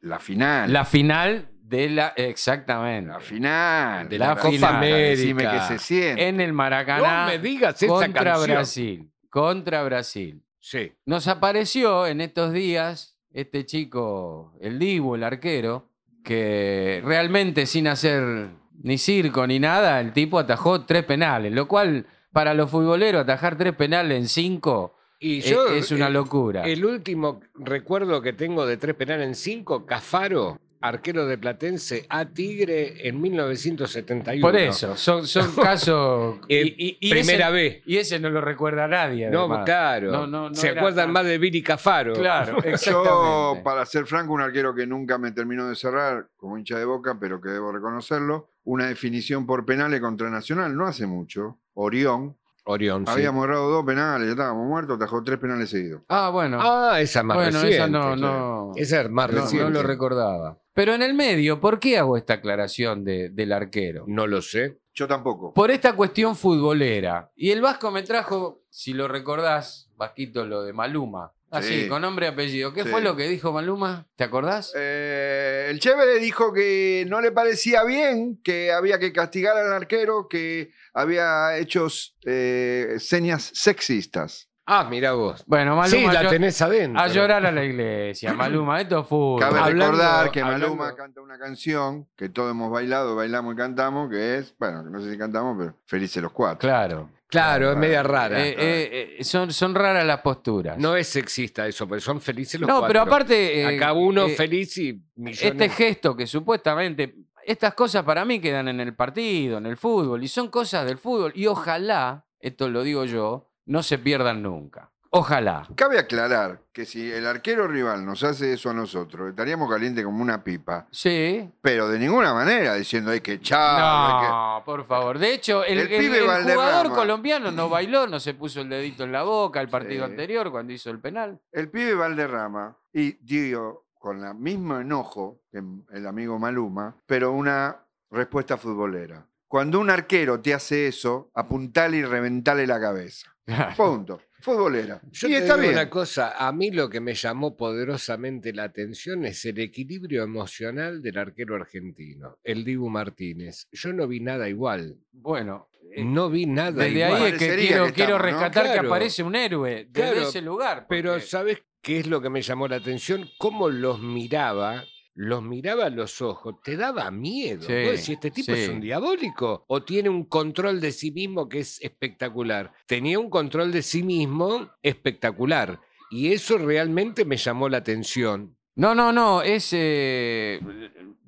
la 0.00 0.18
final. 0.18 0.72
La 0.72 0.86
final 0.86 1.50
de 1.60 1.90
la... 1.90 2.14
Exactamente. 2.16 3.10
La 3.12 3.20
final. 3.20 4.08
De 4.08 4.18
la 4.18 4.30
Ahora, 4.30 4.40
Copa 4.40 4.78
América. 4.78 5.52
que 5.68 5.78
se 5.78 5.84
siente. 5.84 6.28
En 6.28 6.40
el 6.40 6.54
Maracaná 6.54 7.24
No 7.26 7.28
me 7.32 7.38
digas 7.38 7.74
esa 7.82 7.92
contra 7.92 8.24
canción. 8.24 8.50
Brasil. 8.56 9.10
Contra 9.28 9.82
Brasil. 9.84 10.40
Sí. 10.66 10.92
Nos 11.04 11.28
apareció 11.28 12.06
en 12.06 12.22
estos 12.22 12.54
días 12.54 13.18
este 13.34 13.66
chico, 13.66 14.54
el 14.62 14.78
Dibu, 14.78 15.14
el 15.14 15.22
arquero, 15.22 15.90
que 16.24 17.02
realmente 17.04 17.66
sin 17.66 17.86
hacer 17.86 18.48
ni 18.82 18.96
circo 18.96 19.46
ni 19.46 19.58
nada, 19.58 20.00
el 20.00 20.14
tipo 20.14 20.38
atajó 20.38 20.86
tres 20.86 21.04
penales, 21.04 21.52
lo 21.52 21.68
cual 21.68 22.06
para 22.32 22.54
los 22.54 22.70
futboleros 22.70 23.20
atajar 23.20 23.58
tres 23.58 23.74
penales 23.74 24.18
en 24.18 24.26
cinco 24.26 24.96
Y 25.20 25.40
e- 25.40 25.42
yo, 25.42 25.68
es 25.68 25.90
una 25.90 26.08
locura. 26.08 26.62
El 26.62 26.86
último 26.86 27.42
recuerdo 27.56 28.22
que 28.22 28.32
tengo 28.32 28.64
de 28.64 28.78
tres 28.78 28.96
penales 28.96 29.26
en 29.26 29.34
cinco, 29.34 29.84
Cafaro, 29.84 30.58
arquero 30.84 31.26
de 31.26 31.38
Platense, 31.38 32.04
a 32.08 32.26
Tigre 32.26 33.08
en 33.08 33.20
1971. 33.20 34.40
Por 34.46 34.56
eso, 34.56 34.96
son, 34.96 35.26
son 35.26 35.52
casos... 35.62 36.36
Eh, 36.48 36.74
y, 36.76 37.10
primera 37.10 37.46
ese, 37.46 37.52
vez. 37.54 37.82
Y 37.86 37.96
ese 37.96 38.20
no 38.20 38.28
lo 38.30 38.40
recuerda 38.40 38.86
nadie. 38.86 39.30
No, 39.30 39.48
claro. 39.64 40.10
No, 40.12 40.26
no, 40.26 40.48
no 40.50 40.54
Se 40.54 40.68
era 40.68 40.80
acuerdan 40.80 41.06
tan- 41.06 41.12
más 41.12 41.24
de 41.24 41.38
Billy 41.38 41.62
Cafaro. 41.62 42.12
Claro, 42.14 42.58
Yo, 42.84 43.60
para 43.64 43.86
ser 43.86 44.06
franco, 44.06 44.34
un 44.34 44.42
arquero 44.42 44.74
que 44.74 44.86
nunca 44.86 45.16
me 45.18 45.32
terminó 45.32 45.66
de 45.68 45.74
cerrar, 45.74 46.28
como 46.36 46.58
hincha 46.58 46.78
de 46.78 46.84
boca, 46.84 47.16
pero 47.18 47.40
que 47.40 47.48
debo 47.48 47.72
reconocerlo, 47.72 48.50
una 48.64 48.86
definición 48.86 49.46
por 49.46 49.64
penales 49.64 50.00
contra 50.00 50.28
Nacional, 50.30 50.76
no 50.76 50.86
hace 50.86 51.06
mucho. 51.06 51.58
Orión, 51.74 52.36
Orión, 52.66 53.06
sí. 53.06 53.12
habíamos 53.12 53.44
errado 53.44 53.68
dos 53.70 53.84
penales, 53.84 54.26
ya 54.26 54.32
estábamos 54.32 54.66
muertos, 54.66 54.96
atajó 54.96 55.22
tres 55.22 55.38
penales 55.38 55.68
seguidos. 55.70 56.02
Ah, 56.08 56.30
bueno. 56.30 56.58
Ah, 56.60 57.00
esa 57.00 57.20
es 57.20 57.24
más 57.24 57.36
bueno, 57.36 57.50
reciente. 57.52 57.76
esa 57.76 57.86
no, 57.88 58.00
claro. 58.00 58.16
no, 58.16 58.72
Esa 58.76 59.00
es 59.02 59.10
más 59.10 59.30
no, 59.30 59.40
reciente. 59.40 59.64
no 59.64 59.70
lo 59.70 59.82
recordaba. 59.82 60.58
Pero 60.74 60.92
en 60.94 61.02
el 61.02 61.14
medio, 61.14 61.60
¿por 61.60 61.78
qué 61.78 61.98
hago 61.98 62.16
esta 62.16 62.34
aclaración 62.34 63.04
de- 63.04 63.30
del 63.30 63.52
arquero? 63.52 64.04
No 64.08 64.26
lo 64.26 64.42
sé. 64.42 64.78
Yo 64.92 65.06
tampoco. 65.08 65.54
Por 65.54 65.70
esta 65.70 65.94
cuestión 65.94 66.36
futbolera. 66.36 67.30
Y 67.36 67.50
el 67.50 67.60
Vasco 67.60 67.90
me 67.90 68.02
trajo, 68.02 68.62
si 68.70 68.92
lo 68.92 69.08
recordás, 69.08 69.88
Vasquito, 69.96 70.44
lo 70.44 70.62
de 70.62 70.72
Maluma. 70.72 71.32
Así, 71.50 71.82
Sí. 71.82 71.88
con 71.88 72.02
nombre 72.02 72.26
y 72.26 72.28
apellido. 72.30 72.72
¿Qué 72.72 72.82
Sí. 72.82 72.88
fue 72.88 73.00
lo 73.00 73.14
que 73.14 73.28
dijo 73.28 73.52
Maluma? 73.52 74.08
¿Te 74.16 74.24
acordás? 74.24 74.72
Eh, 74.76 75.68
el 75.70 75.78
chévere 75.78 76.18
dijo 76.18 76.52
que 76.52 77.04
no 77.08 77.20
le 77.20 77.30
parecía 77.30 77.84
bien, 77.84 78.40
que 78.42 78.72
había 78.72 78.98
que 78.98 79.12
castigar 79.12 79.56
al 79.56 79.72
arquero, 79.72 80.26
que 80.28 80.72
había 80.92 81.56
hecho 81.58 81.86
eh, 82.24 82.96
señas 82.98 83.52
sexistas. 83.54 84.48
Ah, 84.66 84.86
mira 84.88 85.12
vos. 85.12 85.44
Bueno, 85.46 85.72
sí, 85.86 85.96
Maluma 85.96 86.12
la 86.14 86.22
llo- 86.22 86.30
tenés 86.30 86.62
adentro. 86.62 87.02
a 87.02 87.08
llorar 87.08 87.44
a 87.44 87.52
la 87.52 87.64
iglesia. 87.64 88.32
Maluma, 88.32 88.80
esto 88.80 89.00
es 89.00 89.06
fútbol. 89.06 89.40
Cabe 89.40 89.58
hablando- 89.60 89.84
recordar 89.92 90.30
que 90.30 90.40
hablando- 90.40 90.66
Maluma 90.68 90.94
canta 90.96 91.20
una 91.20 91.38
canción 91.38 92.08
que 92.16 92.30
todos 92.30 92.50
hemos 92.50 92.70
bailado, 92.70 93.14
bailamos 93.14 93.52
y 93.54 93.56
cantamos, 93.58 94.08
que 94.10 94.38
es, 94.38 94.54
bueno, 94.58 94.82
no 94.84 95.00
sé 95.00 95.10
si 95.12 95.18
cantamos, 95.18 95.56
pero 95.58 95.74
Felices 95.84 96.22
los 96.22 96.32
Cuatro. 96.32 96.60
Claro. 96.66 97.10
Claro, 97.28 97.72
es 97.72 97.76
media 97.76 98.02
rara. 98.04 98.38
Eh, 98.40 98.54
eh, 98.56 99.16
eh, 99.18 99.24
son, 99.24 99.52
son 99.52 99.74
raras 99.74 100.06
las 100.06 100.20
posturas. 100.20 100.78
no 100.78 100.94
es 100.94 101.08
sexista 101.08 101.66
eso, 101.66 101.86
porque 101.88 102.00
son 102.00 102.20
felices 102.20 102.60
los 102.60 102.68
No, 102.68 102.78
cuatro. 102.78 102.88
pero 102.88 103.00
aparte. 103.02 103.60
eh, 103.60 103.76
Acá 103.76 103.92
uno 103.92 104.26
eh, 104.26 104.36
feliz 104.36 104.78
y 104.78 105.02
millones. 105.16 105.42
Este 105.42 105.68
gesto 105.68 106.16
que 106.16 106.26
supuestamente. 106.26 107.16
Estas 107.44 107.74
cosas 107.74 108.04
para 108.04 108.24
mí 108.24 108.40
quedan 108.40 108.68
en 108.68 108.80
el 108.80 108.94
partido, 108.94 109.58
en 109.58 109.66
el 109.66 109.76
fútbol, 109.76 110.22
y 110.24 110.28
son 110.28 110.48
cosas 110.48 110.86
del 110.86 110.96
fútbol. 110.96 111.32
Y 111.34 111.46
ojalá, 111.46 112.24
esto 112.40 112.70
lo 112.70 112.82
digo 112.82 113.04
yo, 113.04 113.50
no 113.66 113.82
se 113.82 113.98
pierdan 113.98 114.42
nunca. 114.42 114.90
Ojalá. 115.16 115.68
Cabe 115.76 115.96
aclarar 116.00 116.60
que 116.72 116.84
si 116.84 117.08
el 117.12 117.24
arquero 117.24 117.68
rival 117.68 118.04
nos 118.04 118.24
hace 118.24 118.52
eso 118.54 118.70
a 118.70 118.74
nosotros, 118.74 119.30
estaríamos 119.30 119.70
calientes 119.70 120.04
como 120.04 120.20
una 120.20 120.42
pipa, 120.42 120.88
Sí. 120.90 121.48
pero 121.60 121.86
de 121.88 122.00
ninguna 122.00 122.34
manera 122.34 122.74
diciendo 122.74 123.12
hay 123.12 123.20
que 123.20 123.38
que... 123.38 123.54
No, 123.54 124.62
por 124.64 124.84
favor. 124.88 125.20
De 125.20 125.32
hecho, 125.32 125.62
el, 125.64 125.78
El 125.78 125.92
el- 125.92 126.00
pibe 126.00 126.18
el 126.18 126.26
Valderrama. 126.26 126.62
jugador 126.68 126.92
colombiano 126.92 127.52
no 127.52 127.68
bailó, 127.68 128.08
no 128.08 128.18
se 128.18 128.34
puso 128.34 128.60
el 128.60 128.68
dedito 128.68 129.04
en 129.04 129.12
la 129.12 129.22
boca 129.22 129.60
el 129.60 129.68
partido 129.68 130.04
Sí. 130.04 130.10
anterior 130.10 130.50
cuando 130.50 130.72
hizo 130.72 130.90
el 130.90 130.98
penal. 130.98 131.40
El 131.52 131.70
pibe 131.70 131.94
Valderrama, 131.94 132.76
y 132.92 133.12
digo 133.24 133.86
con 133.96 134.24
el 134.24 134.34
mismo 134.34 134.80
enojo 134.80 135.42
que 135.52 135.62
el 135.92 136.06
amigo 136.08 136.40
Maluma, 136.40 136.96
pero 137.06 137.30
una 137.30 137.76
respuesta 138.10 138.56
futbolera. 138.56 139.24
Cuando 139.54 139.78
un 139.78 139.88
arquero 139.88 140.40
te 140.40 140.52
hace 140.52 140.88
eso, 140.88 141.30
apuntale 141.32 141.98
y 141.98 142.02
reventale 142.02 142.66
la 142.66 142.80
cabeza. 142.80 143.36
Punto. 143.76 144.20
Futbolera. 144.40 145.00
Yo 145.12 145.28
y 145.28 145.30
te 145.30 145.38
está 145.38 145.54
digo 145.54 145.68
bien. 145.68 145.74
una 145.74 145.88
cosa, 145.88 146.34
a 146.36 146.50
mí 146.50 146.72
lo 146.72 146.90
que 146.90 146.98
me 146.98 147.14
llamó 147.14 147.56
poderosamente 147.56 148.52
la 148.52 148.64
atención 148.64 149.24
es 149.24 149.44
el 149.44 149.60
equilibrio 149.60 150.24
emocional 150.24 151.00
del 151.00 151.18
arquero 151.18 151.54
argentino, 151.54 152.36
el 152.42 152.64
Dibu 152.64 152.90
Martínez. 152.90 153.68
Yo 153.70 153.92
no 153.92 154.08
vi 154.08 154.18
nada 154.18 154.48
igual, 154.48 154.96
Bueno, 155.12 155.68
eh, 155.94 156.02
no 156.04 156.30
vi 156.30 156.46
nada 156.46 156.72
desde 156.72 156.90
igual. 157.06 157.14
ahí 157.14 157.22
es 157.28 157.32
que 157.34 157.38
Parecería 157.46 157.68
quiero, 157.68 157.86
que 157.86 157.92
quiero 157.92 158.16
estamos, 158.16 158.32
¿no? 158.34 158.40
rescatar 158.40 158.72
que 158.80 158.86
aparece 158.88 159.22
un 159.22 159.36
héroe 159.36 159.70
desde 159.88 159.92
Claro, 159.92 160.28
ese 160.28 160.42
lugar. 160.42 160.86
Pero 160.88 161.12
porque- 161.12 161.26
¿sabes 161.26 161.62
qué 161.80 162.00
es 162.00 162.08
lo 162.08 162.20
que 162.20 162.28
me 162.28 162.42
llamó 162.42 162.66
la 162.66 162.74
atención? 162.76 163.30
Cómo 163.38 163.68
los 163.70 164.00
miraba, 164.00 164.82
los 165.16 165.42
miraba 165.42 165.86
a 165.86 165.90
los 165.90 166.20
ojos, 166.22 166.56
te 166.62 166.76
daba 166.76 167.10
miedo. 167.10 167.62
Sí, 167.66 167.72
Vos 167.82 167.92
decís, 167.92 168.08
este 168.10 168.30
tipo 168.30 168.52
es 168.52 168.68
un 168.68 168.80
diabólico 168.80 169.64
o 169.68 169.82
tiene 169.82 170.08
un 170.08 170.24
control 170.24 170.80
de 170.80 170.90
sí 170.92 171.10
mismo 171.12 171.48
que 171.48 171.60
es 171.60 171.80
espectacular. 171.82 172.72
Tenía 172.86 173.18
un 173.18 173.30
control 173.30 173.70
de 173.72 173.82
sí 173.82 174.02
mismo 174.02 174.68
espectacular. 174.82 175.80
Y 176.10 176.32
eso 176.32 176.58
realmente 176.58 177.24
me 177.24 177.36
llamó 177.36 177.68
la 177.68 177.78
atención. 177.78 178.56
No, 178.76 178.94
no, 178.94 179.12
no, 179.12 179.42
es... 179.42 179.70
eh, 179.72 180.60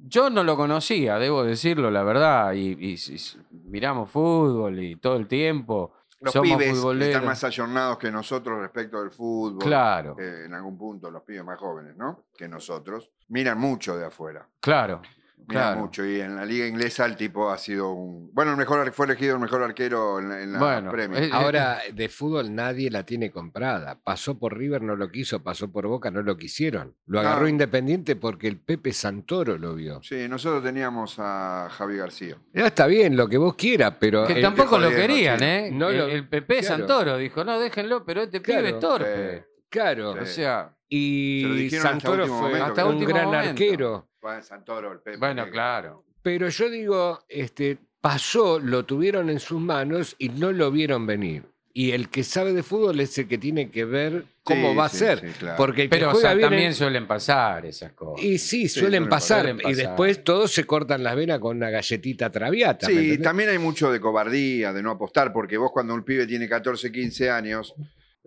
yo 0.09 0.30
no 0.30 0.45
lo 0.45 0.57
conocía, 0.57 1.18
debo 1.18 1.43
decirlo, 1.45 1.91
la 1.91 2.03
verdad, 2.05 2.53
y, 2.55 2.76
y 2.78 2.97
si- 2.97 3.18
si 3.18 3.39
miramos 3.64 4.11
fútbol 4.11 4.78
y 4.82 4.97
todo 4.97 5.16
el 5.16 5.26
tiempo. 5.26 5.93
Los 6.20 6.32
somos 6.32 6.48
pibes 6.56 6.70
futboleros. 6.78 7.08
están 7.14 7.26
más 7.26 7.44
ayornados 7.44 7.98
que 7.98 8.10
nosotros 8.10 8.58
respecto 8.60 9.00
del 9.00 9.10
fútbol. 9.10 9.62
Claro, 9.62 10.16
Eh, 10.18 10.44
en 10.46 10.54
algún 10.54 10.78
punto, 10.78 11.10
los 11.10 11.22
pibes 11.22 11.44
más 11.44 11.58
jóvenes, 11.58 11.96
¿no? 11.96 12.24
Que 12.36 12.48
nosotros. 12.48 13.10
Miran 13.28 13.58
mucho 13.58 13.96
de 13.96 14.06
afuera. 14.06 14.46
claro, 14.60 15.02
claro. 15.47 15.80
mucho. 15.80 16.05
Y 16.05 16.20
en 16.20 16.36
la 16.36 16.44
liga 16.44 16.66
inglesa 16.66 17.05
el 17.07 17.16
tipo 17.16 17.51
ha 17.51 17.59
sido 17.59 17.90
un... 17.92 18.30
Bueno, 18.32 18.53
el 18.53 18.57
mejor, 18.57 18.90
fue 18.92 19.07
elegido 19.07 19.34
el 19.34 19.40
mejor 19.40 19.62
arquero 19.62 20.18
en 20.18 20.32
en 20.32 20.53
la 20.53 20.59
Bueno, 20.59 20.90
Premier. 20.90 21.24
eh, 21.24 21.30
Ahora, 21.32 21.78
de 21.92 22.09
fútbol 22.09 22.55
nadie 22.55 22.90
la 22.90 23.05
tiene 23.05 23.30
comprada. 23.30 23.99
Pasó 24.03 24.38
por 24.38 24.57
River, 24.57 24.82
no 24.82 24.97
lo 24.97 25.11
quiso, 25.11 25.42
pasó 25.42 25.70
por 25.70 25.86
Boca, 25.86 26.11
no 26.11 26.22
lo 26.22 26.36
quisieron. 26.36 26.94
Lo 27.07 27.20
agarró 27.20 27.42
No. 27.42 27.49
Independiente 27.49 28.16
porque 28.16 28.49
el 28.49 28.59
Pepe 28.59 28.92
Santoro 28.92 29.57
lo 29.59 29.74
vio. 29.74 30.01
Sí, 30.03 30.28
nosotros 30.28 30.62
teníamos 30.62 31.16
a 31.18 31.68
Javi 31.70 31.97
García. 31.97 32.36
Ya 32.53 32.66
está 32.66 32.86
bien, 32.86 33.16
lo 33.16 33.28
que 33.28 33.38
vos 33.38 33.55
quieras, 33.55 33.94
pero... 34.01 34.26
Que 34.26 34.34
el- 34.34 34.42
tampoco 34.42 34.78
lo 34.78 34.90
querían. 34.90 35.42
¿eh? 35.42 35.70
No 35.72 35.88
el, 35.90 36.28
claro. 36.28 36.62
Santoro 36.62 37.16
dijo, 37.18 37.44
no, 37.44 37.59
déjenlo, 37.59 38.05
pero 38.05 38.22
este 38.22 38.40
Claro, 38.42 38.61
pibe 38.62 38.70
es 38.70 38.80
torpe. 38.80 39.07
eh, 39.36 39.44
Claro. 39.68 40.12
Sí. 40.14 40.18
O 40.20 40.26
sea, 40.26 40.72
Y 40.88 41.68
Se 41.70 41.80
Santoro 41.80 42.26
fue 42.28 42.36
momento, 42.36 42.64
Hasta 42.64 42.86
un 42.86 43.04
gran 43.04 43.24
momento. 43.24 43.48
arquero. 43.50 44.08
Juan 44.20 44.42
Santoro, 44.42 44.92
el 44.92 45.00
Pepe. 45.00 45.16
bueno, 45.16 45.44
que- 45.46 45.50
claro. 45.50 46.04
Pero 46.22 46.48
yo 46.48 46.70
digo, 46.70 47.20
este, 47.28 47.76
pasó, 48.00 48.60
lo 48.60 48.84
tuvieron 48.84 49.28
en 49.30 49.40
sus 49.40 49.60
manos 49.60 50.14
y 50.18 50.28
no 50.28 50.52
lo 50.52 50.70
vieron 50.70 51.04
venir. 51.06 51.42
Y 51.72 51.90
el 51.90 52.08
que 52.08 52.22
sabe 52.24 52.52
de 52.52 52.62
fútbol 52.62 53.00
es 53.00 53.18
el 53.18 53.26
que 53.28 53.36
tiene 53.36 53.68
que 53.70 53.84
ver 53.84 54.24
cómo 54.44 54.70
Sí, 54.70 54.76
va 54.76 54.84
a 54.86 54.88
sí, 54.88 54.96
ser. 54.98 55.20
sí, 55.20 55.26
claro. 55.38 55.56
Porque 55.58 55.82
el 55.82 55.90
que 55.90 55.96
Pero 55.96 56.12
o 56.12 56.14
sea, 56.14 56.30
también 56.38 56.70
es- 56.70 56.76
suelen 56.76 57.06
pasar 57.08 57.66
esas 57.66 57.92
cosas. 57.92 58.24
Y 58.24 58.38
sí, 58.38 58.62
Sí, 58.62 58.68
suelen 58.68 58.90
suelen 59.02 59.08
pasar. 59.10 59.40
suelen 59.42 59.58
Y 59.58 59.62
pasar. 59.62 59.76
después 59.76 60.24
todos 60.24 60.52
se 60.52 60.64
cortan 60.64 61.02
las 61.02 61.16
venas 61.16 61.38
con 61.40 61.56
una 61.56 61.68
galletita 61.68 62.30
traviata. 62.30 62.88
¿me 62.88 62.94
Sí, 62.94 63.18
también 63.18 63.50
hay 63.50 63.58
mucho 63.58 63.90
de 63.92 64.00
cobardía, 64.00 64.72
de 64.72 64.82
no 64.84 64.92
apostar, 64.92 65.32
porque 65.32 65.58
vos 65.58 65.70
cuando 65.72 65.92
un 65.94 66.04
pibe 66.04 66.26
tiene 66.28 66.48
14, 66.48 66.90
15 66.90 67.28
años, 67.28 67.74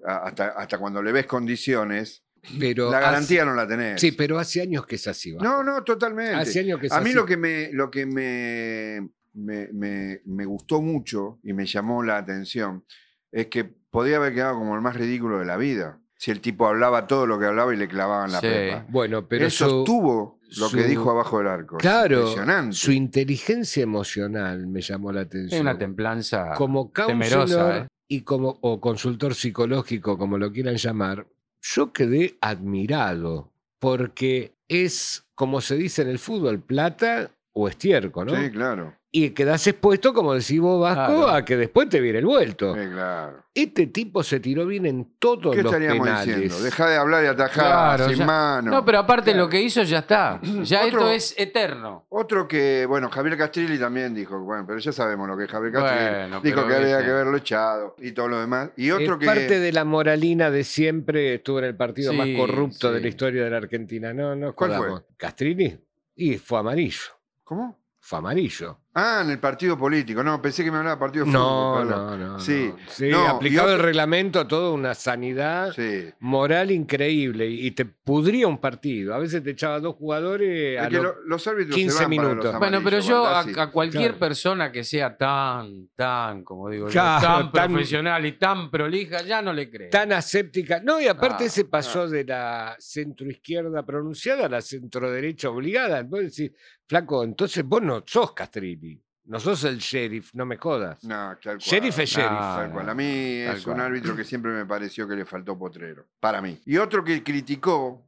hasta, 0.06 0.50
hasta 0.50 0.78
cuando 0.78 1.02
le 1.02 1.12
ves 1.12 1.26
condiciones, 1.26 2.24
Pero 2.60 2.90
la 2.92 2.98
hace- 3.00 3.06
garantía 3.08 3.46
no 3.46 3.54
la 3.54 3.68
tenés. 3.68 4.00
Sí, 4.00 4.12
pero 4.14 4.40
hace 4.40 4.62
años 4.62 4.86
que 4.86 4.96
es 4.96 5.08
así. 5.08 5.34
Vasco. 5.34 5.44
No, 5.44 5.64
no, 5.64 5.84
totalmente. 5.84 6.34
Hace 6.36 6.62
años 6.62 6.80
que 6.80 6.88
es 6.88 6.92
A 6.92 7.00
mí 7.02 7.08
así. 7.10 7.16
lo 7.16 7.26
que 7.26 7.38
me, 7.38 7.70
lo 7.74 7.92
que 7.92 8.06
me, 8.06 9.10
me, 9.34 9.68
me- 9.74 10.22
me 10.26 10.46
gustó 10.46 10.82
mucho 10.82 11.40
y 11.44 11.54
me 11.54 11.66
llamó 11.66 12.04
la 12.04 12.18
atención 12.18 12.86
es 13.32 13.48
que 13.48 13.64
podía 13.66 14.18
haber 14.18 14.34
quedado 14.34 14.56
como 14.56 14.76
el 14.76 14.82
más 14.82 14.96
ridículo 14.96 15.40
de 15.40 15.46
la 15.46 15.58
vida. 15.58 16.00
Si 16.18 16.32
el 16.32 16.42
tipo 16.42 16.68
hablaba 16.68 17.08
todo 17.08 17.26
lo 17.26 17.40
que 17.40 17.46
hablaba 17.46 17.74
y 17.74 17.78
le 17.78 17.88
clavaban 17.88 18.32
la 18.32 18.42
Sí. 18.42 18.48
pepa. 18.48 18.86
Bueno, 18.90 19.28
pero 19.28 19.46
Él 19.46 19.52
su- 19.52 19.64
sostuvo 19.66 20.40
lo 20.58 20.70
que 20.70 20.82
su- 20.84 20.88
dijo 20.90 21.12
abajo 21.12 21.38
del 21.38 21.48
arco. 21.48 21.78
Claro, 21.78 22.20
Impresionante. 22.20 22.76
su 22.76 22.92
inteligencia 22.92 23.84
emocional 23.84 24.68
me 24.68 24.82
llamó 24.82 25.12
la 25.14 25.22
atención. 25.22 25.54
Es 25.58 25.62
una 25.62 25.78
templanza 25.78 26.54
como 26.58 26.92
temerosa. 26.94 27.78
¿eh? 27.80 27.88
Y 28.10 28.22
como 28.22 28.58
o 28.62 28.82
consultor 28.82 29.36
psicológico, 29.36 30.18
como 30.18 30.38
lo 30.38 30.52
quieran 30.52 30.76
llamar, 30.76 31.28
yo 31.62 31.94
quedé 31.94 32.38
admirado 32.42 33.54
porque 33.78 34.56
es, 34.68 35.26
como 35.36 35.62
se 35.62 35.78
dice 35.78 36.02
en 36.02 36.10
el 36.10 36.20
fútbol, 36.20 36.62
plata 36.62 37.32
o 37.54 37.68
estiércol, 37.68 38.28
¿no? 38.28 38.36
Sí, 38.36 38.50
claro. 38.52 38.94
Y 39.12 39.32
quedás 39.32 39.66
expuesto, 39.66 40.14
como 40.14 40.36
decís 40.36 40.60
vos, 40.60 40.80
Vasco, 40.80 41.16
Claro. 41.24 41.30
a 41.30 41.44
que 41.44 41.58
después 41.58 41.90
te 41.90 42.00
viene 42.00 42.20
el 42.20 42.28
vuelto. 42.28 42.76
Sí, 42.76 42.82
claro. 42.92 43.44
Este 43.56 43.88
tipo 43.88 44.22
se 44.22 44.40
tiró 44.40 44.68
bien 44.68 44.86
en 44.86 45.14
todos 45.18 45.56
¿Qué 45.56 45.64
los 45.64 45.74
estaríamos 45.74 46.06
penales. 46.06 46.28
diciendo? 46.28 46.60
Deja 46.64 46.88
de 46.92 46.96
hablar 46.96 47.24
y 47.24 47.28
atajar 47.28 47.66
Claro, 47.98 48.08
sin 48.08 48.18
ya- 48.20 48.26
mano. 48.28 48.70
No, 48.72 48.86
pero 48.86 49.00
aparte 49.00 49.32
Claro. 49.32 49.46
lo 49.46 49.50
que 49.50 49.62
hizo 49.64 49.82
ya 49.82 49.98
está. 50.00 50.40
Ya 50.62 50.86
Otro- 50.86 51.00
esto 51.00 51.12
es 51.12 51.34
eterno. 51.40 52.06
Otro 52.10 52.48
que, 52.48 52.86
bueno, 52.88 53.10
Javier 53.10 53.36
Castrilli 53.36 53.80
también 53.80 54.14
dijo, 54.14 54.40
bueno, 54.42 54.64
pero 54.68 54.78
ya 54.78 54.92
sabemos 54.92 55.28
lo 55.28 55.36
que 55.36 55.46
es 55.46 55.50
Javier 55.50 55.74
Castrilli. 55.74 56.10
Bueno, 56.20 56.42
dijo 56.42 56.68
que 56.68 56.76
había 56.76 57.04
que 57.04 57.10
haberlo 57.10 57.38
echado 57.38 57.96
y 57.98 58.12
todo 58.12 58.28
lo 58.28 58.40
demás. 58.40 58.70
Y 58.78 58.92
otro 58.92 59.14
Es 59.16 59.20
que. 59.22 59.26
parte 59.26 59.60
de 59.60 59.72
la 59.74 59.86
moralina 59.86 60.52
de 60.52 60.64
siempre 60.64 61.34
estuvo 61.34 61.58
en 61.58 61.66
el 61.66 61.76
partido 61.76 62.14
más 62.14 62.28
Sí, 62.28 62.38
corrupto 62.38 62.94
de 62.94 63.02
la 63.02 63.08
historia 63.08 63.44
de 63.44 63.50
la 63.50 63.58
Argentina. 63.58 64.14
No, 64.14 64.36
no 64.36 64.54
¿Cuál 64.54 64.76
fue? 64.76 64.88
¿Castrini? 65.18 65.76
Y 66.16 66.38
fue 66.38 66.60
amarillo. 66.60 67.02
¿Cómo? 67.50 67.80
Fue 68.00 68.20
amarillo. 68.20 68.80
Ah, 68.96 69.22
en 69.24 69.30
el 69.30 69.40
partido 69.40 69.78
político. 69.78 70.24
No, 70.24 70.42
pensé 70.42 70.64
que 70.64 70.72
me 70.72 70.78
hablaba 70.78 70.96
de 70.96 71.00
partido 71.00 71.24
de 71.26 71.32
No, 71.32 71.74
fútbol. 71.76 71.90
no, 71.90 72.18
no. 72.18 72.40
Sí, 72.40 72.70
no. 72.74 72.78
Sí, 72.90 73.10
no, 73.10 73.28
aplicado 73.28 73.68
otro- 73.68 73.78
el 73.78 73.84
reglamento, 73.84 74.48
toda 74.48 74.72
una 74.72 74.96
sanidad 74.96 75.72
Sí. 75.74 76.10
moral 76.20 76.72
increíble 76.72 77.48
y 77.48 77.70
te 77.72 77.86
pudría 77.86 78.48
un 78.48 78.58
partido. 78.58 79.14
A 79.14 79.20
veces 79.20 79.44
te 79.44 79.52
echaba 79.52 79.80
dos 79.80 79.96
jugadores 79.96 80.80
a 80.80 80.86
Es 80.86 80.90
que 80.90 81.02
los 81.26 81.48
árbitros 81.48 81.76
15 81.76 81.98
se 81.98 82.04
van 82.04 82.16
para 82.16 82.28
minutos. 82.30 82.52
los 82.52 82.60
Bueno, 82.60 82.82
pero 82.84 83.00
yo 83.00 83.26
a, 83.26 83.42
a 83.42 83.72
cualquier 83.72 84.04
Claro. 84.14 84.20
persona 84.20 84.72
que 84.72 84.84
sea 84.84 85.16
tan, 85.16 85.90
tan, 85.96 86.44
como 86.44 86.68
digo 86.70 86.88
yo, 86.90 86.94
tan 87.00 87.52
tan- 87.52 87.72
profesional 87.72 88.26
y 88.26 88.34
tan 88.34 88.72
prolija, 88.72 89.22
ya 89.22 89.42
no 89.44 89.54
le 89.54 89.70
creo. 89.70 89.90
tan 89.92 90.12
aséptica. 90.14 90.82
No, 90.84 91.00
y 91.00 91.08
aparte 91.08 91.46
Ah, 91.46 91.50
se 91.50 91.66
pasó 91.66 92.08
de 92.10 92.26
la 92.26 92.76
centroizquierda 92.80 93.86
pronunciada 93.86 94.48
a 94.48 94.50
la 94.50 94.62
centroderecha 94.62 95.50
obligada. 95.50 96.02
Vos 96.04 96.22
decís, 96.22 96.52
flaco, 96.88 97.24
entonces 97.24 97.64
vos 97.64 97.82
no 97.84 98.04
sos 98.06 98.34
Castrilli, 98.34 98.89
no 99.30 99.40
sos 99.40 99.64
el 99.66 99.78
sheriff, 99.78 100.34
no 100.34 100.44
me 100.44 100.58
jodas. 100.58 101.04
No, 101.04 101.38
tal 101.38 101.40
cual. 101.42 101.58
Sheriff 101.60 102.00
es 102.00 102.10
sheriff. 102.10 102.32
Tal 102.32 102.72
cual. 102.72 102.90
A 102.90 102.96
mí 102.96 103.44
tal 103.46 103.58
es 103.58 103.68
un 103.68 103.74
cual. 103.76 103.86
árbitro 103.86 104.16
que 104.16 104.24
siempre 104.24 104.52
me 104.52 104.66
pareció 104.66 105.08
que 105.08 105.16
le 105.16 105.24
faltó 105.24 105.56
potrero. 105.56 106.08
Para 106.20 106.42
mí. 106.42 106.60
Y 106.66 106.78
otro 106.78 107.04
que 107.04 107.24
criticó, 107.24 108.04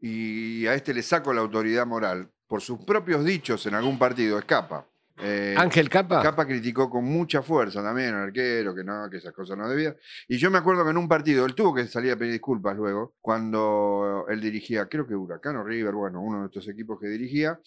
y 0.00 0.66
a 0.66 0.72
este 0.72 0.94
le 0.94 1.02
saco 1.02 1.34
la 1.34 1.42
autoridad 1.42 1.86
moral, 1.86 2.26
por 2.46 2.62
sus 2.62 2.78
propios 2.80 3.22
dichos 3.22 3.66
en 3.66 3.74
algún 3.74 3.98
partido, 3.98 4.38
es 4.38 4.46
Capa. 4.46 4.86
Eh, 5.18 5.54
Ángel 5.58 5.90
Capa. 5.90 6.22
Capa 6.22 6.46
criticó 6.46 6.88
con 6.88 7.04
mucha 7.04 7.42
fuerza 7.42 7.82
también 7.82 8.14
al 8.14 8.22
arquero, 8.22 8.74
que 8.74 8.82
no, 8.82 9.10
que 9.10 9.18
esas 9.18 9.34
cosas 9.34 9.58
no 9.58 9.68
debía. 9.68 9.94
Y 10.26 10.38
yo 10.38 10.50
me 10.50 10.56
acuerdo 10.56 10.84
que 10.84 10.90
en 10.90 10.96
un 10.96 11.06
partido, 11.06 11.44
él 11.44 11.54
tuvo 11.54 11.74
que 11.74 11.86
salir 11.86 12.12
a 12.12 12.16
pedir 12.16 12.32
disculpas 12.32 12.74
luego, 12.74 13.14
cuando 13.20 14.24
él 14.30 14.40
dirigía, 14.40 14.88
creo 14.88 15.06
que 15.06 15.14
Huracán 15.14 15.56
o 15.56 15.64
River, 15.64 15.92
bueno, 15.92 16.22
uno 16.22 16.40
de 16.40 16.46
estos 16.46 16.66
equipos 16.66 16.98
que 16.98 17.08
dirigía, 17.08 17.60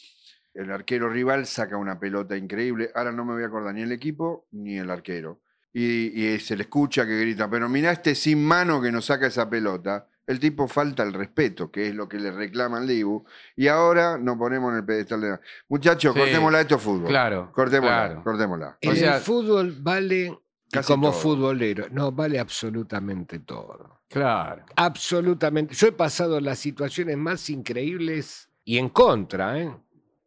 el 0.55 0.71
arquero 0.71 1.09
rival 1.09 1.45
saca 1.45 1.77
una 1.77 1.99
pelota 1.99 2.35
increíble. 2.35 2.89
Ahora 2.95 3.11
no 3.11 3.23
me 3.25 3.33
voy 3.33 3.43
a 3.43 3.47
acordar 3.47 3.73
ni 3.75 3.81
el 3.83 3.91
equipo 3.91 4.47
ni 4.51 4.77
el 4.77 4.89
arquero. 4.89 5.41
Y, 5.73 6.23
y 6.33 6.39
se 6.39 6.55
le 6.55 6.63
escucha 6.63 7.05
que 7.05 7.19
grita, 7.19 7.49
pero 7.49 7.67
mirá 7.69 7.91
este 7.91 8.15
sin 8.15 8.43
mano 8.45 8.81
que 8.81 8.91
nos 8.91 9.05
saca 9.05 9.27
esa 9.27 9.49
pelota. 9.49 10.07
El 10.25 10.39
tipo 10.39 10.67
falta 10.67 11.03
el 11.03 11.13
respeto, 11.13 11.69
que 11.69 11.89
es 11.89 11.93
lo 11.93 12.09
que 12.09 12.17
le 12.17 12.31
reclama 12.31 12.77
al 12.77 12.87
Dibu. 12.87 13.25
Y 13.55 13.67
ahora 13.67 14.17
nos 14.17 14.37
ponemos 14.37 14.71
en 14.71 14.77
el 14.77 14.85
pedestal 14.85 15.21
de... 15.21 15.39
Muchachos, 15.69 16.13
Sí, 16.15 16.19
cortémosla, 16.19 16.61
esto 16.61 16.75
es 16.77 16.81
fútbol. 16.81 17.07
Claro. 17.09 17.51
Cortémosla, 17.53 18.05
claro. 18.07 18.23
cortémosla. 18.23 18.77
En 18.81 18.91
O 18.91 18.95
sea- 18.95 19.17
el 19.17 19.21
fútbol 19.21 19.75
vale, 19.81 20.35
Casi 20.71 20.91
como 20.91 21.11
todo. 21.11 21.19
futbolero, 21.19 21.85
no, 21.91 22.11
vale 22.11 22.39
absolutamente 22.39 23.37
todo. 23.39 23.99
Claro. 24.07 24.65
Absolutamente. 24.75 25.75
Yo 25.75 25.87
he 25.87 25.91
pasado 25.91 26.39
las 26.39 26.57
situaciones 26.57 27.17
más 27.17 27.47
increíbles 27.51 28.49
y 28.63 28.77
en 28.79 28.89
contra, 28.89 29.59
¿eh? 29.59 29.71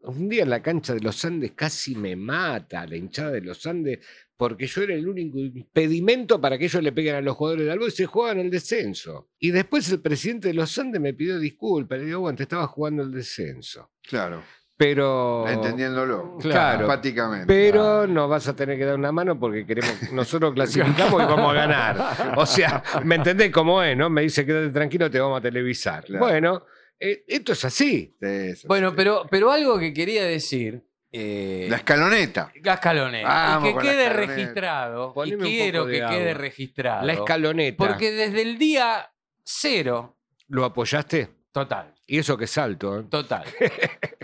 Un 0.08 0.26
día 0.26 0.44
en 0.44 0.50
la 0.50 0.62
cancha 0.62 0.94
de 0.94 1.00
los 1.00 1.22
Andes 1.26 1.52
casi 1.54 1.94
me 1.94 2.16
mata 2.16 2.86
la 2.86 2.96
hinchada 2.96 3.32
de 3.32 3.42
los 3.42 3.66
Andes 3.66 3.98
porque 4.38 4.66
yo 4.66 4.82
era 4.82 4.94
el 4.94 5.06
único 5.06 5.38
impedimento 5.38 6.40
para 6.40 6.56
que 6.56 6.64
ellos 6.64 6.82
le 6.82 6.92
peguen 6.92 7.16
a 7.16 7.20
los 7.20 7.36
jugadores 7.36 7.66
de 7.66 7.72
Albo 7.72 7.88
y 7.88 7.90
se 7.90 8.06
jugaban 8.06 8.38
el 8.38 8.50
descenso. 8.50 9.28
Y 9.38 9.50
después 9.50 9.90
el 9.92 10.00
presidente 10.00 10.48
de 10.48 10.54
los 10.54 10.78
Andes 10.78 10.98
me 10.98 11.12
pidió 11.12 11.38
disculpas. 11.38 11.98
Le 11.98 12.06
digo, 12.06 12.20
bueno, 12.20 12.36
te 12.36 12.44
estaba 12.44 12.66
jugando 12.68 13.02
el 13.02 13.10
descenso. 13.10 13.90
Claro, 14.00 14.42
Pero. 14.78 15.46
entendiéndolo. 15.46 16.38
Claro. 16.40 16.82
Empáticamente. 16.82 17.46
Pero 17.46 18.06
nos 18.06 18.30
vas 18.30 18.48
a 18.48 18.56
tener 18.56 18.78
que 18.78 18.86
dar 18.86 18.94
una 18.94 19.12
mano 19.12 19.38
porque 19.38 19.66
queremos, 19.66 20.10
nosotros 20.12 20.54
clasificamos 20.54 21.22
y 21.22 21.26
vamos 21.26 21.50
a 21.50 21.54
ganar. 21.54 22.34
O 22.38 22.46
sea, 22.46 22.82
¿me 23.04 23.16
entendés 23.16 23.50
cómo 23.52 23.82
es, 23.82 23.94
no? 23.94 24.08
Me 24.08 24.22
dice, 24.22 24.46
quédate 24.46 24.70
tranquilo, 24.70 25.10
te 25.10 25.20
vamos 25.20 25.36
a 25.38 25.42
televisar. 25.42 26.04
Claro. 26.04 26.24
Bueno, 26.24 26.64
eh, 27.00 27.24
esto 27.26 27.52
es 27.52 27.64
así. 27.64 28.14
Sí, 28.20 28.26
eso 28.26 28.68
Bueno, 28.68 28.90
sí. 28.90 28.94
pero, 28.96 29.26
pero 29.30 29.50
algo 29.50 29.78
que 29.78 29.92
quería 29.92 30.24
decir. 30.24 30.84
Eh, 31.10 31.66
La 31.70 31.76
escaloneta. 31.76 32.52
Gascalone. 32.56 33.22
Vamos 33.24 33.70
y 33.70 33.72
que 33.72 33.76
la 33.76 33.82
quede 33.82 34.02
escaloneta. 34.04 34.34
registrado. 34.34 35.14
Poneme 35.14 35.48
y 35.48 35.50
quiero 35.56 35.86
que 35.86 36.00
quede 36.06 36.34
registrado. 36.34 37.06
La 37.06 37.12
escaloneta. 37.14 37.76
Porque 37.78 38.10
desde 38.12 38.42
el 38.42 38.58
día 38.58 39.10
cero, 39.42 40.16
¿Lo 40.48 40.64
apoyaste? 40.66 41.30
total, 41.52 41.94
Y 42.06 42.18
eso 42.18 42.36
que 42.36 42.46
salto. 42.46 43.00
¿eh? 43.00 43.04
total. 43.10 43.44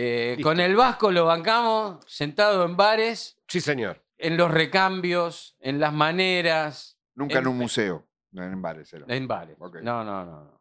Eh, 0.00 0.38
con 0.44 0.60
el 0.60 0.76
Vasco 0.76 1.10
lo 1.10 1.24
bancamos 1.24 2.04
sentado 2.06 2.64
en 2.64 2.76
bares, 2.76 3.36
Sí, 3.48 3.60
señor. 3.60 4.00
en 4.16 4.36
los 4.36 4.48
recambios, 4.50 5.56
en 5.60 5.80
las 5.80 5.92
maneras, 5.92 7.00
Nunca 7.16 7.38
en 7.38 7.44
En- 7.44 7.48
un 7.48 7.58
museo. 7.58 8.06
No, 8.30 8.44
En 8.44 8.62
bares 8.62 8.92
era. 8.92 9.06
en 9.08 9.26
bares. 9.26 9.56
Ok. 9.58 9.78
No, 9.82 10.04
no, 10.04 10.24
no. 10.24 10.57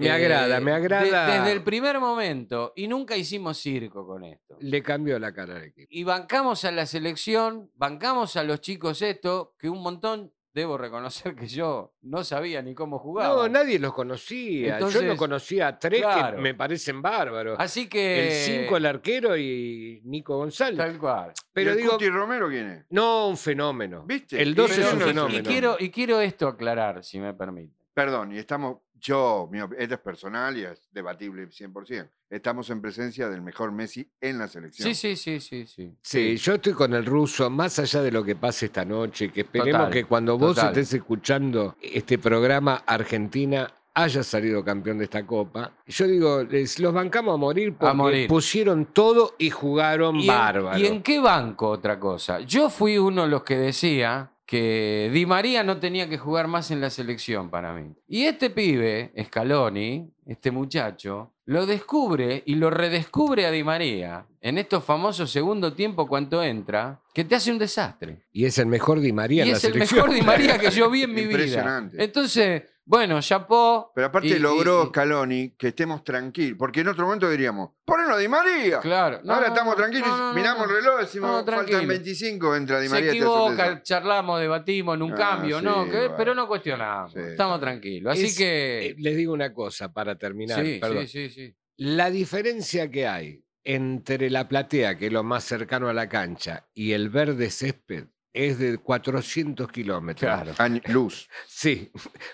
Me 0.00 0.06
Eh, 0.06 0.10
agrada, 0.12 0.60
me 0.60 0.70
de- 0.70 0.76
agrada. 0.76 1.38
desde 1.38 1.52
el 1.52 1.62
primer 1.62 2.00
momento, 2.00 2.72
y 2.76 2.88
nunca 2.88 3.16
hicimos 3.16 3.58
circo 3.58 4.06
con 4.06 4.24
esto. 4.24 4.56
Le 4.60 4.82
cambió 4.82 5.18
la 5.18 5.32
cara 5.32 5.56
al 5.56 5.64
equipo. 5.64 5.88
Y 5.90 6.04
bancamos 6.04 6.64
a 6.64 6.70
la 6.70 6.86
selección, 6.86 7.70
bancamos 7.76 8.36
a 8.36 8.44
los 8.44 8.60
chicos 8.60 9.02
esto, 9.02 9.54
que 9.58 9.68
un 9.68 9.82
montón, 9.82 10.32
debo 10.52 10.76
reconocer 10.76 11.36
que 11.36 11.46
yo 11.46 11.92
no 12.02 12.24
sabía 12.24 12.60
ni 12.60 12.74
cómo 12.74 12.98
jugaba. 12.98 13.34
No, 13.34 13.48
nadie 13.48 13.78
los 13.78 13.92
conocía. 13.94 14.80
Yo 14.80 15.00
no 15.02 15.16
conocía 15.16 15.68
a 15.68 15.78
tres 15.78 16.00
claro. 16.02 16.36
que 16.36 16.42
me 16.42 16.54
parecen 16.54 17.00
bárbaros. 17.00 17.56
Así 17.60 17.88
que. 17.88 18.26
El 18.26 18.32
5, 18.64 18.76
el 18.76 18.86
arquero 18.86 19.36
y 19.36 20.00
Nico 20.04 20.36
González. 20.38 20.76
Tal 20.78 20.98
cual. 20.98 21.32
Pero 21.52 21.70
¿Y 21.70 21.72
el 21.74 21.78
digo, 21.78 21.92
Cuti 21.92 22.08
Romero 22.08 22.48
quién 22.48 22.68
es? 22.68 22.84
no 22.90 23.28
un 23.28 23.36
fenómeno. 23.36 24.04
¿Viste? 24.06 24.42
El 24.42 24.54
12 24.56 24.74
Pero 24.74 24.86
es 24.88 24.92
un 24.94 24.98
no- 24.98 25.06
fenómeno. 25.06 25.38
Y 25.38 25.42
quiero, 25.42 25.76
y 25.78 25.90
quiero 25.90 26.20
esto 26.20 26.48
aclarar, 26.48 27.04
si 27.04 27.20
me 27.20 27.32
permite. 27.32 27.79
Perdón, 28.00 28.32
y 28.32 28.38
estamos, 28.38 28.78
yo, 28.98 29.46
mi 29.52 29.58
esto 29.58 29.94
es 29.94 30.00
personal 30.00 30.56
y 30.56 30.62
es 30.64 30.88
debatible 30.90 31.46
100%. 31.46 32.08
Estamos 32.30 32.70
en 32.70 32.80
presencia 32.80 33.28
del 33.28 33.42
mejor 33.42 33.72
Messi 33.72 34.10
en 34.22 34.38
la 34.38 34.48
selección. 34.48 34.88
Sí, 34.88 34.94
sí, 34.94 35.16
sí, 35.16 35.38
sí, 35.38 35.66
sí. 35.66 35.94
Sí, 36.00 36.36
yo 36.38 36.54
estoy 36.54 36.72
con 36.72 36.94
el 36.94 37.04
ruso, 37.04 37.50
más 37.50 37.78
allá 37.78 38.00
de 38.00 38.10
lo 38.10 38.24
que 38.24 38.36
pase 38.36 38.66
esta 38.66 38.86
noche, 38.86 39.30
que 39.30 39.42
esperemos 39.42 39.72
Total, 39.80 39.92
que 39.92 40.04
cuando 40.04 40.38
vos 40.38 40.54
total. 40.56 40.70
estés 40.70 40.94
escuchando 40.94 41.76
este 41.82 42.18
programa, 42.18 42.84
Argentina 42.86 43.70
haya 43.92 44.22
salido 44.22 44.64
campeón 44.64 44.96
de 44.96 45.04
esta 45.04 45.26
copa. 45.26 45.72
Yo 45.86 46.06
digo, 46.06 46.42
les, 46.44 46.78
los 46.78 46.94
bancamos 46.94 47.34
a 47.34 47.36
morir 47.36 47.74
porque 47.74 47.94
morir. 47.94 48.28
pusieron 48.28 48.86
todo 48.86 49.34
y 49.36 49.50
jugaron 49.50 50.16
¿Y 50.16 50.22
en, 50.22 50.26
bárbaro. 50.28 50.78
¿Y 50.78 50.86
en 50.86 51.02
qué 51.02 51.20
banco 51.20 51.68
otra 51.68 52.00
cosa? 52.00 52.40
Yo 52.40 52.70
fui 52.70 52.96
uno 52.96 53.24
de 53.24 53.28
los 53.28 53.42
que 53.42 53.58
decía 53.58 54.30
que 54.50 55.10
Di 55.12 55.26
María 55.26 55.62
no 55.62 55.78
tenía 55.78 56.08
que 56.08 56.18
jugar 56.18 56.48
más 56.48 56.72
en 56.72 56.80
la 56.80 56.90
selección 56.90 57.50
para 57.50 57.72
mí. 57.72 57.94
Y 58.08 58.24
este 58.24 58.50
pibe, 58.50 59.12
Scaloni, 59.26 60.10
este 60.26 60.50
muchacho, 60.50 61.34
lo 61.44 61.66
descubre 61.66 62.42
y 62.44 62.56
lo 62.56 62.68
redescubre 62.68 63.46
a 63.46 63.52
Di 63.52 63.62
María 63.62 64.26
en 64.40 64.58
estos 64.58 64.82
famosos 64.82 65.30
segundo 65.30 65.72
tiempo 65.74 66.08
cuando 66.08 66.42
entra, 66.42 67.00
que 67.14 67.22
te 67.22 67.36
hace 67.36 67.52
un 67.52 67.58
desastre. 67.58 68.24
Y 68.32 68.44
es 68.44 68.58
el 68.58 68.66
mejor 68.66 68.98
Di 68.98 69.12
María 69.12 69.44
y 69.44 69.50
en 69.50 69.52
la 69.52 69.58
es 69.58 69.64
el 69.64 69.74
mejor 69.76 70.12
Di 70.12 70.22
María 70.22 70.58
que 70.58 70.72
yo 70.72 70.90
vi 70.90 71.04
en 71.04 71.10
mi 71.14 71.20
vida. 71.20 71.30
Impresionante. 71.30 72.02
Entonces, 72.02 72.62
bueno, 72.90 73.20
chapó. 73.20 73.92
Pero 73.94 74.08
aparte 74.08 74.26
y- 74.28 74.38
logró 74.40 74.82
y- 74.82 74.86
y- 74.86 74.88
Scaloni 74.88 75.50
que 75.56 75.68
estemos 75.68 76.02
tranquilos, 76.02 76.56
porque 76.58 76.80
en 76.80 76.88
otro 76.88 77.04
momento 77.04 77.30
diríamos, 77.30 77.70
ponelo 77.84 78.14
a 78.14 78.18
Di 78.18 78.26
María. 78.26 78.80
Claro. 78.80 79.20
No, 79.22 79.32
Ahora 79.34 79.46
no, 79.46 79.54
estamos 79.54 79.76
tranquilos, 79.76 80.08
no, 80.08 80.16
no, 80.18 80.28
no, 80.30 80.34
miramos 80.34 80.66
no. 80.66 80.70
el 80.76 80.82
reloj, 80.82 81.00
decimos, 81.00 81.30
No, 81.30 81.36
faltan 81.36 81.54
tranquilo. 81.66 81.86
25, 81.88 82.56
entra 82.56 82.80
Di 82.80 82.88
Se 82.88 82.94
María. 82.94 83.10
un 83.12 83.16
equivoca, 83.16 83.82
charlamos, 83.84 84.40
debatimos 84.40 84.96
en 84.96 85.02
un 85.02 85.12
Ah, 85.12 85.16
cambio, 85.16 85.58
sí, 85.60 85.64
¿no? 85.64 85.84
que- 85.88 86.10
pero 86.16 86.34
no 86.34 86.48
cuestionamos. 86.48 87.12
Sí. 87.12 87.20
Estamos 87.20 87.60
tranquilos. 87.60 88.12
Así 88.12 88.24
Es- 88.26 88.36
que. 88.36 88.86
eh, 88.88 88.94
les 88.98 89.16
digo 89.16 89.32
una 89.32 89.54
cosa 89.54 89.92
para 89.92 90.18
terminar. 90.18 90.64
sí, 90.64 90.78
perdón. 90.80 91.06
sí, 91.06 91.28
sí, 91.28 91.30
sí. 91.30 91.56
La 91.76 92.10
diferencia 92.10 92.90
que 92.90 93.06
hay 93.06 93.44
entre 93.62 94.30
la 94.30 94.48
platea, 94.48 94.96
que 94.98 95.06
es 95.06 95.12
lo 95.12 95.22
más 95.22 95.44
cercano 95.44 95.88
a 95.88 95.92
la 95.92 96.08
cancha, 96.08 96.66
y 96.74 96.92
el 96.92 97.08
verde 97.10 97.50
césped 97.50 98.06
es 98.32 98.58
de 98.58 98.78
400 98.78 99.70
kilómetros. 99.72 100.20
Claro. 100.30 100.52
Año- 100.58 100.80
luz. 100.88 101.28
Sí, 101.46 101.90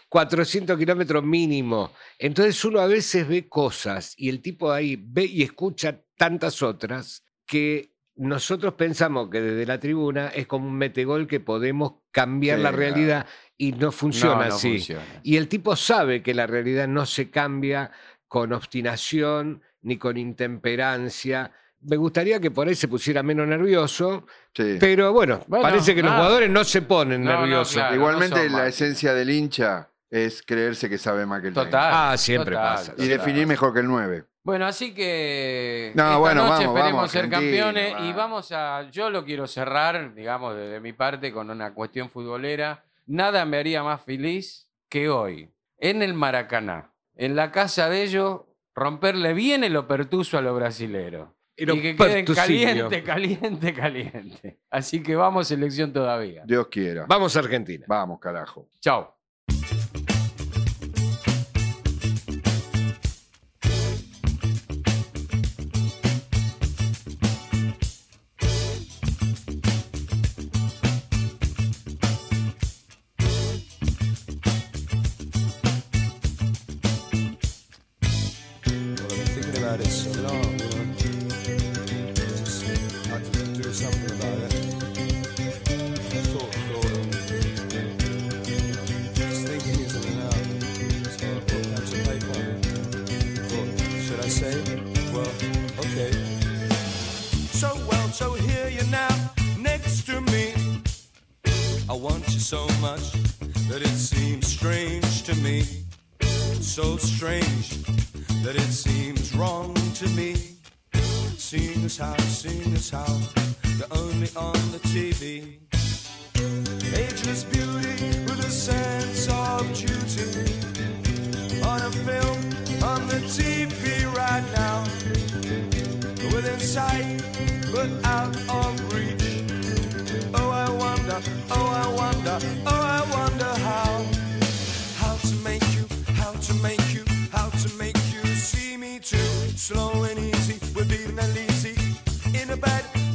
400 0.09 0.79
kilómetros 0.79 1.25
mínimo. 1.25 1.93
Entonces 2.19 2.63
uno 2.65 2.81
a 2.81 2.87
veces 2.87 3.27
ve 3.29 3.49
cosas 3.49 4.15
y 4.17 4.29
el 4.29 4.41
tipo 4.41 4.71
ahí 4.73 4.97
ve 5.01 5.25
y 5.25 5.43
escucha 5.43 6.03
tantas 6.17 6.63
otras 6.63 7.25
que 7.47 7.95
nosotros 8.17 8.75
pensamos 8.75 9.29
que 9.31 9.41
desde 9.41 9.67
la 9.67 9.79
tribuna 9.79 10.29
es 10.29 10.47
como 10.47 10.69
un 10.69 10.77
metegol 10.79 11.27
que 11.27 11.41
podemos 11.41 11.95
cambiar 12.11 12.57
Sí, 12.59 12.63
la 12.63 12.71
claro. 12.71 12.79
realidad 12.83 13.27
y 13.59 13.73
no 13.73 13.93
funciona 13.93 14.37
No, 14.45 14.49
no 14.49 14.55
así. 14.55 14.69
funciona. 14.79 15.21
Y 15.23 15.37
el 15.37 15.49
tipo 15.49 15.77
sabe 15.77 16.23
que 16.23 16.33
la 16.35 16.47
realidad 16.47 16.89
no 16.89 17.05
se 17.05 17.31
cambia 17.31 17.91
con 18.27 18.53
obstinación 18.53 19.63
ni 19.83 19.99
con 19.99 20.17
intemperancia. 20.17 21.53
Me 21.83 21.97
gustaría 21.97 22.41
que 22.41 22.51
por 22.51 22.67
ahí 22.69 22.75
se 22.75 22.89
pusiera 22.89 23.23
menos 23.23 23.47
nervioso, 23.47 24.27
Sí. 24.55 24.77
pero 24.81 25.13
bueno, 25.13 25.41
Bueno, 25.47 25.63
parece 25.63 25.95
que 25.95 26.03
los 26.03 26.13
jugadores 26.15 26.51
no 26.51 26.65
se 26.65 26.83
ponen 26.83 27.23
No, 27.23 27.33
no, 27.33 27.41
nerviosos. 27.41 27.75
claro. 27.75 27.95
Igualmente 27.95 28.49
la 28.49 28.59
mal. 28.59 28.67
esencia 28.69 29.15
del 29.15 29.31
hincha 29.31 29.91
es 30.11 30.43
creerse 30.43 30.89
que 30.89 30.99
sabe 30.99 31.27
más 31.27 31.41
que 31.43 31.49
el 31.49 31.55
técnico. 31.55 31.71
Total. 31.71 31.93
Ah, 32.13 32.17
siempre 32.17 32.55
total, 32.57 32.75
pasa. 32.75 32.93
Y 32.93 32.95
total. 32.95 33.09
definir 33.09 33.47
mejor 33.47 33.73
que 33.75 33.81
el 33.81 33.87
9. 33.87 34.25
Bueno, 34.43 34.65
así 34.67 34.95
que 34.95 35.93
No, 35.97 36.05
esta 36.05 36.17
bueno, 36.19 36.43
noche 36.43 36.51
vamos, 36.51 36.65
esperemos 36.67 36.93
vamos, 36.97 37.11
ser 37.11 37.29
campeones 37.29 37.91
y 37.91 38.13
vamos. 38.13 38.17
vamos 38.17 38.53
a, 38.53 38.89
yo 38.91 39.11
lo 39.11 39.25
quiero 39.25 39.47
cerrar, 39.49 40.15
digamos, 40.15 40.55
desde 40.57 40.81
mi 40.81 40.93
parte 40.93 41.33
con 41.33 41.51
una 41.51 41.75
cuestión 41.75 42.09
futbolera. 42.11 42.85
Nada 43.07 43.45
me 43.45 43.59
haría 43.59 43.83
más 43.83 44.03
feliz 44.03 44.69
que 44.89 45.09
hoy, 45.09 45.53
en 45.79 46.03
el 46.03 46.15
Maracaná, 46.15 46.93
en 47.17 47.35
la 47.37 47.51
casa 47.51 47.89
de 47.89 48.03
ellos, 48.05 48.43
romperle 48.75 49.33
bien 49.35 49.65
el 49.65 49.77
opertuso 49.77 50.39
a 50.39 50.43
los 50.43 50.55
brasileros. 50.57 51.29
Y 51.57 51.65
que 51.65 51.97
queden 51.97 52.25
caliente, 52.27 53.03
caliente, 53.03 53.73
caliente. 53.73 54.59
Así 54.71 55.03
que 55.03 55.17
vamos, 55.17 55.49
selección 55.49 55.93
todavía. 55.93 56.43
Dios 56.47 56.69
quiera. 56.69 57.07
Vamos 57.09 57.35
a 57.37 57.41
Argentina. 57.41 57.87
Vamos, 57.89 58.21
carajo. 58.21 58.69
Chao. 58.81 59.16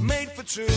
Made 0.01 0.31
for 0.31 0.43
two. 0.43 0.67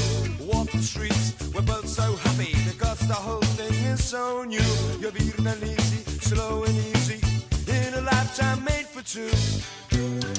Walk 0.40 0.70
the 0.70 0.82
streets, 0.82 1.34
we're 1.54 1.62
both 1.62 1.88
so 1.88 2.16
happy 2.16 2.54
because 2.70 3.00
the 3.08 3.14
whole 3.14 3.46
thing 3.58 3.74
is 3.84 4.04
so 4.04 4.44
new. 4.44 4.60
You're 5.00 5.12
beating 5.12 5.46
and 5.46 5.62
easy, 5.62 6.02
slow 6.20 6.64
and 6.64 6.76
easy 6.76 7.20
in 7.68 7.94
a 7.94 8.00
lifetime 8.00 8.64
made 8.64 8.86
for 8.86 9.02
two. 9.02 9.30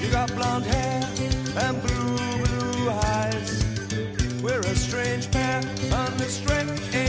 You 0.02 0.10
got 0.10 0.34
blonde 0.34 0.64
hair 0.64 1.02
and 1.58 1.82
blue, 1.82 2.16
blue 2.44 2.90
eyes. 2.90 3.64
We're 4.42 4.60
a 4.60 4.76
strange 4.76 5.30
pair 5.30 5.58
under 5.92 6.24
strange 6.24 6.80
skies. 6.80 7.05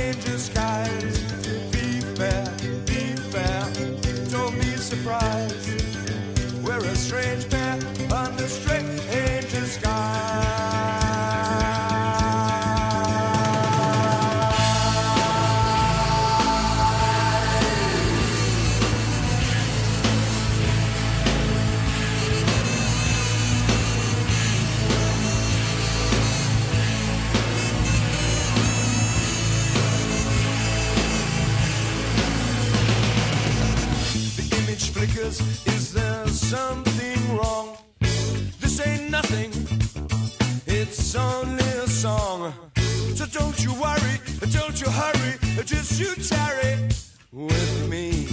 Don't 43.40 43.64
you 43.64 43.74
worry, 43.74 44.16
don't 44.52 44.82
you 44.82 44.90
hurry, 44.90 45.34
just 45.64 46.00
you 46.00 46.12
tarry 46.16 46.90
with 47.32 47.90
me. 47.90 48.28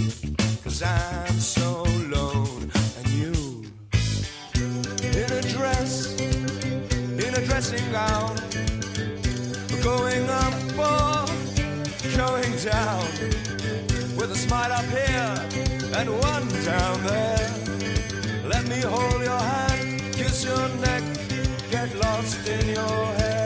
Cause 0.63 0.81
I'm 0.81 1.39
so 1.39 1.83
alone 1.83 2.71
and 2.97 3.07
you 3.09 3.33
in 5.13 5.29
a 5.39 5.41
dress, 5.55 6.19
in 6.19 7.31
a 7.39 7.45
dressing 7.45 7.87
gown, 7.91 8.35
going 9.83 10.27
up 10.43 10.55
or 10.87 11.25
going 12.17 12.55
down 12.73 13.05
with 14.17 14.31
a 14.31 14.39
smile 14.45 14.71
up 14.71 14.89
here 14.99 15.35
and 15.99 16.09
one 16.31 16.47
down 16.63 16.97
there. 17.03 17.51
Let 18.53 18.67
me 18.67 18.79
hold 18.81 19.21
your 19.21 19.43
hand, 19.53 20.13
kiss 20.13 20.45
your 20.45 20.67
neck, 20.87 21.03
get 21.69 21.95
lost 21.95 22.47
in 22.47 22.69
your 22.69 23.05
hair. 23.19 23.44